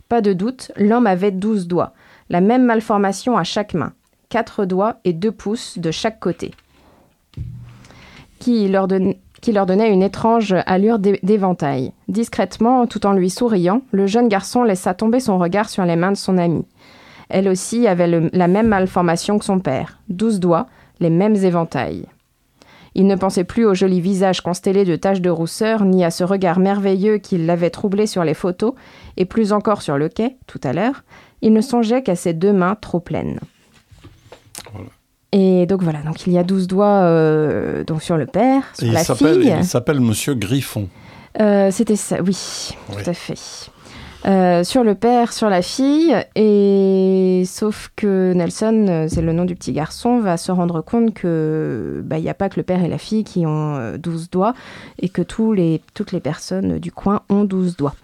Pas 0.09 0.21
de 0.21 0.33
doute, 0.33 0.71
l'homme 0.77 1.05
avait 1.05 1.29
douze 1.29 1.67
doigts, 1.67 1.93
la 2.31 2.41
même 2.41 2.65
malformation 2.65 3.37
à 3.37 3.43
chaque 3.43 3.75
main, 3.75 3.93
quatre 4.29 4.65
doigts 4.65 4.95
et 5.05 5.13
deux 5.13 5.31
pouces 5.31 5.77
de 5.77 5.91
chaque 5.91 6.19
côté, 6.19 6.55
qui 8.39 8.67
leur, 8.67 8.87
donnait 8.87 9.93
une 9.93 10.01
étrange 10.01 10.55
allure 10.65 10.97
d'é- 10.97 11.19
d'éventail. 11.21 11.91
Discrètement, 12.07 12.87
tout 12.87 13.05
en 13.05 13.13
lui 13.13 13.29
souriant, 13.29 13.83
le 13.91 14.07
jeune 14.07 14.27
garçon 14.27 14.63
laissa 14.63 14.95
tomber 14.95 15.19
son 15.19 15.37
regard 15.37 15.69
sur 15.69 15.85
les 15.85 15.97
mains 15.97 16.13
de 16.13 16.17
son 16.17 16.39
amie. 16.39 16.65
Elle 17.29 17.47
aussi 17.47 17.85
avait 17.85 18.29
la 18.33 18.47
même 18.47 18.69
malformation 18.69 19.37
que 19.37 19.45
son 19.45 19.59
père, 19.59 19.99
douze 20.09 20.39
doigts, 20.39 20.65
les 20.99 21.09
mêmes 21.09 21.35
éventails. 21.35 22.05
Il 22.95 23.05
ne 23.05 23.15
pensait 23.15 23.43
plus 23.43 23.65
au 23.65 23.75
joli 23.75 24.01
visage 24.01 24.41
constellé 24.41 24.83
de 24.83 24.95
taches 24.95 25.21
de 25.21 25.29
rousseur, 25.29 25.85
ni 25.85 26.03
à 26.03 26.09
ce 26.09 26.23
regard 26.23 26.57
merveilleux 26.59 27.19
qui 27.19 27.37
l'avait 27.37 27.69
troublé 27.69 28.07
sur 28.07 28.23
les 28.23 28.33
photos, 28.33 28.73
et 29.17 29.25
plus 29.25 29.53
encore 29.53 29.81
sur 29.83 29.97
le 29.97 30.09
quai, 30.09 30.35
tout 30.47 30.59
à 30.63 30.73
l'heure. 30.73 31.03
Il 31.43 31.53
ne 31.53 31.61
songeait 31.61 32.01
qu'à 32.01 32.15
ses 32.15 32.33
deux 32.33 32.53
mains 32.53 32.75
trop 32.79 32.99
pleines. 32.99 33.39
Voilà. 34.73 34.89
Et 35.33 35.65
donc 35.67 35.83
voilà, 35.83 35.99
donc 35.99 36.25
il 36.25 36.33
y 36.33 36.37
a 36.39 36.43
douze 36.43 36.67
doigts 36.67 37.01
euh, 37.03 37.83
donc 37.83 38.01
sur 38.01 38.17
le 38.17 38.25
père, 38.25 38.63
sur 38.73 38.87
il 38.87 38.93
la 38.93 39.03
s'appelle, 39.03 39.41
fille. 39.41 39.55
il 39.59 39.65
s'appelle 39.65 39.99
Monsieur 39.99 40.33
Griffon. 40.33 40.87
Euh, 41.39 41.69
C'était 41.69 41.95
ça, 41.97 42.17
oui, 42.25 42.35
Oui. 42.89 43.03
tout 43.03 43.09
à 43.09 43.13
fait. 43.13 43.35
Euh, 44.25 44.63
sur 44.63 44.83
le 44.83 44.95
père, 44.95 45.31
sur 45.31 45.49
la 45.49 45.61
fille, 45.61 46.13
et 46.35 47.43
sauf 47.45 47.91
que 47.95 48.33
Nelson, 48.33 48.85
euh, 48.89 49.07
c'est 49.07 49.21
le 49.21 49.31
nom 49.31 49.45
du 49.45 49.55
petit 49.55 49.71
garçon, 49.71 50.19
va 50.19 50.37
se 50.37 50.51
rendre 50.51 50.81
compte 50.81 51.13
que 51.13 52.01
bah, 52.03 52.17
il 52.17 52.23
n'y 52.23 52.29
a 52.29 52.33
pas 52.33 52.49
que 52.49 52.55
le 52.57 52.63
père 52.63 52.83
et 52.83 52.89
la 52.89 52.97
fille 52.97 53.23
qui 53.23 53.45
ont 53.45 53.75
euh, 53.75 53.97
12 53.97 54.29
doigts, 54.29 54.53
et 54.99 55.07
que 55.09 55.21
tous 55.21 55.53
les, 55.53 55.81
toutes 55.93 56.11
les 56.11 56.19
personnes 56.19 56.79
du 56.79 56.91
coin 56.91 57.21
ont 57.29 57.43
12 57.45 57.77
doigts. 57.77 57.95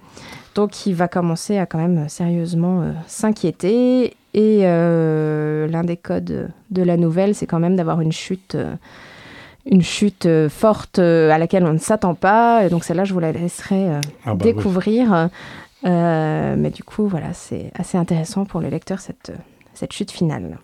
Donc 0.55 0.85
il 0.85 0.93
va 0.93 1.07
commencer 1.07 1.57
à 1.57 1.65
quand 1.65 1.79
même 1.79 2.07
sérieusement 2.07 2.83
euh, 2.83 2.91
s'inquiéter, 3.07 4.15
et 4.35 4.59
euh, 4.63 5.67
l'un 5.67 5.83
des 5.83 5.97
codes 5.97 6.49
de 6.69 6.83
la 6.83 6.95
nouvelle, 6.95 7.33
c'est 7.35 7.47
quand 7.47 7.59
même 7.59 7.75
d'avoir 7.75 7.99
une 8.01 8.11
chute. 8.13 8.55
euh, 8.55 8.75
une 9.65 9.81
chute 9.81 10.25
euh, 10.25 10.49
forte 10.49 10.99
euh, 10.99 11.31
à 11.31 11.37
laquelle 11.37 11.63
on 11.63 11.71
ne 11.71 11.77
s'attend 11.77 12.15
pas. 12.15 12.65
Et 12.65 12.69
donc 12.69 12.83
celle-là, 12.83 13.05
je 13.05 13.13
vous 13.13 13.21
la 13.21 13.31
laisserai 13.31 13.91
euh, 13.91 14.01
Ah 14.25 14.33
bah 14.33 14.43
oui. 14.57 14.61
Euh, 15.85 16.55
mais 16.57 16.69
du 16.69 16.83
coup, 16.83 17.07
voilà, 17.07 17.33
c'est 17.33 17.71
assez 17.75 17.97
intéressant 17.97 18.45
pour 18.45 18.61
le 18.61 18.69
lecteur, 18.69 18.99
cette, 18.99 19.31
cette 19.73 19.91
chute 19.93 20.11
finale. 20.11 20.59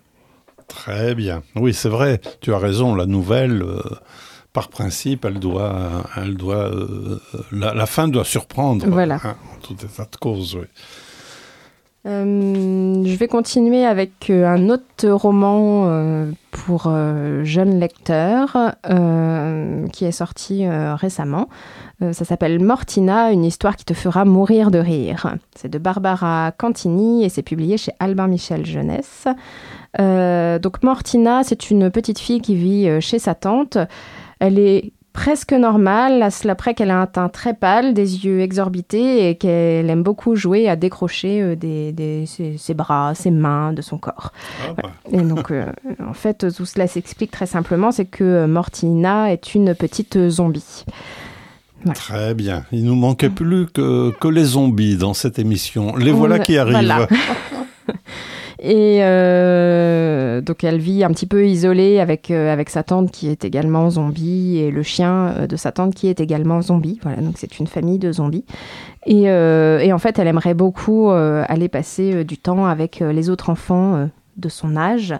Très 0.68 1.14
bien. 1.14 1.42
Oui, 1.56 1.74
c'est 1.74 1.88
vrai, 1.88 2.20
tu 2.40 2.54
as 2.54 2.58
raison, 2.58 2.94
la 2.94 3.06
nouvelle, 3.06 3.62
euh, 3.62 3.82
par 4.52 4.68
principe, 4.68 5.24
elle 5.24 5.38
doit, 5.38 6.04
elle 6.16 6.36
doit, 6.36 6.70
euh, 6.72 7.20
la, 7.52 7.74
la 7.74 7.86
fin 7.86 8.08
doit 8.08 8.24
surprendre. 8.24 8.86
Voilà. 8.88 9.18
hein, 9.24 9.36
en 9.54 9.60
tout 9.60 9.76
état 9.84 10.04
de 10.10 10.16
cause, 10.16 10.56
oui. 10.56 10.66
Euh, 12.06 13.04
je 13.04 13.14
vais 13.16 13.28
continuer 13.28 13.84
avec 13.84 14.30
euh, 14.30 14.46
un 14.46 14.70
autre 14.70 15.06
roman 15.06 15.84
euh, 15.86 16.32
pour 16.50 16.90
jeunes 17.44 17.78
lecteurs 17.78 18.56
qui 19.92 20.04
est 20.04 20.12
sorti 20.12 20.66
récemment. 20.68 21.48
Ça 22.00 22.24
s'appelle 22.24 22.62
Mortina, 22.62 23.30
une 23.30 23.44
histoire 23.44 23.76
qui 23.76 23.84
te 23.84 23.94
fera 23.94 24.24
mourir 24.24 24.70
de 24.70 24.78
rire. 24.78 25.36
C'est 25.54 25.68
de 25.68 25.78
Barbara 25.78 26.52
Cantini 26.58 27.24
et 27.24 27.28
c'est 27.28 27.42
publié 27.42 27.78
chez 27.78 27.92
Albin 28.00 28.26
Michel 28.26 28.66
Jeunesse. 28.66 29.26
Donc 29.96 30.82
Mortina, 30.82 31.44
c'est 31.44 31.70
une 31.70 31.90
petite 31.90 32.18
fille 32.18 32.40
qui 32.40 32.56
vit 32.56 33.00
chez 33.00 33.20
sa 33.20 33.34
tante. 33.34 33.78
Elle 34.40 34.58
est 34.58 34.92
presque 35.22 35.52
normale, 35.52 36.22
à 36.22 36.30
cela 36.30 36.54
près 36.54 36.72
qu'elle 36.72 36.90
a 36.90 36.98
un 36.98 37.06
teint 37.06 37.28
très 37.28 37.52
pâle, 37.52 37.92
des 37.92 38.24
yeux 38.24 38.40
exorbités 38.40 39.28
et 39.28 39.34
qu'elle 39.34 39.90
aime 39.90 40.02
beaucoup 40.02 40.34
jouer 40.34 40.66
à 40.66 40.76
décrocher 40.76 41.42
euh, 41.42 41.56
des, 41.56 41.92
des- 41.92 42.24
ses, 42.24 42.56
ses 42.56 42.72
bras, 42.72 43.12
ses 43.14 43.30
mains 43.30 43.74
de 43.74 43.82
son 43.82 43.98
corps. 43.98 44.32
Ah, 44.66 44.72
bah, 44.82 44.90
Et 45.12 45.20
donc, 45.20 45.50
euh, 45.50 45.66
en 46.08 46.14
fait, 46.14 46.50
tout 46.56 46.64
cela 46.64 46.86
s'explique 46.86 47.30
très 47.30 47.44
simplement, 47.44 47.92
c'est 47.92 48.06
que 48.06 48.24
euh, 48.24 48.46
Mortina 48.46 49.30
est 49.30 49.54
une 49.54 49.74
petite 49.74 50.16
euh, 50.16 50.30
zombie. 50.30 50.86
Très 51.94 52.32
bien. 52.32 52.64
Il 52.72 52.84
nous 52.86 52.94
manquait 52.94 53.28
plus 53.28 53.66
que, 53.66 54.12
que 54.18 54.28
les 54.28 54.44
zombies 54.44 54.96
dans 54.96 55.12
cette 55.12 55.38
émission. 55.38 55.96
Les 55.96 56.12
voilà 56.12 56.38
qui 56.38 56.56
arrivent. 56.56 56.72
voilà. 56.76 57.06
Et 58.62 58.98
euh, 59.02 59.69
donc 60.50 60.64
elle 60.64 60.80
vit 60.80 61.04
un 61.04 61.10
petit 61.10 61.26
peu 61.26 61.46
isolée 61.46 62.00
avec, 62.00 62.32
euh, 62.32 62.52
avec 62.52 62.70
sa 62.70 62.82
tante 62.82 63.12
qui 63.12 63.28
est 63.28 63.44
également 63.44 63.88
zombie 63.88 64.58
et 64.58 64.72
le 64.72 64.82
chien 64.82 65.28
euh, 65.28 65.46
de 65.46 65.54
sa 65.54 65.70
tante 65.70 65.94
qui 65.94 66.08
est 66.08 66.18
également 66.18 66.60
zombie. 66.60 66.98
Voilà, 67.04 67.22
donc 67.22 67.34
c'est 67.36 67.60
une 67.60 67.68
famille 67.68 68.00
de 68.00 68.10
zombies. 68.10 68.44
Et, 69.06 69.30
euh, 69.30 69.92
en 69.92 69.98
fait, 69.98 70.18
elle 70.18 70.26
aimerait 70.26 70.54
beaucoup 70.54 71.10
aller 71.10 71.68
passer 71.68 72.24
du 72.24 72.36
temps 72.36 72.66
avec 72.66 72.98
les 72.98 73.30
autres 73.30 73.48
enfants 73.48 74.08
de 74.36 74.48
son 74.48 74.76
âge. 74.76 75.14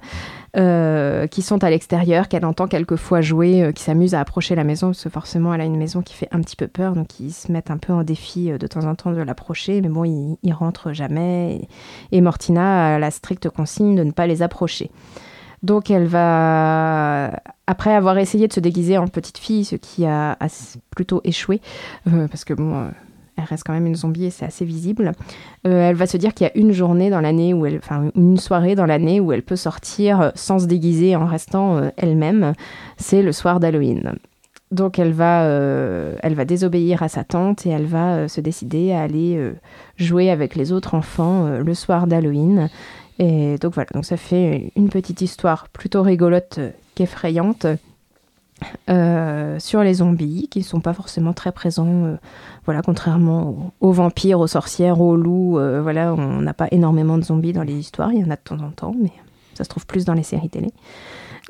Euh, 0.57 1.29
qui 1.29 1.43
sont 1.43 1.63
à 1.63 1.71
l'extérieur, 1.71 2.27
qu'elle 2.27 2.45
entend 2.45 2.67
quelquefois 2.67 3.21
jouer, 3.21 3.63
euh, 3.63 3.73
qui 3.73 3.85
s'amusent 3.85 4.17
à 4.17 4.21
approcher 4.21 4.57
la 4.57 4.65
maison, 4.65 4.89
parce 4.89 5.05
que 5.05 5.09
forcément 5.09 5.55
elle 5.55 5.61
a 5.61 5.65
une 5.65 5.77
maison 5.77 6.03
qui 6.03 6.13
fait 6.13 6.27
un 6.33 6.41
petit 6.41 6.57
peu 6.57 6.67
peur, 6.67 6.95
donc 6.95 7.21
ils 7.21 7.31
se 7.31 7.53
mettent 7.53 7.71
un 7.71 7.77
peu 7.77 7.93
en 7.93 8.03
défi 8.03 8.51
euh, 8.51 8.59
de 8.59 8.67
temps 8.67 8.85
en 8.85 8.97
temps 8.97 9.13
de 9.13 9.23
l'approcher, 9.23 9.81
mais 9.81 9.89
bon, 9.89 10.03
ils, 10.03 10.37
ils 10.43 10.53
rentrent 10.53 10.93
jamais. 10.93 11.69
Et, 12.11 12.21
Mortina 12.21 12.97
a 12.97 12.99
la 12.99 13.13
stricte 13.13 13.49
consigne 13.49 13.95
de 13.95 14.03
ne 14.03 14.11
pas 14.11 14.27
les 14.27 14.43
approcher. 14.43 14.91
Donc 15.63 15.89
elle 15.91 16.07
va, 16.07 17.31
après 17.69 17.95
avoir 17.95 18.19
essayé 18.19 18.49
de 18.49 18.53
se 18.53 18.61
déguiser 18.61 18.99
en 18.99 19.07
petite 19.07 19.39
fille, 19.39 19.65
ce 19.65 19.77
qui 19.77 20.05
a, 20.05 20.33
a 20.33 20.47
plutôt 20.91 21.21
échoué, 21.23 21.61
parce 22.05 22.45
que 22.45 22.55
bon, 22.55 22.91
elle 23.41 23.49
reste 23.49 23.65
quand 23.65 23.73
même 23.73 23.87
une 23.87 23.97
zombie 23.97 24.27
et 24.27 24.31
c'est 24.31 24.45
assez 24.45 24.65
visible, 24.65 25.13
euh, 25.67 25.89
elle 25.91 25.97
va 25.97 26.07
se 26.07 26.17
dire 26.17 26.35
qu'il 26.35 26.47
y 26.47 26.51
a 26.51 26.57
une 26.57 26.73
journée 26.73 27.11
dans 27.11 27.21
l'année, 27.21 27.55
où 27.55 27.67
elle, 27.67 27.79
enfin 27.79 28.11
une 28.15 28.37
soirée 28.37 28.75
dans 28.75 28.87
l'année 28.87 29.21
où 29.21 29.33
elle 29.33 29.43
peut 29.43 29.57
sortir 29.57 30.33
sans 30.35 30.61
se 30.61 30.67
déguiser 30.67 31.17
en 31.17 31.27
restant 31.27 31.77
euh, 31.77 31.89
elle-même, 31.97 32.53
c'est 32.97 33.23
le 33.23 33.33
soir 33.33 33.61
d'Halloween. 33.61 34.15
Donc 34.71 35.01
elle 35.01 35.13
va, 35.13 35.43
euh, 35.43 36.15
elle 36.23 36.35
va 36.35 36.45
désobéir 36.45 37.03
à 37.03 37.09
sa 37.09 37.25
tante 37.25 37.67
et 37.67 37.71
elle 37.71 37.87
va 37.87 38.15
euh, 38.15 38.29
se 38.29 38.41
décider 38.41 38.93
à 38.93 39.03
aller 39.03 39.37
euh, 39.37 39.55
jouer 39.97 40.31
avec 40.31 40.55
les 40.55 40.71
autres 40.71 40.95
enfants 40.95 41.47
euh, 41.47 41.65
le 41.65 41.75
soir 41.75 42.07
d'Halloween. 42.07 42.69
Et 43.19 43.57
donc 43.59 43.75
voilà, 43.75 43.89
donc 43.93 44.05
ça 44.05 44.17
fait 44.17 44.71
une 44.77 44.89
petite 44.89 45.23
histoire 45.23 45.69
plutôt 45.69 46.03
rigolote 46.03 46.59
euh, 46.59 46.71
qu'effrayante 46.95 47.67
euh, 48.89 49.59
sur 49.59 49.83
les 49.83 49.95
zombies 49.95 50.47
qui 50.49 50.61
ne 50.61 50.65
sont 50.65 50.81
pas 50.81 50.95
forcément 50.95 51.33
très 51.33 51.51
présents. 51.51 52.05
euh, 52.05 52.17
voilà, 52.71 52.83
contrairement 52.83 53.73
aux, 53.81 53.89
aux 53.89 53.93
vampires, 53.93 54.39
aux 54.39 54.47
sorcières, 54.47 55.01
aux 55.01 55.17
loups, 55.17 55.59
euh, 55.59 55.83
voilà, 55.83 56.15
on 56.15 56.41
n'a 56.41 56.55
pas 56.55 56.69
énormément 56.71 57.19
de 57.19 57.25
zombies 57.25 57.53
dans 57.53 57.65
les 57.65 57.75
histoires. 57.75 58.13
Il 58.13 58.21
y 58.21 58.25
en 58.25 58.31
a 58.31 58.37
de 58.37 58.41
temps 58.45 58.61
en 58.61 58.71
temps, 58.71 58.95
mais 59.03 59.11
ça 59.55 59.65
se 59.65 59.69
trouve 59.69 59.87
plus 59.87 60.05
dans 60.05 60.15
les 60.15 60.23
séries 60.23 60.49
télé. 60.49 60.69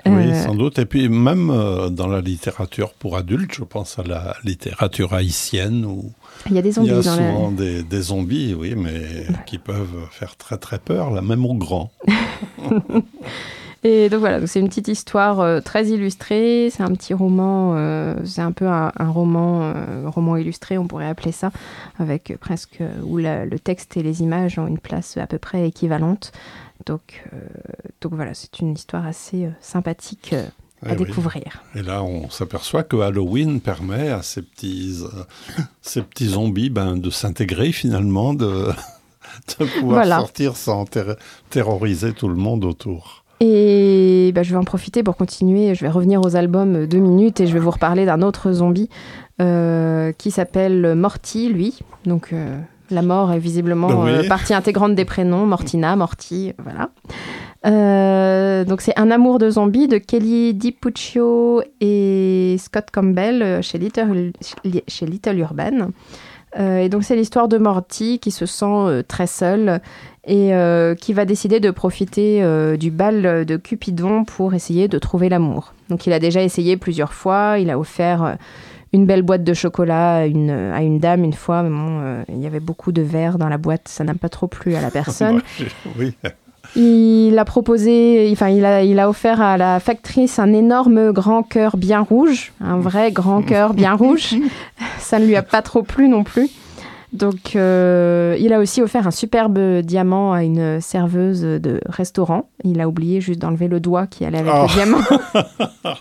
Oui, 0.07 0.31
Euh, 0.31 0.45
sans 0.45 0.55
doute. 0.55 0.79
Et 0.79 0.87
puis 0.87 1.11
même 1.11 1.51
euh, 1.51 1.91
dans 1.91 2.07
la 2.07 2.23
littérature 2.23 2.95
pour 2.95 3.19
adultes, 3.19 3.53
je 3.55 3.65
pense 3.65 3.99
à 3.99 4.03
la 4.03 4.35
littérature 4.45 5.13
haïtienne 5.13 5.85
où 5.85 6.11
il 6.49 6.55
y 6.55 6.59
a 6.59 6.63
des 6.63 6.71
il 6.71 6.73
zombies 6.73 6.89
y 6.89 6.93
a 6.93 7.03
dans 7.03 7.17
la... 7.17 7.33
souvent 7.33 7.51
des, 7.51 7.83
des 7.83 8.01
zombies, 8.01 8.55
oui, 8.55 8.75
mais 8.75 9.27
qui 9.45 9.59
peuvent 9.59 10.07
faire 10.11 10.37
très 10.37 10.57
très 10.57 10.79
peur, 10.79 11.11
là, 11.11 11.21
même 11.21 11.45
aux 11.45 11.53
grands. 11.53 11.91
Et 13.83 14.11
donc 14.11 14.21
voilà, 14.21 14.41
donc 14.41 14.49
c'est 14.49 14.61
une 14.61 14.69
petite 14.69 14.89
histoire 14.89 15.41
euh, 15.41 15.61
très 15.61 15.87
illustrée. 15.89 16.69
C'est 16.71 16.83
un 16.83 16.93
petit 16.93 17.15
roman, 17.15 17.73
euh, 17.77 18.15
c'est 18.27 18.43
un 18.43 18.53
peu 18.53 18.67
un, 18.69 18.93
un 18.99 19.09
roman, 19.09 19.63
euh, 19.63 20.03
roman 20.07 20.37
illustré, 20.37 20.77
on 20.77 20.87
pourrait 20.87 21.07
appeler 21.09 21.33
ça, 21.33 21.51
avec 21.99 22.37
presque 22.41 22.81
où 23.05 23.17
la- 23.17 23.47
le 23.47 23.59
texte 23.59 23.97
et 23.97 24.03
les 24.03 24.21
images 24.23 24.59
ont 24.59 24.67
une 24.67 24.79
place 24.79 25.17
à 25.17 25.27
peu 25.27 25.39
près 25.39 25.67
équivalente. 25.69 26.33
Donc, 26.87 27.25
donc 28.01 28.15
voilà, 28.15 28.33
c'est 28.35 28.59
une 28.61 28.73
histoire 28.73 29.07
assez 29.07 29.49
sympathique 29.61 30.35
à 30.83 30.93
Eh 30.95 30.97
oui. 30.97 30.97
découvrir. 31.07 31.63
Et 31.75 31.83
là, 31.83 32.03
on 32.03 32.31
s'aperçoit 32.31 32.83
que 32.85 32.97
Halloween 32.97 33.61
permet 33.61 34.09
à 34.09 34.23
ces 34.23 34.41
petits, 34.43 35.03
ces 35.83 36.01
petits 36.03 36.29
zombies 36.29 36.71
ben, 36.71 36.97
de 36.97 37.11
s'intégrer 37.11 37.73
finalement, 37.73 38.33
de, 38.33 38.69
de 39.59 39.65
pouvoir 39.65 40.01
Voilà. 40.01 40.19
sortir 40.21 40.57
sans 40.57 40.87
ter- 40.87 41.17
terroriser 41.51 42.13
tout 42.15 42.29
le 42.29 42.35
monde 42.37 42.65
autour. 42.65 43.20
Et 43.41 44.33
bah, 44.35 44.43
je 44.43 44.51
vais 44.51 44.59
en 44.59 44.65
profiter 44.65 45.03
pour 45.03 45.17
continuer. 45.17 45.75
Je 45.75 45.81
vais 45.83 45.91
revenir 45.91 46.21
aux 46.21 46.37
albums 46.37 46.87
deux 46.87 46.99
minutes 46.99 47.41
et 47.41 47.47
je 47.47 47.55
vais 47.55 47.59
vous 47.59 47.71
reparler 47.71 48.05
d'un 48.05 48.21
autre 48.23 48.53
zombie 48.53 48.89
euh, 49.41 50.13
qui 50.13 50.31
s'appelle 50.31 50.95
Morty, 50.95 51.49
lui. 51.49 51.79
Donc 52.05 52.33
euh, 52.33 52.59
la 52.91 53.01
mort 53.03 53.33
est 53.33 53.39
visiblement 53.39 53.89
Oui. 53.89 54.11
euh, 54.11 54.29
partie 54.29 54.53
intégrante 54.53 54.95
des 54.95 55.07
prénoms. 55.07 55.47
Mortina, 55.47 55.97
Morty, 55.97 56.53
voilà. 56.63 56.91
Donc 58.65 58.81
c'est 58.83 58.99
Un 58.99 59.11
amour 59.11 59.39
de 59.39 59.49
zombie 59.51 59.89
de 59.89 59.97
Kelly 59.99 60.53
DiPuccio 60.55 61.63
et 61.81 62.57
Scott 62.59 62.87
Campbell 62.93 63.63
chez 63.63 63.79
Little, 63.79 64.33
chez 64.87 65.07
Little 65.07 65.39
Urban. 65.39 65.89
Euh, 66.59 66.79
et 66.79 66.89
donc 66.89 67.05
c'est 67.05 67.17
l'histoire 67.17 67.49
de 67.49 67.59
Morty 67.59 68.19
qui 68.19 68.31
se 68.31 68.45
sent 68.47 68.65
euh, 68.67 69.03
très 69.07 69.27
seul 69.29 69.81
et 70.25 70.53
euh, 70.55 70.95
qui 70.95 71.13
va 71.13 71.25
décider 71.25 71.61
de 71.61 71.71
profiter 71.71 72.43
euh, 72.43 72.77
du 72.77 72.91
bal 72.91 73.45
de 73.45 73.57
Cupidon 73.57 74.25
pour 74.25 74.53
essayer 74.55 74.89
de 74.89 74.99
trouver 74.99 75.29
l'amour. 75.29 75.75
Donc 75.89 76.07
il 76.07 76.13
a 76.13 76.19
déjà 76.19 76.43
essayé 76.43 76.77
plusieurs 76.77 77.13
fois, 77.13 77.59
il 77.59 77.71
a 77.71 77.79
offert 77.79 78.37
une 78.93 79.07
belle 79.07 79.23
boîte 79.23 79.45
de 79.45 79.55
chocolat 79.55 80.17
à 80.17 80.27
une, 80.27 80.51
à 80.51 80.83
une 80.83 80.99
dame 80.99 81.25
une 81.25 81.33
fois, 81.33 81.63
mais 81.63 81.71
bon, 81.71 82.01
euh, 82.03 82.23
il 82.29 82.41
y 82.41 82.47
avait 82.47 82.61
beaucoup 82.61 82.93
de 82.93 83.03
verre 83.03 83.39
dans 83.39 83.49
la 83.49 83.59
boîte, 83.59 83.87
ça 83.87 84.03
n'a 84.05 84.15
pas 84.15 84.29
trop 84.29 84.49
plu 84.49 84.75
à 84.75 84.81
la 84.81 84.91
personne. 84.91 85.43
oui, 85.97 86.15
Il 86.77 87.37
a 87.39 87.45
proposé, 87.45 88.29
enfin, 88.33 88.49
il 88.49 88.65
a, 88.65 88.83
il 88.85 88.99
a 89.01 89.09
offert 89.09 89.41
à 89.41 89.57
la 89.57 89.81
factrice 89.81 90.39
un 90.39 90.53
énorme 90.53 91.13
grand 91.13 91.43
cœur 91.43 91.77
bien 91.77 92.01
rouge, 92.01 92.53
un 92.61 92.79
vrai 92.79 93.11
grand 93.11 93.43
cœur 93.43 93.75
bien 93.75 93.95
rouge. 93.95 94.35
Ça 94.99 95.19
ne 95.19 95.27
lui 95.27 95.35
a 95.37 95.43
pas 95.43 95.63
trop 95.63 95.83
plu 95.83 96.09
non 96.09 96.23
plus. 96.23 96.49
Donc, 97.13 97.57
euh, 97.57 98.37
il 98.39 98.53
a 98.53 98.61
aussi 98.61 98.81
offert 98.83 99.09
un 99.09 99.11
superbe 99.11 99.59
diamant 99.81 100.33
à 100.33 100.45
une 100.45 100.81
serveuse 100.81 101.41
de 101.43 101.81
restaurant. 101.87 102.49
Il 102.63 102.81
a 102.81 102.87
oublié 102.89 103.21
juste 103.21 103.41
d'enlever 103.41 103.67
le 103.67 103.81
doigt 103.81 104.07
qui 104.07 104.25
allait 104.25 104.39
avec 104.39 104.53
Oh. 104.55 104.67
le 104.69 104.73
diamant. 104.73 105.01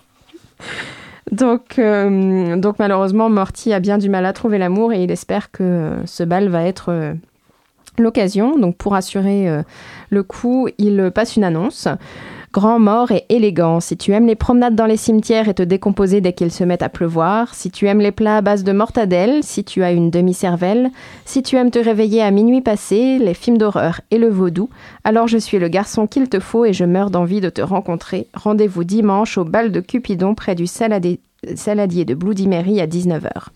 donc, 1.32 1.80
euh, 1.80 2.56
donc, 2.58 2.78
malheureusement, 2.78 3.30
Morty 3.30 3.74
a 3.74 3.80
bien 3.80 3.98
du 3.98 4.10
mal 4.10 4.26
à 4.26 4.34
trouver 4.34 4.60
l'amour 4.60 4.94
et 4.94 5.04
il 5.04 5.10
espère 5.12 5.52
que 5.52 5.94
ce 6.06 6.24
bal 6.24 6.48
va 6.50 6.64
être 6.64 6.90
euh, 6.90 7.14
l'occasion. 8.00 8.58
Donc, 8.58 8.76
pour 8.78 8.96
assurer 8.96 9.50
euh, 9.50 9.64
le 10.10 10.24
coup, 10.24 10.68
il 10.78 11.12
passe 11.14 11.36
une 11.36 11.44
annonce. 11.44 11.88
Grand, 12.52 12.80
mort 12.80 13.12
et 13.12 13.26
élégant. 13.30 13.80
Si 13.80 13.96
tu 13.96 14.12
aimes 14.12 14.26
les 14.26 14.34
promenades 14.36 14.74
dans 14.74 14.88
les 14.88 14.98
cimetières 14.98 15.50
et 15.50 15.54
te 15.54 15.62
décomposer 15.62 16.20
dès 16.20 16.34
qu'il 16.34 16.52
se 16.52 16.64
met 16.64 16.82
à 16.82 16.90
pleuvoir, 16.90 17.54
si 17.54 17.70
tu 17.70 17.86
aimes 17.86 18.00
les 18.02 18.12
plats 18.12 18.38
à 18.38 18.42
base 18.42 18.64
de 18.64 18.72
mortadelle, 18.72 19.44
si 19.44 19.64
tu 19.64 19.84
as 19.84 19.92
une 19.92 20.10
demi-cervelle, 20.10 20.90
si 21.26 21.44
tu 21.44 21.58
aimes 21.58 21.70
te 21.70 21.78
réveiller 21.78 22.24
à 22.24 22.32
minuit 22.32 22.62
passé, 22.62 23.20
les 23.20 23.36
films 23.36 23.60
d'horreur 23.60 24.02
et 24.10 24.18
le 24.18 24.30
vaudou, 24.30 24.72
alors 25.04 25.28
je 25.28 25.38
suis 25.38 25.60
le 25.60 25.68
garçon 25.68 26.08
qu'il 26.08 26.28
te 26.28 26.40
faut 26.40 26.66
et 26.66 26.74
je 26.74 26.86
meurs 26.86 27.12
d'envie 27.12 27.40
de 27.40 27.52
te 27.52 27.62
rencontrer. 27.62 28.26
Rendez-vous 28.34 28.84
dimanche 28.84 29.38
au 29.38 29.46
bal 29.46 29.72
de 29.72 29.80
Cupidon 29.80 30.34
près 30.34 30.56
du 30.56 30.64
saladi- 30.64 31.20
saladier 31.54 32.04
de 32.04 32.16
Bloody 32.16 32.48
Mary 32.48 32.82
à 32.82 32.88
19h. 32.88 33.50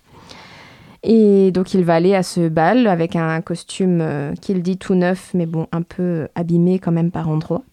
Et 1.04 1.52
donc 1.52 1.74
il 1.74 1.84
va 1.84 1.96
aller 1.96 2.16
à 2.16 2.24
ce 2.24 2.48
bal 2.48 2.88
avec 2.88 3.16
un 3.18 3.42
costume 3.42 4.00
euh, 4.02 4.34
qu'il 4.36 4.64
dit 4.64 4.78
tout 4.78 4.96
neuf, 4.96 5.32
mais 5.34 5.46
bon, 5.46 5.68
un 5.74 5.82
peu 5.82 6.30
abîmé 6.34 6.80
quand 6.80 6.94
même 6.94 7.12
par 7.12 7.28
endroits. 7.28 7.64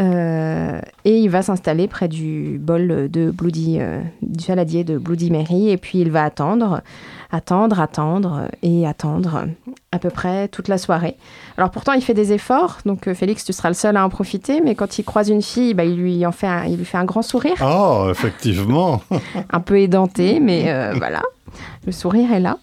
Euh, 0.00 0.80
et 1.04 1.18
il 1.18 1.28
va 1.28 1.42
s'installer 1.42 1.88
près 1.88 2.08
du 2.08 2.58
bol 2.60 3.08
de 3.10 3.30
Bloody, 3.30 3.78
euh, 3.80 4.00
du 4.22 4.44
saladier 4.44 4.84
de 4.84 4.96
Bloody 4.96 5.30
Mary. 5.30 5.70
Et 5.70 5.76
puis 5.76 5.98
il 5.98 6.10
va 6.10 6.24
attendre, 6.24 6.82
attendre, 7.30 7.80
attendre 7.80 8.48
et 8.62 8.86
attendre 8.86 9.46
à 9.90 9.98
peu 9.98 10.10
près 10.10 10.48
toute 10.48 10.68
la 10.68 10.78
soirée. 10.78 11.16
Alors 11.56 11.70
pourtant 11.70 11.92
il 11.92 12.02
fait 12.02 12.14
des 12.14 12.32
efforts, 12.32 12.78
donc 12.84 13.08
euh, 13.08 13.14
Félix 13.14 13.44
tu 13.44 13.52
seras 13.52 13.70
le 13.70 13.74
seul 13.74 13.96
à 13.96 14.04
en 14.04 14.08
profiter. 14.08 14.60
Mais 14.60 14.74
quand 14.74 14.98
il 14.98 15.04
croise 15.04 15.28
une 15.28 15.42
fille, 15.42 15.74
bah, 15.74 15.84
il 15.84 15.96
lui 15.96 16.24
en 16.26 16.32
fait, 16.32 16.46
un, 16.46 16.64
il 16.66 16.76
lui 16.76 16.84
fait 16.84 16.98
un 16.98 17.04
grand 17.04 17.22
sourire, 17.22 17.56
Oh, 17.64 18.08
effectivement. 18.10 19.02
un 19.50 19.60
peu 19.60 19.80
édenté, 19.80 20.38
mais 20.38 20.92
voilà, 20.96 21.22
le 21.86 21.92
sourire 21.92 22.32
est 22.32 22.40
là. 22.40 22.58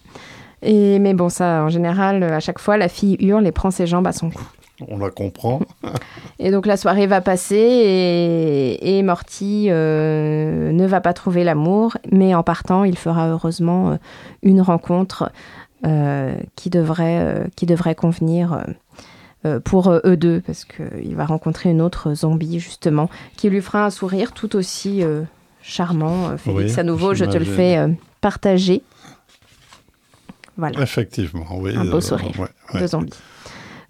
Et 0.62 0.98
mais 0.98 1.12
bon 1.12 1.28
ça, 1.28 1.64
en 1.64 1.68
général, 1.68 2.22
à 2.22 2.40
chaque 2.40 2.58
fois 2.58 2.78
la 2.78 2.88
fille 2.88 3.16
hurle 3.20 3.46
et 3.46 3.52
prend 3.52 3.70
ses 3.70 3.86
jambes 3.86 4.06
à 4.06 4.12
son 4.12 4.30
cou. 4.30 4.42
On 4.88 4.98
la 4.98 5.10
comprend. 5.10 5.60
Et 6.38 6.50
donc 6.50 6.66
la 6.66 6.76
soirée 6.76 7.06
va 7.06 7.20
passer 7.20 7.56
et, 7.56 8.98
et 8.98 9.02
Morty 9.02 9.68
euh, 9.70 10.70
ne 10.70 10.86
va 10.86 11.00
pas 11.00 11.14
trouver 11.14 11.44
l'amour, 11.44 11.96
mais 12.12 12.34
en 12.34 12.42
partant, 12.42 12.84
il 12.84 12.98
fera 12.98 13.28
heureusement 13.28 13.92
euh, 13.92 13.96
une 14.42 14.60
rencontre 14.60 15.32
euh, 15.86 16.36
qui, 16.56 16.68
devrait, 16.68 17.18
euh, 17.20 17.44
qui 17.56 17.64
devrait 17.66 17.94
convenir 17.94 18.64
pour 19.64 19.92
eux 19.92 20.16
deux, 20.16 20.40
parce 20.40 20.64
qu'il 20.64 21.14
va 21.14 21.24
rencontrer 21.24 21.70
une 21.70 21.80
autre 21.80 22.14
zombie 22.14 22.58
justement, 22.58 23.08
qui 23.36 23.48
lui 23.48 23.60
fera 23.60 23.84
un 23.84 23.90
sourire 23.90 24.32
tout 24.32 24.56
aussi 24.56 25.04
charmant. 25.62 26.36
Félix, 26.36 26.72
Oui, 26.74 26.80
à 26.80 26.82
nouveau, 26.82 27.14
je 27.14 27.24
te 27.24 27.38
le 27.38 27.44
fais 27.44 27.78
partager. 28.20 28.82
Voilà 30.56 30.80
Effectivement, 30.82 31.46
oui. 31.58 31.76
Un 31.76 31.84
beau 31.84 32.00
sourire 32.00 32.32
ouais, 32.40 32.48
ouais. 32.74 32.80
de 32.80 32.86
zombies. 32.88 33.12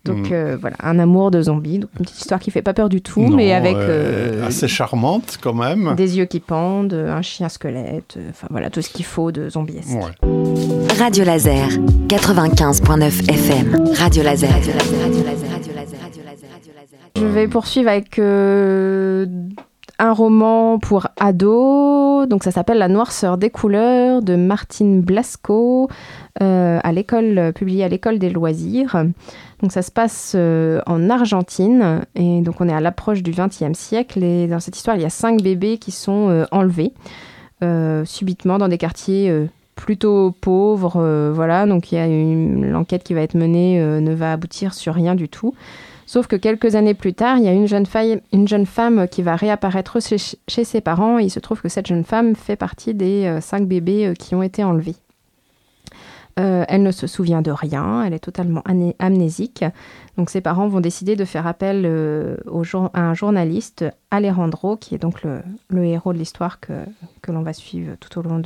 Donc 0.07 0.31
Mm. 0.31 0.33
euh, 0.33 0.57
voilà, 0.61 0.77
un 0.83 0.99
amour 0.99 1.31
de 1.31 1.43
zombies. 1.43 1.79
Donc 1.79 1.91
une 1.99 2.05
petite 2.07 2.21
histoire 2.21 2.41
qui 2.41 2.51
fait 2.51 2.63
pas 2.63 2.75
peur 2.75 2.89
du 2.89 3.01
tout, 3.03 3.21
Non, 3.23 3.37
mais 3.37 3.53
avec 3.53 3.75
euh, 3.77 4.41
euh, 4.43 4.47
assez 4.47 4.69
charmante 4.69 5.39
quand 5.43 5.55
même. 5.55 5.95
des 5.97 6.17
yeux 6.19 6.25
qui 6.27 6.41
pendent, 6.41 6.95
un 6.95 7.23
chien 7.23 7.49
squelette, 7.49 8.15
euh, 8.17 8.31
enfin 8.31 8.47
voilà 8.51 8.71
tout 8.71 8.83
ce 8.83 8.89
qu'il 8.91 9.05
faut 9.05 9.33
de 9.33 9.49
zombiesque. 9.49 9.89
Ouais. 9.91 10.29
Radio 10.99 11.25
Laser 11.25 11.69
95.9 12.09 13.29
FM. 13.31 13.85
Radio 13.95 14.23
Laser. 14.23 14.51
Radio 14.51 14.73
Laser. 14.73 15.01
Radio 15.03 15.23
Laser. 15.25 15.51
Radio 15.51 15.73
Laser. 15.77 15.99
Radio 16.03 16.23
Laser. 16.27 16.49
Radio 16.53 16.73
Laser. 16.77 16.99
Je 17.17 17.25
vais 17.25 17.49
poursuivre 17.49 17.89
avec 17.91 18.19
euh, 18.19 19.27
un 19.99 20.13
roman 20.13 20.79
pour 20.79 21.09
ados. 21.19 22.29
Donc 22.29 22.45
ça 22.45 22.51
s'appelle 22.51 22.79
La 22.79 22.89
noirceur 22.89 23.39
des 23.39 23.51
couleurs 23.51 24.23
de 24.23 24.37
Martine 24.37 25.01
Blasco, 25.01 25.89
euh, 26.43 26.79
à 26.83 26.93
l'école 26.93 27.53
publié 27.55 27.85
à 27.85 27.89
l'école 27.89 28.19
des 28.19 28.31
loisirs. 28.31 29.05
Donc 29.63 29.73
ça 29.73 29.83
se 29.83 29.91
passe 29.91 30.33
euh, 30.35 30.81
en 30.87 31.09
Argentine 31.09 32.03
et 32.15 32.41
donc 32.43 32.61
on 32.61 32.69
est 32.69 32.75
à 32.75 32.81
l'approche 32.81 33.23
du 33.23 33.31
XXe 33.31 33.73
siècle 33.73 34.23
et 34.23 34.47
dans 34.47 34.61
cette 34.61 34.77
histoire 34.77 34.97
il 34.97 35.03
y 35.03 35.07
a 35.07 35.11
cinq 35.11 35.41
bébés 35.41 35.79
qui 35.79 35.93
sont 35.93 36.29
euh, 36.29 36.45
enlevés 36.51 36.93
subitement 38.05 38.59
dans 38.59 38.69
des 38.69 38.77
quartiers 38.77 39.49
plutôt 39.77 40.31
pauvres. 40.43 41.31
voilà 41.33 41.65
donc 41.65 41.91
il 41.91 41.95
y 41.95 41.99
a 41.99 42.07
l'enquête 42.71 43.03
qui 43.03 43.15
va 43.15 43.23
être 43.23 43.35
menée 43.35 43.81
ne 43.81 44.15
va 44.15 44.33
aboutir 44.33 44.75
sur 44.75 44.93
rien 44.93 45.15
du 45.15 45.31
tout. 45.31 45.55
Sauf 46.07 46.29
que 46.29 46.37
quelques 46.37 46.77
années 46.77 46.95
plus 46.95 47.15
tard, 47.15 47.39
il 47.39 47.45
y 47.45 47.49
a 47.49 47.53
une 47.53 47.67
jeune, 47.67 48.67
femme 48.67 49.09
qui 49.09 49.23
va 49.23 49.35
réapparaître 49.35 49.99
chez, 50.01 50.65
ses 50.65 50.81
parents. 50.81 51.19
Il 51.19 51.31
se 51.31 51.41
trouve 51.41 51.61
que 51.61 51.69
cette 51.69 51.89
jeune 51.89 52.05
femme 52.05 52.37
fait 52.37 52.55
partie 52.55 52.95
des 52.95 53.27
euh, 53.27 53.41
cinq 53.41 53.67
bébés 53.67 54.07
euh, 54.07 54.15
qui 54.15 54.37
ont 54.37 54.43
été 54.43 54.63
enlevés. 54.63 54.95
Euh, 56.39 56.65
elle 56.69 56.83
ne 56.83 56.93
se 56.93 57.07
souvient 57.07 57.43
de 57.43 57.51
rien, 57.51 58.05
elle 58.05 58.13
est 58.15 58.21
totalement 58.21 58.63
amnésique. 58.99 59.65
Donc 60.17 60.31
ses 60.31 60.43
parents 60.43 60.69
vont 60.69 60.81
décider 60.81 61.17
de 61.17 61.25
faire 61.25 61.47
appel 61.47 61.87
à 61.87 63.01
un 63.01 63.15
journaliste, 63.15 63.87
Alejandro, 64.11 64.77
qui 64.77 64.95
est 64.95 64.99
donc 64.99 65.23
le, 65.23 65.85
héros 65.85 66.13
de 66.13 66.19
l'histoire 66.19 66.61
que, 66.61 66.75
l'on 67.27 67.41
va 67.41 67.55
suivre 67.55 67.97
tout 68.01 68.19
au 68.19 68.23
long 68.23 68.43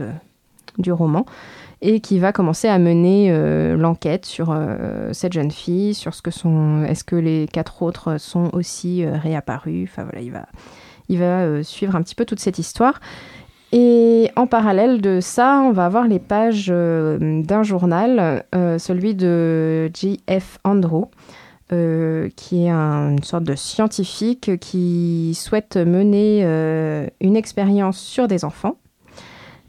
du 0.79 0.93
roman, 0.93 1.27
et 1.83 2.01
qui 2.01 2.19
va 2.19 2.33
commencer 2.33 2.69
à 2.69 2.79
mener 2.79 3.29
euh, 3.31 3.77
l'enquête 3.77 4.27
sur 4.27 4.51
euh, 4.51 5.13
cette 5.13 5.33
jeune 5.33 5.51
fille, 5.51 5.95
sur 5.95 6.15
ce 6.15 6.21
que 6.23 6.31
sont, 6.31 6.85
est-ce 6.85 7.05
que 7.05 7.17
les 7.17 7.47
quatre 7.51 7.83
autres 7.83 8.19
sont 8.19 8.51
aussi 8.53 9.05
euh, 9.05 9.17
réapparus. 9.17 9.89
Enfin 9.91 10.05
voilà, 10.05 10.21
il 10.21 10.31
va, 10.31 10.47
il 11.09 11.19
va 11.19 11.63
suivre 11.63 11.97
un 11.97 12.03
petit 12.03 12.15
peu 12.15 12.25
toute 12.27 12.41
cette 12.41 12.59
histoire. 12.59 13.01
Et 13.73 14.31
en 14.37 14.47
parallèle 14.47 15.01
de 15.01 15.21
ça, 15.21 15.63
on 15.65 15.71
va 15.73 15.87
avoir 15.87 16.07
les 16.09 16.19
pages 16.19 16.67
d'un 16.69 17.63
journal, 17.63 18.45
celui 18.53 19.15
de 19.15 19.89
J.F. 19.95 20.59
Andrew, 20.65 21.05
qui 21.69 22.65
est 22.65 22.69
un- 22.69 23.11
une 23.13 23.23
sorte 23.23 23.45
de 23.45 23.55
scientifique 23.55 24.59
qui 24.59 25.35
souhaite 25.37 25.77
mener 25.77 26.43
une 27.21 27.37
expérience 27.37 27.99
sur 28.01 28.27
des 28.27 28.45
enfants 28.45 28.75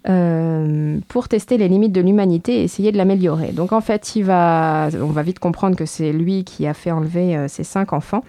euh, 0.10 1.00
pour 1.10 1.28
tester 1.28 1.58
les 1.58 1.68
limites 1.68 1.92
de 1.92 2.02
l'humanité 2.02 2.62
et 2.62 2.64
essayer 2.64 2.92
de 2.92 2.98
l'améliorer. 2.98 3.52
Donc 3.52 3.72
en 3.72 3.82
fait, 3.82 4.16
il 4.16 4.24
va, 4.24 4.90
on 5.00 5.08
va 5.12 5.22
vite 5.22 5.38
comprendre 5.38 5.76
que 5.76 5.86
c'est 5.86 6.12
lui 6.12 6.44
qui 6.44 6.66
a 6.66 6.74
fait 6.74 6.90
enlever 6.90 7.38
euh, 7.38 7.48
ces 7.48 7.64
cinq 7.64 7.94
enfants. 7.94 8.24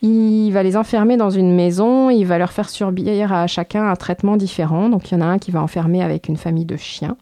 Il 0.00 0.52
va 0.52 0.62
les 0.62 0.76
enfermer 0.76 1.16
dans 1.16 1.30
une 1.30 1.56
maison, 1.56 2.08
il 2.08 2.24
va 2.24 2.38
leur 2.38 2.52
faire 2.52 2.68
subir 2.68 3.32
à 3.32 3.48
chacun 3.48 3.90
un 3.90 3.96
traitement 3.96 4.36
différent. 4.36 4.88
Donc 4.88 5.10
il 5.10 5.14
y 5.14 5.16
en 5.16 5.20
a 5.20 5.24
un 5.26 5.38
qui 5.38 5.50
va 5.50 5.60
enfermer 5.60 6.04
avec 6.04 6.28
une 6.28 6.36
famille 6.36 6.66
de 6.66 6.76
chiens. 6.76 7.16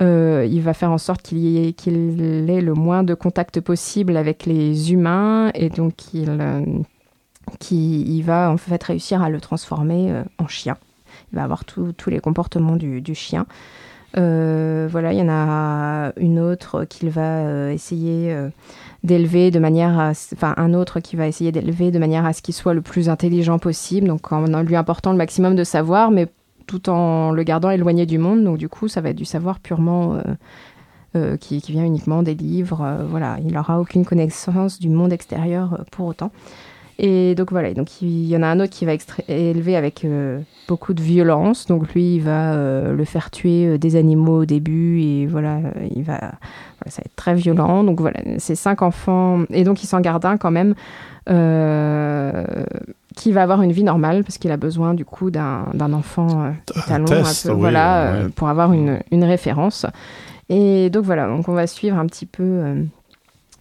Euh, 0.00 0.46
il 0.48 0.60
va 0.60 0.72
faire 0.72 0.92
en 0.92 0.98
sorte 0.98 1.22
qu'il 1.22 1.56
ait, 1.56 2.60
le 2.60 2.74
moins 2.74 3.02
de 3.02 3.14
contact 3.14 3.60
possible 3.60 4.16
avec 4.16 4.46
les 4.46 4.92
humains 4.92 5.50
et 5.54 5.70
donc 5.70 6.14
il, 6.14 6.84
il 7.72 8.22
va 8.22 8.50
en 8.50 8.56
fait 8.58 8.82
réussir 8.84 9.22
à 9.22 9.28
le 9.28 9.40
transformer 9.40 10.22
en 10.38 10.46
chien. 10.46 10.76
Il 11.34 11.36
va 11.36 11.42
avoir 11.42 11.64
tous 11.64 12.10
les 12.10 12.20
comportements 12.20 12.76
du, 12.76 13.14
chien. 13.16 13.44
Euh, 14.16 14.86
voilà, 14.88 15.12
il 15.12 15.18
y 15.18 15.22
en 15.22 15.28
a 15.28 16.12
une 16.16 16.38
autre 16.38 16.84
qu'il 16.84 17.10
va 17.10 17.40
euh, 17.40 17.72
essayer 17.72 18.32
euh, 18.32 18.50
d'élever 19.02 19.50
de 19.50 19.58
manière 19.58 19.98
à, 19.98 20.10
enfin 20.10 20.54
un 20.56 20.74
autre 20.74 21.00
qui 21.00 21.16
va 21.16 21.26
essayer 21.26 21.50
d'élever 21.50 21.90
de 21.90 21.98
manière 21.98 22.24
à 22.24 22.32
ce 22.32 22.40
qu'il 22.40 22.54
soit 22.54 22.72
le 22.72 22.82
plus 22.82 23.08
intelligent 23.08 23.58
possible, 23.58 24.06
donc 24.06 24.30
en 24.30 24.62
lui 24.62 24.76
apportant 24.76 25.10
le 25.10 25.18
maximum 25.18 25.56
de 25.56 25.64
savoir, 25.64 26.12
mais 26.12 26.28
tout 26.68 26.88
en 26.88 27.32
le 27.32 27.42
gardant 27.42 27.70
éloigné 27.70 28.06
du 28.06 28.18
monde. 28.18 28.44
Donc 28.44 28.56
du 28.56 28.68
coup, 28.68 28.86
ça 28.86 29.00
va 29.00 29.08
être 29.08 29.16
du 29.16 29.24
savoir 29.24 29.58
purement 29.58 30.22
qui, 31.40 31.60
qui 31.60 31.72
vient 31.72 31.84
uniquement 31.84 32.22
des 32.22 32.36
livres. 32.36 33.04
voilà, 33.10 33.38
il 33.44 33.52
n'aura 33.52 33.80
aucune 33.80 34.04
connaissance 34.04 34.78
du 34.78 34.88
monde 34.88 35.12
extérieur 35.12 35.84
pour 35.90 36.06
autant. 36.06 36.30
Et 36.98 37.34
donc 37.34 37.50
voilà, 37.50 37.74
donc 37.74 38.02
il 38.02 38.26
y 38.26 38.36
en 38.36 38.42
a 38.42 38.46
un 38.46 38.60
autre 38.60 38.72
qui 38.72 38.84
va 38.84 38.92
élever 39.28 39.76
avec 39.76 40.04
euh, 40.04 40.40
beaucoup 40.68 40.94
de 40.94 41.02
violence. 41.02 41.66
Donc 41.66 41.92
lui, 41.92 42.16
il 42.16 42.20
va 42.20 42.54
euh, 42.54 42.94
le 42.94 43.04
faire 43.04 43.30
tuer 43.30 43.66
euh, 43.66 43.78
des 43.78 43.96
animaux 43.96 44.42
au 44.42 44.44
début 44.44 45.00
et 45.00 45.26
voilà, 45.26 45.58
il 45.94 46.04
va, 46.04 46.18
voilà, 46.18 46.88
ça 46.88 47.02
va 47.02 47.06
être 47.06 47.16
très 47.16 47.34
violent. 47.34 47.82
Donc 47.82 48.00
voilà, 48.00 48.20
ces 48.38 48.54
cinq 48.54 48.82
enfants 48.82 49.40
et 49.50 49.64
donc 49.64 49.82
il 49.82 49.86
s'en 49.86 50.00
garde 50.00 50.24
un 50.24 50.36
quand 50.36 50.52
même 50.52 50.74
qui 53.16 53.32
va 53.32 53.42
avoir 53.42 53.62
une 53.62 53.72
vie 53.72 53.82
normale 53.82 54.24
parce 54.24 54.36
qu'il 54.36 54.50
a 54.50 54.58
besoin 54.58 54.92
du 54.92 55.06
coup 55.06 55.30
d'un 55.30 55.92
enfant 55.94 56.52
étalon, 56.76 57.06
test, 57.06 57.46
un 57.46 57.48
peu, 57.48 57.54
oui, 57.54 57.60
voilà, 57.60 58.12
ouais. 58.12 58.28
pour 58.28 58.48
avoir 58.48 58.72
une, 58.74 58.98
une 59.10 59.24
référence. 59.24 59.86
Et 60.50 60.90
donc 60.90 61.04
voilà, 61.04 61.26
donc 61.26 61.48
on 61.48 61.54
va 61.54 61.66
suivre 61.66 61.96
un 61.96 62.06
petit 62.06 62.26
peu 62.26 62.84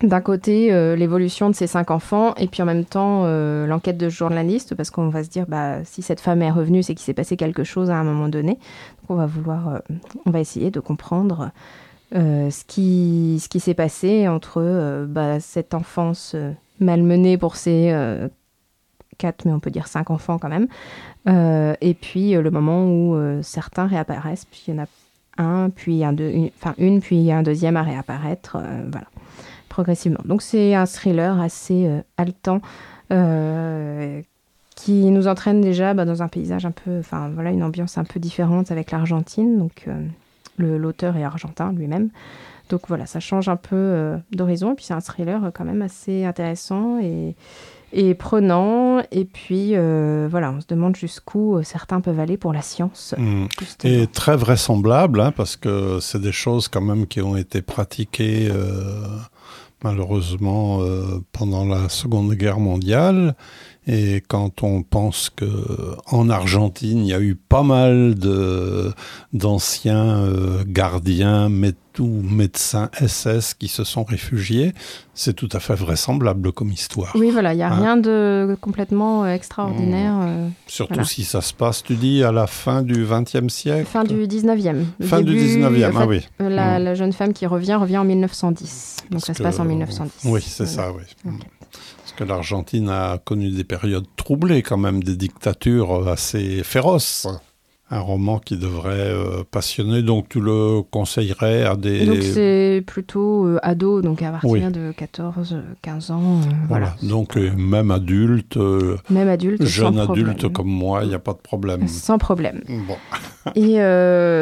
d'un 0.03 0.19
côté 0.19 0.71
euh, 0.71 0.97
l'évolution 0.97 1.49
de 1.49 1.55
ces 1.55 1.65
cinq 1.65 1.89
enfants 1.89 2.35
et 2.35 2.47
puis 2.47 2.61
en 2.61 2.65
même 2.65 2.83
temps 2.83 3.23
euh, 3.23 3.65
l'enquête 3.65 3.97
de 3.97 4.09
journaliste 4.09 4.75
parce 4.75 4.91
qu'on 4.91 5.07
va 5.07 5.23
se 5.23 5.29
dire 5.29 5.45
bah 5.47 5.83
si 5.85 6.01
cette 6.01 6.19
femme 6.19 6.41
est 6.41 6.51
revenue 6.51 6.83
c'est 6.83 6.93
qu'il 6.93 7.05
s'est 7.05 7.13
passé 7.13 7.37
quelque 7.37 7.63
chose 7.63 7.89
à 7.89 7.95
un 7.95 8.03
moment 8.03 8.27
donné. 8.27 8.53
Donc 8.53 9.09
on 9.09 9.15
va 9.15 9.25
vouloir, 9.25 9.69
euh, 9.69 9.79
on 10.25 10.31
va 10.31 10.41
essayer 10.41 10.69
de 10.71 10.79
comprendre 10.79 11.51
ce 12.15 12.63
qui, 12.65 13.39
ce 13.41 13.49
qui 13.49 13.59
s'est 13.59 13.73
passé 13.73 14.27
entre 14.27 15.07
bah, 15.09 15.39
cette 15.39 15.73
enfance 15.73 16.35
malmenée 16.79 17.39
pour 17.39 17.55
ces 17.55 17.91
quatre, 19.17 19.45
mais 19.45 19.51
on 19.51 19.59
peut 19.59 19.71
dire 19.71 19.87
cinq 19.87 20.11
enfants 20.11 20.37
quand 20.37 20.49
même, 20.49 20.67
et 21.81 21.93
puis 21.95 22.33
le 22.33 22.51
moment 22.51 22.85
où 22.85 23.17
certains 23.41 23.87
réapparaissent, 23.87 24.45
puis 24.45 24.65
il 24.67 24.75
y 24.75 24.79
en 24.79 24.83
a 24.83 24.87
un, 25.39 25.71
puis 25.71 26.03
un, 26.03 26.13
deux, 26.13 26.51
enfin 26.55 26.75
une, 26.77 27.01
puis 27.01 27.31
un 27.31 27.41
deuxième 27.41 27.77
à 27.77 27.81
réapparaître, 27.81 28.57
voilà, 28.91 29.07
progressivement. 29.73 30.21
Donc 30.25 30.43
c'est 30.43 30.75
un 30.75 30.85
thriller 30.85 31.41
assez 31.41 31.87
euh, 31.87 32.01
haletant. 32.17 32.61
euh, 33.11 34.21
qui 34.75 35.11
nous 35.11 35.27
entraîne 35.27 35.61
déjà 35.61 35.93
bah, 35.93 36.03
dans 36.03 36.23
un 36.23 36.27
paysage 36.27 36.65
un 36.65 36.71
peu, 36.71 36.97
enfin 36.97 37.29
voilà, 37.29 37.51
une 37.51 37.61
ambiance 37.61 37.99
un 37.99 38.05
peu 38.05 38.19
différente 38.19 38.71
avec 38.71 38.89
l'Argentine. 38.89 39.59
Donc 39.59 39.85
euh, 39.87 40.07
l'auteur 40.57 41.15
est 41.15 41.23
argentin 41.23 41.71
lui-même. 41.73 42.09
Donc 42.69 42.81
voilà, 42.87 43.05
ça 43.05 43.19
change 43.19 43.49
un 43.49 43.55
peu 43.55 44.15
d'horizon. 44.31 44.71
Et 44.71 44.75
puis 44.75 44.85
c'est 44.85 44.95
un 44.95 44.99
thriller 44.99 45.51
quand 45.53 45.63
même 45.65 45.83
assez 45.83 46.25
intéressant 46.25 46.99
et, 46.99 47.35
et 47.93 48.13
prenant. 48.15 49.01
Et 49.11 49.25
puis 49.25 49.71
euh, 49.75 50.27
voilà, 50.29 50.51
on 50.51 50.59
se 50.61 50.67
demande 50.67 50.95
jusqu'où 50.95 51.57
euh, 51.57 51.63
certains 51.63 52.01
peuvent 52.01 52.19
aller 52.19 52.37
pour 52.37 52.51
la 52.51 52.61
science. 52.61 53.13
Mm. 53.17 53.45
justement. 53.59 53.93
Et 53.93 54.07
très 54.07 54.35
vraisemblable, 54.35 55.21
hein, 55.21 55.31
parce 55.31 55.55
que 55.55 55.99
c'est 56.01 56.19
des 56.21 56.31
choses 56.31 56.67
quand 56.67 56.81
même 56.81 57.07
qui 57.07 57.21
ont 57.21 57.37
été 57.37 57.61
pratiquées 57.61 58.49
euh, 58.51 59.05
malheureusement 59.83 60.81
euh, 60.81 61.19
pendant 61.31 61.65
la 61.65 61.89
Seconde 61.89 62.33
Guerre 62.33 62.59
mondiale. 62.59 63.35
Et 63.85 64.23
quand 64.27 64.63
on 64.63 64.81
pense 64.81 65.29
que 65.29 65.45
en 66.07 66.29
Argentine, 66.29 66.99
il 66.99 67.07
y 67.07 67.13
a 67.13 67.19
eu 67.19 67.35
pas 67.35 67.63
mal 67.63 68.15
de 68.15 68.93
d'anciens 69.33 70.19
euh, 70.23 70.63
gardiens 70.65 71.49
mé- 71.49 71.73
ou 71.99 72.21
médecins 72.23 72.89
SS 72.93 73.53
qui 73.53 73.67
se 73.67 73.83
sont 73.83 74.03
réfugiés, 74.03 74.73
c'est 75.13 75.33
tout 75.33 75.49
à 75.51 75.59
fait 75.59 75.75
vraisemblable 75.75 76.51
comme 76.51 76.71
histoire. 76.71 77.11
Oui, 77.15 77.29
voilà, 77.31 77.53
il 77.53 77.57
n'y 77.57 77.63
a 77.63 77.71
Hein? 77.71 77.75
rien 77.79 77.97
de 77.97 78.57
complètement 78.61 79.23
euh, 79.25 79.33
extraordinaire. 79.33 80.13
euh, 80.21 80.49
Surtout 80.67 80.93
Voilà. 80.95 81.07
si 81.07 81.23
ça 81.23 81.41
se 81.41 81.53
passe, 81.53 81.83
tu 81.83 81.95
dis, 81.95 82.23
à 82.23 82.31
la 82.31 82.47
fin 82.47 82.81
du 82.81 83.05
XXe 83.05 83.47
siècle? 83.53 83.85
fin 83.85 84.03
du 84.03 84.25
19e. 84.27 84.85
Le 84.99 85.05
Fin 85.07 85.21
du 85.21 85.33
début, 85.33 85.45
19e, 85.45 85.89
enfin, 85.89 85.99
ah 86.03 86.07
oui. 86.07 86.21
euh, 86.41 86.49
La, 86.49 86.79
Mm. 86.79 86.83
la 86.83 86.95
jeune 86.95 87.13
femme 87.13 87.33
qui 87.33 87.45
revient 87.45 87.75
revient 87.75 87.97
en 87.99 88.05
1910. 88.05 88.97
Donc 89.03 89.11
Parce 89.11 89.25
ça 89.25 89.33
se 89.33 89.43
passe 89.43 89.59
en 89.59 89.65
1910. 89.65 90.11
Oui, 90.25 90.41
c'est 90.41 90.63
Voilà. 90.65 90.89
ça, 90.89 90.91
oui. 90.95 91.03
Ok. 91.33 91.41
Parce 91.71 92.11
que 92.15 92.23
l'Argentine 92.23 92.89
a 92.89 93.17
connu 93.17 93.49
des 93.49 93.63
périodes 93.63 94.05
troublées 94.15 94.61
quand 94.61 94.77
même, 94.77 95.03
des 95.03 95.15
dictatures 95.15 96.07
assez 96.07 96.61
féroces. 96.63 97.27
Un 97.91 97.99
roman 97.99 98.39
qui 98.39 98.57
devrait 98.57 98.91
euh, 99.11 99.43
passionner, 99.51 100.01
donc 100.01 100.27
tu 100.29 100.39
le 100.39 100.81
conseillerais 100.89 101.63
à 101.65 101.75
des... 101.75 102.05
Donc 102.07 102.23
c'est 102.23 102.81
plutôt 102.87 103.45
euh, 103.45 103.59
ado, 103.61 104.01
donc 104.01 104.23
à 104.23 104.31
partir 104.31 104.49
Oui. 104.49 104.61
de 104.61 104.91
14, 104.97 105.57
15 105.81 106.09
ans. 106.11 106.21
euh, 106.21 106.49
voilà. 106.69 106.93
voilà. 107.01 107.07
Donc 107.07 107.35
même 107.35 107.91
adulte, 107.91 108.57
Même 109.11 109.27
adulte. 109.29 109.63
jeune 109.65 109.99
adulte 109.99 110.29
problème. 110.39 110.51
comme 110.53 110.69
moi, 110.69 111.01
il 111.03 111.09
n'y 111.09 111.13
a 111.13 111.19
pas 111.19 111.33
de 111.33 111.37
problème. 111.37 111.87
Sans 111.87 112.17
problème. 112.17 112.61
Bon. 112.87 112.95
Et 113.55 113.73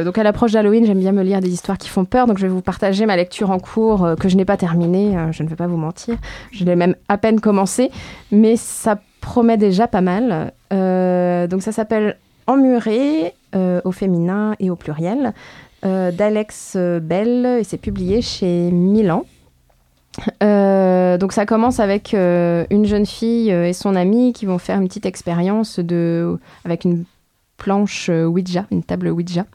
donc 0.06 0.18
à 0.18 0.24
l'approche 0.24 0.52
d'Halloween, 0.54 0.86
j'aime 0.86 1.00
bien 1.00 1.12
me 1.12 1.24
lire 1.24 1.42
des 1.42 1.50
histoires 1.50 1.78
qui 1.80 1.90
font 1.90 2.06
peur. 2.06 2.28
Donc 2.28 2.38
je 2.38 2.44
vais 2.44 2.54
vous 2.54 2.62
partager 2.62 3.06
ma 3.06 3.18
lecture 3.18 3.50
en 3.50 3.60
cours 3.60 4.08
que 4.20 4.30
je 4.30 4.38
n'ai 4.38 4.46
pas 4.46 4.56
terminée. 4.58 5.18
euh, 5.18 5.32
je 5.32 5.44
ne 5.44 5.50
vais 5.50 5.56
pas 5.58 5.68
vous 5.68 5.78
mentir. 5.78 6.16
Je 6.52 6.64
l'ai 6.64 6.76
même 6.78 6.96
à 7.10 7.18
peine 7.18 7.42
commencé, 7.42 7.90
mais 8.32 8.56
ça 8.56 9.02
promet 9.20 9.58
déjà 9.58 9.88
pas 9.88 10.02
mal. 10.02 10.54
Donc 11.50 11.62
ça 11.64 11.72
s'appelle 11.74 12.18
Emmuré 12.48 13.34
euh, 13.56 13.82
au 13.84 13.92
féminin 13.92 14.56
et 14.60 14.70
au 14.70 14.76
pluriel 14.76 15.34
euh, 15.86 16.12
d'Alex 16.12 16.78
Bell 16.78 17.58
et 17.60 17.64
c'est 17.64 17.78
publié 17.78 18.22
chez 18.22 18.72
Milan. 18.72 19.26
Euh, 20.44 21.18
donc 21.18 21.32
ça 21.32 21.46
commence 21.46 21.80
avec 21.80 22.14
une 22.14 22.86
jeune 22.86 23.06
fille 23.06 23.50
et 23.50 23.74
son 23.74 23.96
amie 23.96 24.34
qui 24.34 24.46
vont 24.46 24.58
faire 24.58 24.78
une 24.80 24.88
petite 24.88 25.06
expérience 25.06 25.80
avec 26.66 26.84
une 26.84 27.06
planche 27.62 28.10
euh, 28.10 28.26
Ouija, 28.26 28.66
une 28.72 28.82
table 28.82 29.10
Ouija. 29.10 29.46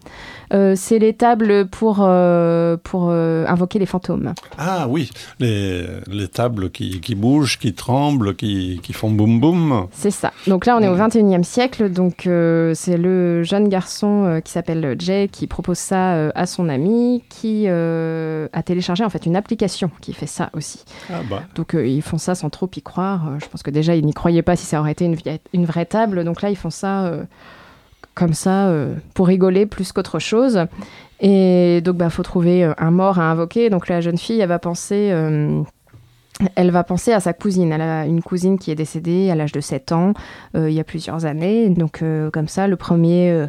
Euh, 0.53 0.75
c'est 0.77 0.99
les 0.99 1.13
tables 1.13 1.67
pour, 1.67 1.99
euh, 2.01 2.77
pour 2.83 3.09
euh, 3.11 3.45
invoquer 3.49 3.79
les 3.79 3.87
fantômes. 3.87 4.33
Ah 4.59 4.87
oui, 4.89 5.11
les, 5.41 5.87
les 6.07 6.29
tables 6.29 6.71
qui, 6.71 7.01
qui 7.01 7.15
bougent, 7.15 7.59
qui 7.59 7.75
tremblent, 7.75 8.37
qui, 8.37 8.81
qui 8.83 8.93
font 8.93 9.11
boum 9.11 9.41
boum. 9.41 9.89
C'est 9.91 10.11
ça. 10.11 10.33
Donc 10.47 10.67
là, 10.67 10.77
on 10.77 10.81
est 10.81 10.89
au 10.89 10.97
21e 10.97 11.43
siècle. 11.43 11.91
Donc 11.91 12.29
c'est 12.75 12.97
le 12.97 13.43
jeune 13.43 13.69
garçon 13.69 14.41
qui 14.45 14.53
s'appelle 14.53 14.97
Jay 14.99 15.29
qui 15.31 15.47
propose 15.47 15.79
ça 15.79 16.31
à 16.35 16.47
son 16.47 16.69
ami 16.69 17.25
qui 17.29 17.67
a 17.69 18.63
téléchargé 18.65 19.05
en 19.05 19.11
fait 19.11 19.27
une 19.27 19.37
application 19.37 19.91
qui 20.01 20.13
fait 20.13 20.27
ça 20.27 20.51
aussi. 20.53 20.85
Ah 21.11 21.21
bah. 21.29 21.43
Donc 21.55 21.75
ils 21.75 22.03
font 22.03 22.19
ça 22.19 22.35
sans 22.35 22.51
trop 22.51 22.69
y 22.77 22.83
croire. 22.83 23.39
Je 23.41 23.47
pense 23.47 23.63
que 23.63 23.71
déjà 23.71 23.97
ils 23.97 24.05
n'y 24.05 24.15
croyaient 24.15 24.43
pas 24.43 24.57
si 24.57 24.67
ça 24.67 24.81
aurait 24.81 24.93
été 24.93 25.05
une, 25.05 25.17
une 25.53 25.65
vraie 25.65 25.87
table. 25.87 26.25
Donc 26.25 26.43
là 26.43 26.51
ils 26.51 26.57
font 26.57 26.71
ça 26.71 27.13
comme 28.17 28.35
ça 28.35 28.69
euh, 28.69 28.95
pour 29.15 29.29
rigoler 29.29 29.67
plus 29.67 29.93
qu'autre 29.93 30.19
chose. 30.19 30.65
Et 31.21 31.81
donc 31.85 31.97
bah 31.97 32.11
faut 32.11 32.25
trouver 32.25 32.65
euh, 32.65 32.73
un 32.79 32.91
mort 32.91 33.21
à 33.21 33.31
invoquer. 33.31 33.71
Donc 33.71 33.89
la 33.89 34.01
jeune 34.01 34.19
fille 34.19 34.41
elle 34.41 34.49
va 34.49 34.59
penser 34.59 35.11
euh, 35.13 35.63
elle 36.57 36.71
va 36.71 36.83
penser 36.83 37.13
à 37.13 37.21
sa 37.21 37.33
cousine. 37.33 37.71
Elle 37.71 37.83
a 37.83 38.07
une 38.07 38.23
cousine 38.23 38.59
qui 38.59 38.71
est 38.73 38.75
décédée 38.75 39.31
à 39.31 39.35
l'âge 39.37 39.53
de 39.53 39.61
7 39.61 39.93
ans 39.93 40.13
il 40.55 40.73
y 40.73 40.81
a 40.81 40.85
plusieurs 40.85 41.25
années. 41.25 41.69
Donc 41.71 42.03
comme 42.33 42.49
ça 42.49 42.67
le 42.67 42.77
premier 42.77 43.47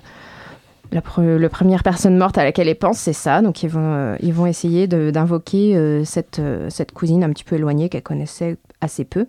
la, 0.94 1.02
pre- 1.02 1.50
première 1.50 1.84
personne 1.84 2.18
morte 2.18 2.38
à 2.38 2.46
laquelle 2.46 2.70
elle 2.70 2.78
pense, 2.78 2.98
c'est 2.98 3.12
ça. 3.12 3.42
Donc 3.42 3.64
ils 3.64 3.70
vont, 3.70 4.16
ils 4.22 4.34
vont 4.34 4.46
essayer 4.46 4.88
d'invoquer 4.88 6.02
cette, 6.06 6.42
cette 6.70 6.94
cousine 6.94 7.26
un 7.26 7.30
petit 7.32 7.44
peu 7.44 7.56
éloignée 7.58 7.90
qu'elle 7.90 8.04
connaissait 8.04 8.56
assez 8.80 9.04
peu. 9.04 9.26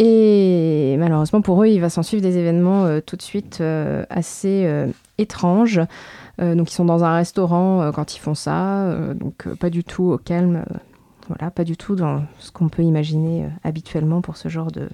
Et 0.00 0.94
malheureusement 0.96 1.42
pour 1.42 1.60
eux, 1.64 1.66
il 1.66 1.80
va 1.80 1.90
s'en 1.90 2.04
suivre 2.04 2.22
des 2.22 2.38
événements 2.38 2.84
euh, 2.84 3.00
tout 3.04 3.16
de 3.16 3.22
suite 3.22 3.58
euh, 3.60 4.04
assez 4.08 4.62
euh, 4.64 4.86
étranges. 5.18 5.80
Donc 6.40 6.70
ils 6.70 6.74
sont 6.74 6.84
dans 6.84 7.02
un 7.02 7.16
restaurant 7.16 7.90
quand 7.92 8.14
ils 8.14 8.20
font 8.20 8.36
ça, 8.36 8.94
donc 9.16 9.52
pas 9.56 9.70
du 9.70 9.82
tout 9.82 10.04
au 10.04 10.18
calme, 10.18 10.64
voilà, 11.26 11.50
pas 11.50 11.64
du 11.64 11.76
tout 11.76 11.96
dans 11.96 12.22
ce 12.38 12.52
qu'on 12.52 12.68
peut 12.68 12.84
imaginer 12.84 13.48
habituellement 13.64 14.20
pour 14.20 14.36
ce 14.36 14.48
genre 14.48 14.70
de, 14.70 14.88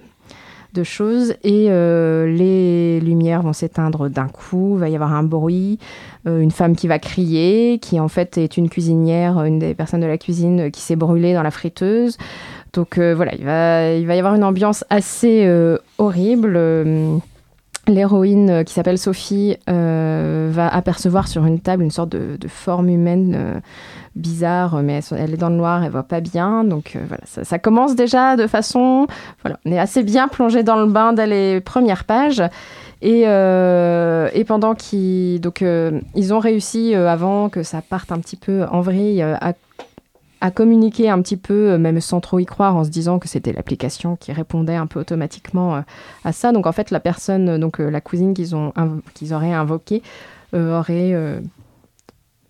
choses 0.85 1.35
et 1.45 1.69
les 1.69 2.99
lumières 3.01 3.43
vont 3.43 3.53
s'éteindre 3.53 4.09
d'un 4.09 4.29
coup, 4.29 4.77
il 4.77 4.81
va 4.81 4.89
y 4.89 4.95
avoir 4.95 5.13
un 5.13 5.23
bruit, 5.23 5.79
une 6.25 6.51
femme 6.51 6.75
qui 6.77 6.89
va 6.89 6.99
crier, 6.99 7.79
qui 7.79 8.01
en 8.01 8.09
fait 8.09 8.39
est 8.39 8.57
une 8.57 8.71
cuisinière, 8.71 9.45
une 9.45 9.59
des 9.59 9.75
personnes 9.75 10.01
de 10.01 10.07
la 10.07 10.17
cuisine 10.17 10.71
qui 10.71 10.81
s'est 10.81 10.97
brûlée 10.97 11.35
dans 11.35 11.43
la 11.43 11.51
friteuse. 11.51 12.17
Donc 12.75 12.99
euh, 12.99 13.15
voilà, 13.15 13.35
il 13.35 13.45
va, 13.45 14.15
y 14.15 14.19
avoir 14.19 14.35
une 14.35 14.45
ambiance 14.45 14.85
assez 14.91 15.45
euh, 15.47 15.79
horrible. 15.99 16.55
Euh, 16.57 17.17
L'héroïne 17.87 18.65
qui 18.65 18.73
s'appelle 18.73 18.97
Sophie 18.97 19.59
va 19.67 20.69
apercevoir 20.69 21.29
sur 21.29 21.45
une 21.45 21.61
table 21.61 21.83
une 21.83 21.91
sorte 21.91 22.09
de, 22.09 22.49
forme 22.49 22.89
humaine 22.89 23.61
bizarre, 24.17 24.83
mais 24.83 25.01
elle, 25.11 25.35
est 25.35 25.37
dans 25.37 25.51
le 25.51 25.57
noir, 25.57 25.85
elle 25.85 25.91
voit 25.91 26.03
pas 26.03 26.23
bien. 26.23 26.65
Donc 26.65 26.97
voilà, 27.07 27.23
ça, 27.27 27.59
commence 27.59 27.95
déjà 27.95 28.37
de 28.37 28.47
façon. 28.47 29.07
Voilà, 29.43 29.59
on 29.67 29.73
est 29.73 29.79
assez 29.79 30.03
bien 30.03 30.29
plongé 30.29 30.63
dans 30.63 30.77
le 30.77 30.87
bain 30.87 31.13
dès 31.13 31.27
les 31.27 31.61
premières 31.61 32.05
pages. 32.05 32.43
Et, 33.03 33.25
pendant 34.47 34.75
qu'ils 34.75 35.43
donc 35.43 35.63
ils 36.15 36.33
ont 36.33 36.39
réussi 36.39 36.95
avant 36.95 37.51
que 37.51 37.63
ça 37.63 37.83
parte 37.83 38.13
un 38.13 38.19
petit 38.19 38.37
peu 38.37 38.65
en 38.65 38.81
vrille 38.81 39.21
à, 39.21 39.53
à 40.45 40.51
communiquer 40.51 41.09
un 41.09 41.23
petit 41.23 41.39
peu, 41.39 41.71
euh, 41.71 41.79
même 41.79 42.03
sans 42.03 42.21
trop 42.21 42.39
y 42.39 42.45
croire, 42.45 42.77
en 42.77 42.85
se 42.85 42.91
disant 42.91 43.19
que 43.19 43.29
c'était 43.29 43.55
l'application 43.55 44.15
qui 44.17 44.31
répondait 44.31 44.75
un 44.75 44.87
peu 44.87 45.01
automatiquement 45.01 45.77
euh, 45.77 45.81
à 46.23 46.33
ça. 46.33 46.53
Donc 46.53 46.67
en 46.67 46.73
fait, 46.73 46.91
la 46.91 47.01
personne, 47.01 47.49
euh, 47.49 47.59
donc 47.59 47.79
la 47.79 48.03
cousine 48.03 48.35
qu'ils 48.35 48.55
ont 48.55 48.75
qu'ils 49.15 49.33
auraient 49.33 49.55
invoquée 49.55 50.03
aurait 50.53 51.15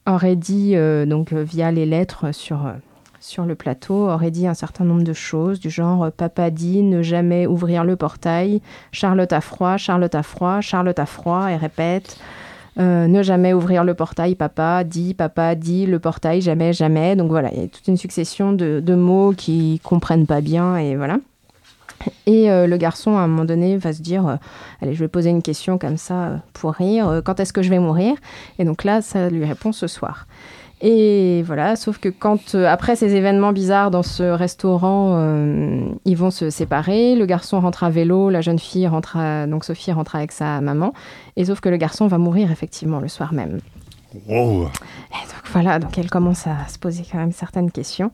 aurait 0.07 0.37
dit 0.37 0.75
donc 1.07 1.33
via 1.33 1.71
les 1.71 1.87
lettres 1.87 2.35
sur 2.35 2.67
sur 3.21 3.45
le 3.45 3.55
plateau 3.55 4.11
aurait 4.11 4.31
dit 4.31 4.47
un 4.47 4.55
certain 4.55 4.85
nombre 4.85 5.05
de 5.05 5.15
choses 5.15 5.61
du 5.61 5.71
genre 5.71 6.13
papa 6.13 6.51
dit 6.51 6.83
ne 6.83 7.01
jamais 7.01 7.47
ouvrir 7.47 7.85
le 7.85 7.97
portail 7.97 8.61
Charlotte 8.93 9.33
a 9.33 9.41
froid 9.41 9.79
Charlotte 9.79 10.15
a 10.15 10.23
froid 10.23 10.61
Charlotte 10.61 10.99
a 10.99 11.07
froid 11.07 11.51
et 11.51 11.57
répète 11.57 12.19
euh, 12.79 13.07
ne 13.07 13.23
jamais 13.23 13.53
ouvrir 13.53 13.85
le 13.85 13.95
portail 13.95 14.35
papa 14.35 14.83
dit 14.85 15.15
papa 15.15 15.55
dit 15.55 15.87
le 15.87 15.99
portail 15.99 16.41
jamais 16.41 16.73
jamais 16.73 17.15
donc 17.15 17.29
voilà 17.29 17.53
il 17.53 17.61
y 17.61 17.65
a 17.65 17.69
toute 17.69 17.87
une 17.87 17.97
succession 17.97 18.53
de, 18.53 18.81
de 18.85 18.95
mots 18.95 19.33
qui 19.37 19.81
comprennent 19.85 20.27
pas 20.27 20.41
bien 20.41 20.77
et 20.77 20.97
voilà 20.97 21.19
et 22.27 22.51
euh, 22.51 22.67
le 22.67 22.77
garçon, 22.77 23.17
à 23.17 23.21
un 23.21 23.27
moment 23.29 23.47
donné, 23.47 23.79
va 23.79 23.93
se 23.95 24.03
dire 24.03 24.27
euh, 24.27 24.37
Allez, 24.83 24.95
je 24.95 25.01
vais 25.01 25.09
poser 25.09 25.31
une 25.31 25.41
question 25.43 25.79
comme 25.79 25.97
ça 25.97 26.43
pour 26.53 26.73
rire. 26.73 27.23
Quand 27.25 27.41
est-ce 27.41 27.53
que 27.53 27.63
je 27.63 27.71
vais 27.71 27.79
mourir? 27.79 28.17
Et 28.59 28.65
donc 28.65 28.85
là, 28.85 29.01
ça 29.01 29.31
lui 29.31 29.45
répond 29.45 29.73
ce 29.73 29.87
soir. 29.87 30.27
Et 30.81 31.43
voilà, 31.47 31.77
sauf 31.77 31.99
que 31.99 32.09
quand, 32.09 32.55
euh, 32.55 32.67
après 32.67 32.95
ces 32.97 33.15
événements 33.15 33.53
bizarres 33.53 33.91
dans 33.91 34.03
ce 34.03 34.23
restaurant, 34.23 35.15
euh, 35.17 35.81
ils 36.05 36.17
vont 36.17 36.31
se 36.31 36.51
séparer. 36.51 37.15
Le 37.15 37.25
garçon 37.27 37.61
rentre 37.61 37.85
à 37.85 37.91
vélo, 37.91 38.29
la 38.29 38.41
jeune 38.43 38.59
fille 38.59 38.87
rentre 38.87 39.17
à- 39.17 39.47
donc 39.47 39.65
Sophie 39.65 39.93
rentre 39.93 40.17
avec 40.17 40.33
sa 40.33 40.61
maman. 40.61 40.93
Et 41.37 41.47
sauf 41.47 41.61
que 41.61 41.69
le 41.69 41.77
garçon 41.79 42.07
va 42.07 42.19
mourir 42.19 42.51
effectivement 42.51 43.01
le 43.01 43.09
soir 43.09 43.33
même. 43.33 43.61
Wow. 44.29 44.65
Et 44.65 45.27
donc 45.27 45.43
voilà, 45.53 45.79
donc 45.79 45.97
elle 45.99 46.11
commence 46.11 46.47
à 46.47 46.69
se 46.69 46.79
poser 46.79 47.05
quand 47.11 47.19
même 47.19 47.33
certaines 47.33 47.71
questions. 47.71 48.11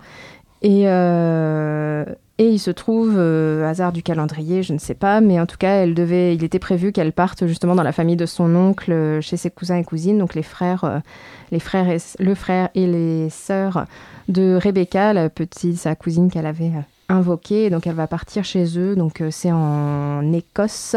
Et, 0.63 0.83
euh, 0.87 2.05
et 2.39 2.49
il 2.49 2.59
se 2.59 2.71
trouve, 2.71 3.15
euh, 3.17 3.69
hasard 3.69 3.93
du 3.93 4.03
calendrier, 4.03 4.63
je 4.63 4.73
ne 4.73 4.79
sais 4.79 4.95
pas, 4.95 5.21
mais 5.21 5.41
en 5.41 5.47
tout 5.47 5.57
cas, 5.57 5.83
elle 5.83 5.95
devait, 5.95 6.35
il 6.35 6.45
était 6.45 6.59
prévu 6.59 6.93
qu'elle 6.93 7.13
parte 7.13 7.47
justement 7.47 7.75
dans 7.75 7.83
la 7.83 7.93
famille 7.93 8.17
de 8.17 8.27
son 8.27 8.55
oncle, 8.55 8.93
euh, 8.93 9.21
chez 9.21 9.37
ses 9.37 9.51
cousins 9.51 9.77
et 9.77 9.85
cousines, 9.85 10.19
donc 10.19 10.35
les 10.35 10.43
frères, 10.43 11.03
les 11.51 11.61
frères 11.61 11.89
et, 11.89 11.99
le 12.19 12.35
frère 12.35 12.69
et 12.75 12.87
les 12.87 13.31
sœurs 13.31 13.87
de 14.29 14.59
Rebecca, 14.63 15.13
la 15.13 15.31
petite, 15.31 15.79
sa 15.79 15.95
cousine 15.95 16.31
qu'elle 16.31 16.47
avait 16.47 16.73
invoquée. 17.09 17.67
Et 17.67 17.71
donc 17.71 17.87
elle 17.87 17.95
va 17.95 18.07
partir 18.07 18.45
chez 18.45 18.79
eux, 18.79 18.97
donc 18.97 19.23
c'est 19.31 19.53
en 19.53 20.31
Écosse 20.33 20.97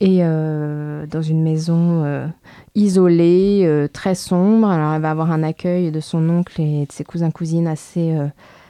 et 0.00 0.18
dans 0.20 1.22
une 1.22 1.42
maison 1.42 2.30
isolée, 2.74 3.88
très 3.92 4.14
sombre. 4.14 4.68
Alors 4.68 4.92
elle 4.94 5.02
va 5.02 5.10
avoir 5.10 5.32
un 5.32 5.42
accueil 5.42 5.90
de 5.90 6.00
son 6.00 6.28
oncle 6.28 6.60
et 6.60 6.86
de 6.86 6.92
ses 6.92 7.04
cousins 7.04 7.30
cousines 7.30 7.66
assez 7.66 8.14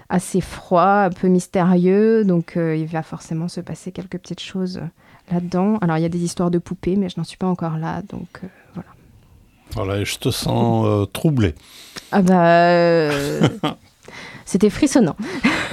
assez 0.09 0.41
froid, 0.41 1.05
un 1.07 1.11
peu 1.11 1.29
mystérieux. 1.29 2.25
Donc 2.25 2.57
euh, 2.57 2.77
il 2.77 2.87
va 2.87 3.03
forcément 3.03 3.49
se 3.49 3.61
passer 3.61 3.93
quelques 3.93 4.19
petites 4.19 4.41
choses 4.41 4.81
là-dedans. 5.31 5.79
Alors 5.81 5.97
il 5.99 6.03
y 6.03 6.07
a 6.07 6.09
des 6.11 6.23
histoires 6.25 6.51
de 6.51 6.59
poupées, 6.59 6.97
mais 6.97 7.09
je 7.09 7.15
n'en 7.19 7.25
suis 7.25 7.37
pas 7.37 7.47
encore 7.47 7.77
là, 7.79 8.03
donc 8.03 8.41
euh, 8.45 8.47
voilà. 8.75 8.89
Voilà, 9.75 10.01
et 10.01 10.05
je 10.05 10.19
te 10.19 10.31
sens 10.31 10.87
euh, 10.87 11.05
troublé. 11.05 11.55
Ah 12.13 12.23
bah 12.23 12.69
euh, 12.71 13.49
c'était 14.47 14.71
frissonnant. 14.71 15.17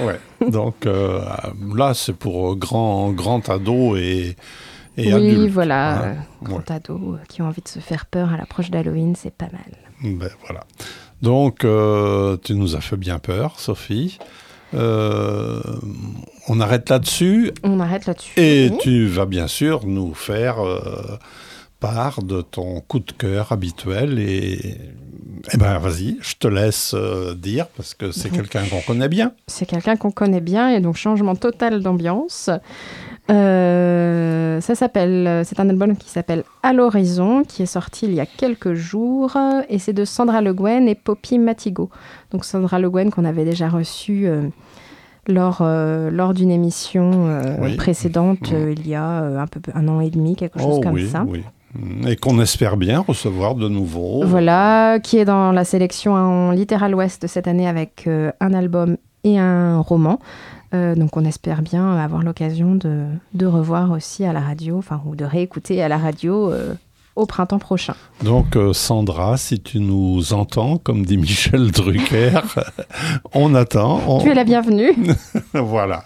Ouais. 0.02 0.20
Donc 0.50 0.84
là, 0.84 1.94
c'est 1.94 2.12
pour 2.12 2.56
grand, 2.56 3.10
grand 3.12 3.48
ado 3.48 3.96
et, 3.96 4.36
et 4.98 5.14
oui, 5.14 5.30
adulte. 5.30 5.52
voilà, 5.52 6.04
hein. 6.10 6.16
grands 6.42 6.56
Ouais. 6.58 6.72
ados 6.72 7.00
euh, 7.14 7.18
qui 7.28 7.40
ont 7.40 7.46
envie 7.46 7.62
de 7.62 7.68
se 7.68 7.78
faire 7.80 8.04
peur 8.06 8.32
à 8.32 8.36
l'approche 8.36 8.70
d'Halloween, 8.70 9.14
c'est 9.16 9.32
pas 9.34 9.48
mal. 9.50 9.72
Ben, 10.02 10.28
voilà. 10.44 10.64
Donc, 11.22 11.64
euh, 11.64 12.36
tu 12.42 12.54
nous 12.54 12.76
as 12.76 12.80
fait 12.80 12.96
bien 12.96 13.18
peur, 13.18 13.58
Sophie. 13.58 14.18
Euh, 14.74 15.60
on 16.48 16.60
arrête 16.60 16.90
là-dessus 16.90 17.52
On 17.62 17.78
arrête 17.80 18.06
là-dessus. 18.06 18.32
et 18.38 18.68
Oui. 18.70 18.78
tu 18.80 19.06
vas 19.06 19.24
bien 19.26 19.46
sûr 19.46 19.86
nous 19.86 20.12
faire 20.12 20.58
euh, 20.60 21.16
part 21.80 22.22
de 22.22 22.42
ton 22.42 22.80
coup 22.80 22.98
de 22.98 23.12
cœur 23.12 23.52
habituel 23.52 24.18
et 24.18 24.76
eh 25.52 25.56
ben 25.56 25.78
vas-y, 25.78 26.16
je 26.20 26.34
te 26.34 26.48
laisse 26.48 26.94
euh, 26.94 27.34
dire 27.34 27.68
parce 27.76 27.94
que 27.94 28.10
c'est 28.10 28.30
Mhm. 28.32 28.36
quelqu'un 28.38 28.64
qu'on 28.66 28.80
connaît 28.80 29.08
bien. 29.08 29.32
C'est 29.46 29.66
quelqu'un 29.66 29.96
qu'on 29.96 30.10
connaît 30.10 30.40
bien 30.40 30.68
et 30.70 30.80
donc 30.80 30.96
changement 30.96 31.36
total 31.36 31.80
d'ambiance. 31.82 32.50
Euh, 33.30 34.60
ça 34.60 34.74
s'appelle, 34.74 35.42
c'est 35.44 35.58
un 35.60 35.68
album 35.68 35.96
qui 35.96 36.08
s'appelle 36.08 36.44
À 36.62 36.72
l'horizon, 36.72 37.42
qui 37.46 37.62
est 37.62 37.66
sorti 37.66 38.06
il 38.06 38.14
y 38.14 38.20
a 38.20 38.26
quelques 38.26 38.74
jours 38.74 39.36
et 39.68 39.78
c'est 39.78 39.92
de 39.92 40.04
Sandra 40.04 40.40
Le 40.40 40.54
Guen 40.54 40.88
et 40.88 40.94
Poppy 40.94 41.38
Matigo. 41.38 41.90
Donc 42.30 42.44
Sandra 42.44 42.78
Le 42.78 42.88
Guen 42.90 43.10
qu'on 43.10 43.24
avait 43.24 43.44
déjà 43.44 43.68
reçue 43.68 44.26
euh, 44.26 44.42
lors, 45.26 45.58
euh, 45.60 46.10
lors 46.10 46.34
d'une 46.34 46.50
émission 46.50 47.26
euh, 47.26 47.56
Oui. 47.60 47.76
précédente 47.76 48.52
euh, 48.52 48.74
il 48.76 48.86
y 48.88 48.94
a 48.94 49.22
euh, 49.22 49.38
un 49.40 49.46
peu 49.46 49.60
un 49.74 49.88
an 49.88 50.00
et 50.00 50.10
demi, 50.10 50.36
quelque 50.36 50.58
chose 50.60 50.76
oh 50.78 50.80
comme 50.80 50.94
oui, 50.94 51.08
ça. 51.08 51.24
oui. 51.28 51.42
Et 52.08 52.16
qu'on 52.16 52.40
espère 52.40 52.78
bien 52.78 53.00
recevoir 53.00 53.54
de 53.54 53.68
nouveau. 53.68 54.22
Voilà, 54.24 54.98
qui 55.00 55.18
est 55.18 55.26
dans 55.26 55.52
la 55.52 55.64
sélection 55.64 56.14
en 56.14 56.52
Littéral 56.52 56.94
Ouest 56.94 57.26
cette 57.26 57.46
année 57.48 57.68
avec 57.68 58.04
euh, 58.06 58.30
un 58.40 58.54
album 58.54 58.96
et 59.24 59.38
un 59.38 59.80
roman. 59.80 60.18
Euh, 60.74 60.94
donc 60.94 61.16
on 61.16 61.24
espère 61.24 61.62
bien 61.62 61.96
avoir 61.96 62.22
l'occasion 62.22 62.74
de, 62.74 63.04
de 63.34 63.46
revoir 63.46 63.92
aussi 63.92 64.24
à 64.24 64.32
la 64.32 64.40
radio, 64.40 64.78
enfin 64.78 65.00
ou 65.06 65.14
de 65.14 65.24
réécouter 65.24 65.82
à 65.82 65.88
la 65.88 65.96
radio 65.98 66.50
euh, 66.50 66.74
au 67.14 67.24
printemps 67.24 67.58
prochain. 67.60 67.94
Donc 68.24 68.56
euh, 68.56 68.72
Sandra, 68.72 69.36
si 69.36 69.60
tu 69.60 69.78
nous 69.80 70.32
entends, 70.32 70.78
comme 70.78 71.06
dit 71.06 71.16
Michel 71.18 71.70
Drucker, 71.70 72.40
on 73.32 73.54
attend. 73.54 74.00
on- 74.08 74.18
Tu 74.20 74.30
es 74.30 74.34
la 74.34 74.44
bienvenue. 74.44 74.90
voilà. 75.54 76.04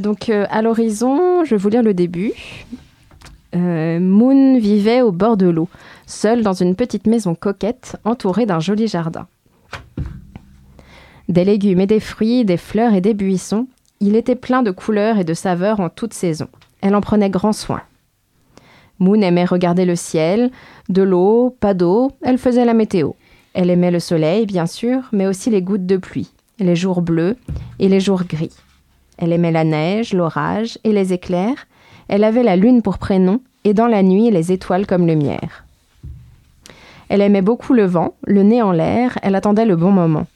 Donc 0.00 0.28
à 0.30 0.62
l'horizon, 0.62 1.44
je 1.44 1.50
vais 1.50 1.56
vous 1.56 1.68
lire 1.68 1.82
le 1.82 1.94
début. 1.94 2.32
Moon 3.54 4.58
vivait 4.58 5.00
au 5.00 5.12
bord 5.12 5.36
de 5.38 5.46
l'eau, 5.46 5.68
seul 6.06 6.42
dans 6.42 6.52
une 6.52 6.74
petite 6.74 7.06
maison 7.06 7.34
coquette 7.34 7.96
entourée 8.04 8.44
d'un 8.46 8.60
joli 8.60 8.86
jardin. 8.88 9.26
Des 11.28 11.44
légumes 11.44 11.80
et 11.80 11.86
des 11.86 12.00
fruits, 12.00 12.44
des 12.44 12.56
fleurs 12.56 12.94
et 12.94 13.00
des 13.00 13.14
buissons, 13.14 13.66
il 14.00 14.14
était 14.14 14.36
plein 14.36 14.62
de 14.62 14.70
couleurs 14.70 15.18
et 15.18 15.24
de 15.24 15.34
saveurs 15.34 15.80
en 15.80 15.88
toute 15.88 16.14
saison. 16.14 16.48
Elle 16.80 16.94
en 16.94 17.00
prenait 17.00 17.30
grand 17.30 17.52
soin. 17.52 17.82
Moon 18.98 19.20
aimait 19.20 19.44
regarder 19.44 19.84
le 19.84 19.96
ciel, 19.96 20.50
de 20.88 21.02
l'eau, 21.02 21.54
pas 21.60 21.74
d'eau, 21.74 22.12
elle 22.22 22.38
faisait 22.38 22.64
la 22.64 22.74
météo. 22.74 23.12
Elle 23.54 23.70
aimait 23.70 23.90
le 23.90 24.00
soleil, 24.00 24.46
bien 24.46 24.66
sûr, 24.66 25.02
mais 25.12 25.26
aussi 25.26 25.50
les 25.50 25.62
gouttes 25.62 25.86
de 25.86 25.96
pluie, 25.96 26.30
les 26.58 26.76
jours 26.76 27.02
bleus 27.02 27.36
et 27.78 27.88
les 27.88 28.00
jours 28.00 28.24
gris. 28.24 28.54
Elle 29.18 29.32
aimait 29.32 29.52
la 29.52 29.64
neige, 29.64 30.12
l'orage 30.12 30.78
et 30.84 30.92
les 30.92 31.12
éclairs. 31.12 31.66
Elle 32.08 32.24
avait 32.24 32.42
la 32.42 32.56
lune 32.56 32.82
pour 32.82 32.98
prénom 32.98 33.40
et 33.64 33.74
dans 33.74 33.86
la 33.86 34.02
nuit 34.02 34.30
les 34.30 34.52
étoiles 34.52 34.86
comme 34.86 35.06
lumière. 35.06 35.64
Elle 37.08 37.20
aimait 37.20 37.42
beaucoup 37.42 37.72
le 37.72 37.84
vent, 37.84 38.14
le 38.24 38.42
nez 38.42 38.62
en 38.62 38.72
l'air, 38.72 39.18
elle 39.22 39.34
attendait 39.34 39.64
le 39.64 39.76
bon 39.76 39.90
moment. 39.90 40.26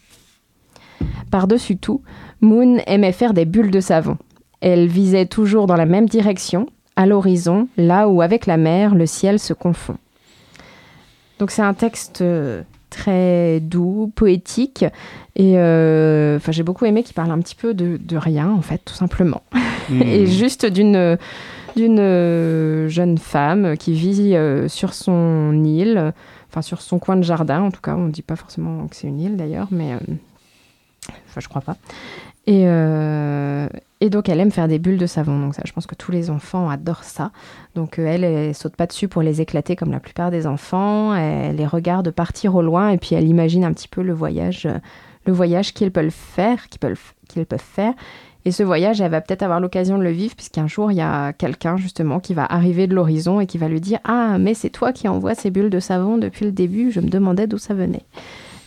Par-dessus 1.30 1.76
tout, 1.76 2.03
Moon 2.40 2.78
aimait 2.86 3.12
faire 3.12 3.34
des 3.34 3.44
bulles 3.44 3.70
de 3.70 3.80
savon. 3.80 4.16
Elle 4.61 4.86
visait 4.88 5.26
toujours 5.26 5.66
dans 5.66 5.76
la 5.76 5.86
même 5.86 6.09
direction, 6.09 6.66
à 6.96 7.07
l'horizon, 7.07 7.68
là 7.76 8.09
où 8.09 8.20
avec 8.22 8.46
la 8.46 8.57
mer 8.57 8.94
le 8.94 9.07
ciel 9.07 9.38
se 9.38 9.53
confond. 9.53 9.96
Donc 11.38 11.51
c'est 11.51 11.62
un 11.62 11.72
texte 11.72 12.20
euh, 12.20 12.62
très 12.90 13.61
doux, 13.61 14.12
poétique, 14.14 14.84
et 15.36 15.55
euh, 15.57 16.36
enfin 16.36 16.53
j'ai 16.53 16.62
beaucoup 16.62 16.84
aimé 16.84 17.03
qu'il 17.03 17.14
parle 17.14 17.30
un 17.30 17.38
petit 17.38 17.55
peu 17.55 17.72
de, 17.72 17.96
de 17.96 18.16
rien 18.18 18.51
en 18.51 18.61
fait, 18.61 18.82
tout 18.84 18.94
simplement, 18.94 19.42
et 19.90 20.24
Hmm. 20.24 20.26
juste 20.26 20.66
d'une 20.66 21.16
d'une 21.76 22.01
euh, 22.01 22.88
jeune 22.88 23.16
femme 23.16 23.76
qui 23.78 23.94
vit 23.94 24.34
sur 24.68 24.92
son 24.92 25.64
île, 25.64 26.12
enfin 26.51 26.61
sur 26.61 26.82
son 26.82 26.98
coin 26.98 27.16
de 27.16 27.22
jardin 27.22 27.62
en 27.62 27.70
tout 27.70 27.80
cas, 27.80 27.94
on 27.96 28.07
ne 28.07 28.11
dit 28.11 28.22
pas 28.22 28.36
forcément 28.36 28.86
que 28.88 28.96
c'est 28.96 29.07
une 29.09 29.20
île 29.20 29.36
d'ailleurs, 29.36 29.68
mais 29.70 29.96
enfin 31.09 31.40
je 31.40 31.48
crois 31.48 31.62
pas. 31.62 31.76
Et, 32.46 32.64
euh, 32.66 33.68
Et 34.01 34.09
donc, 34.09 34.28
elle 34.28 34.40
aime 34.40 34.51
faire 34.51 34.66
des 34.66 34.78
bulles 34.78 34.98
de 34.98 35.07
savon. 35.07 35.38
Donc, 35.38 35.55
ça, 35.55 35.62
je 35.66 35.72
pense 35.72 35.86
que 35.86 35.94
tous 35.94 36.11
les 36.11 36.30
enfants 36.30 36.70
adorent 36.70 37.05
ça. 37.05 37.32
Donc, 37.74 37.98
euh, 37.98 38.07
elle, 38.07 38.24
elle 38.24 38.55
saute 38.55 38.74
pas 38.74 38.86
dessus 38.86 39.09
pour 39.09 39.22
les 39.22 39.40
éclater 39.42 39.76
comme 39.76 39.92
la 39.92 40.01
plupart 40.01 40.30
des 40.30 40.46
enfants. 40.46 41.14
Elle 41.14 41.57
les 41.57 41.66
regarde 41.66 42.11
partir 42.11 42.55
au 42.55 42.62
loin 42.62 42.88
et 42.88 42.98
puis 42.98 43.14
elle 43.14 43.28
imagine 43.28 43.62
un 43.62 43.72
petit 43.72 43.88
peu 43.88 44.03
le 44.03 44.14
voyage, 44.14 44.66
euh, 44.66 44.78
le 45.26 45.32
voyage 45.32 45.74
qu'ils 45.74 45.92
peuvent 45.92 46.11
faire, 46.11 46.68
qu'ils 46.68 46.80
peuvent, 46.80 47.12
qu'ils 47.28 47.44
peuvent 47.44 47.61
faire. 47.61 47.92
Et 48.46 48.53
ce 48.53 48.62
voyage, 48.62 49.03
elle 49.03 49.11
va 49.11 49.20
peut-être 49.20 49.42
avoir 49.42 49.61
l'occasion 49.61 49.98
de 49.98 50.03
le 50.03 50.11
vivre, 50.11 50.34
puisqu'un 50.34 50.66
jour, 50.66 50.90
il 50.90 50.94
y 50.96 51.03
a 51.03 51.34
quelqu'un, 51.34 51.76
justement, 51.76 52.20
qui 52.20 52.32
va 52.32 52.46
arriver 52.46 52.86
de 52.86 52.94
l'horizon 52.94 53.38
et 53.38 53.46
qui 53.46 53.59
va 53.59 53.68
lui 53.68 53.82
dire 53.82 53.98
Ah, 54.05 54.38
mais 54.38 54.55
c'est 54.55 54.70
toi 54.70 54.94
qui 54.94 55.09
envoies 55.09 55.34
ces 55.34 55.51
bulles 55.51 55.68
de 55.68 55.78
savon 55.78 56.16
depuis 56.16 56.46
le 56.46 56.53
début, 56.53 56.90
je 56.90 57.01
me 57.01 57.11
demandais 57.11 57.46
d'où 57.46 57.59
ça 57.59 57.74
venait. 57.74 58.05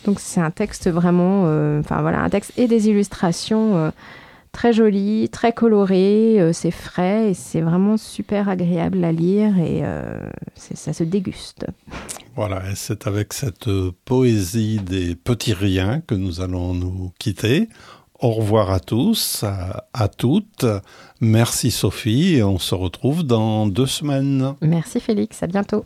Donc, 0.05 0.19
c'est 0.19 0.41
un 0.41 0.51
texte 0.51 0.89
vraiment. 0.89 1.43
euh, 1.45 1.79
Enfin, 1.79 2.01
voilà, 2.01 2.21
un 2.21 2.29
texte 2.29 2.53
et 2.57 2.67
des 2.67 2.89
illustrations 2.89 3.75
euh, 3.77 3.91
très 4.51 4.71
jolies, 4.73 5.29
très 5.29 5.51
colorées, 5.51 6.39
euh, 6.39 6.53
c'est 6.53 6.71
frais 6.71 7.31
et 7.31 7.33
c'est 7.33 7.61
vraiment 7.61 7.97
super 7.97 8.49
agréable 8.49 9.03
à 9.03 9.11
lire 9.11 9.57
et 9.57 9.81
euh, 9.83 10.19
ça 10.55 10.93
se 10.93 11.03
déguste. 11.03 11.65
Voilà, 12.35 12.61
et 12.69 12.75
c'est 12.75 13.07
avec 13.07 13.33
cette 13.33 13.69
poésie 14.05 14.77
des 14.79 15.15
petits 15.15 15.53
riens 15.53 16.01
que 16.05 16.13
nous 16.13 16.39
allons 16.41 16.75
nous 16.75 17.11
quitter. 17.17 17.67
Au 18.19 18.31
revoir 18.31 18.69
à 18.71 18.79
tous, 18.79 19.43
à, 19.43 19.87
à 19.93 20.07
toutes. 20.07 20.65
Merci 21.19 21.71
Sophie, 21.71 22.35
et 22.35 22.43
on 22.43 22.59
se 22.59 22.75
retrouve 22.75 23.23
dans 23.23 23.65
deux 23.65 23.87
semaines. 23.87 24.53
Merci 24.61 24.99
Félix, 24.99 25.41
à 25.41 25.47
bientôt. 25.47 25.81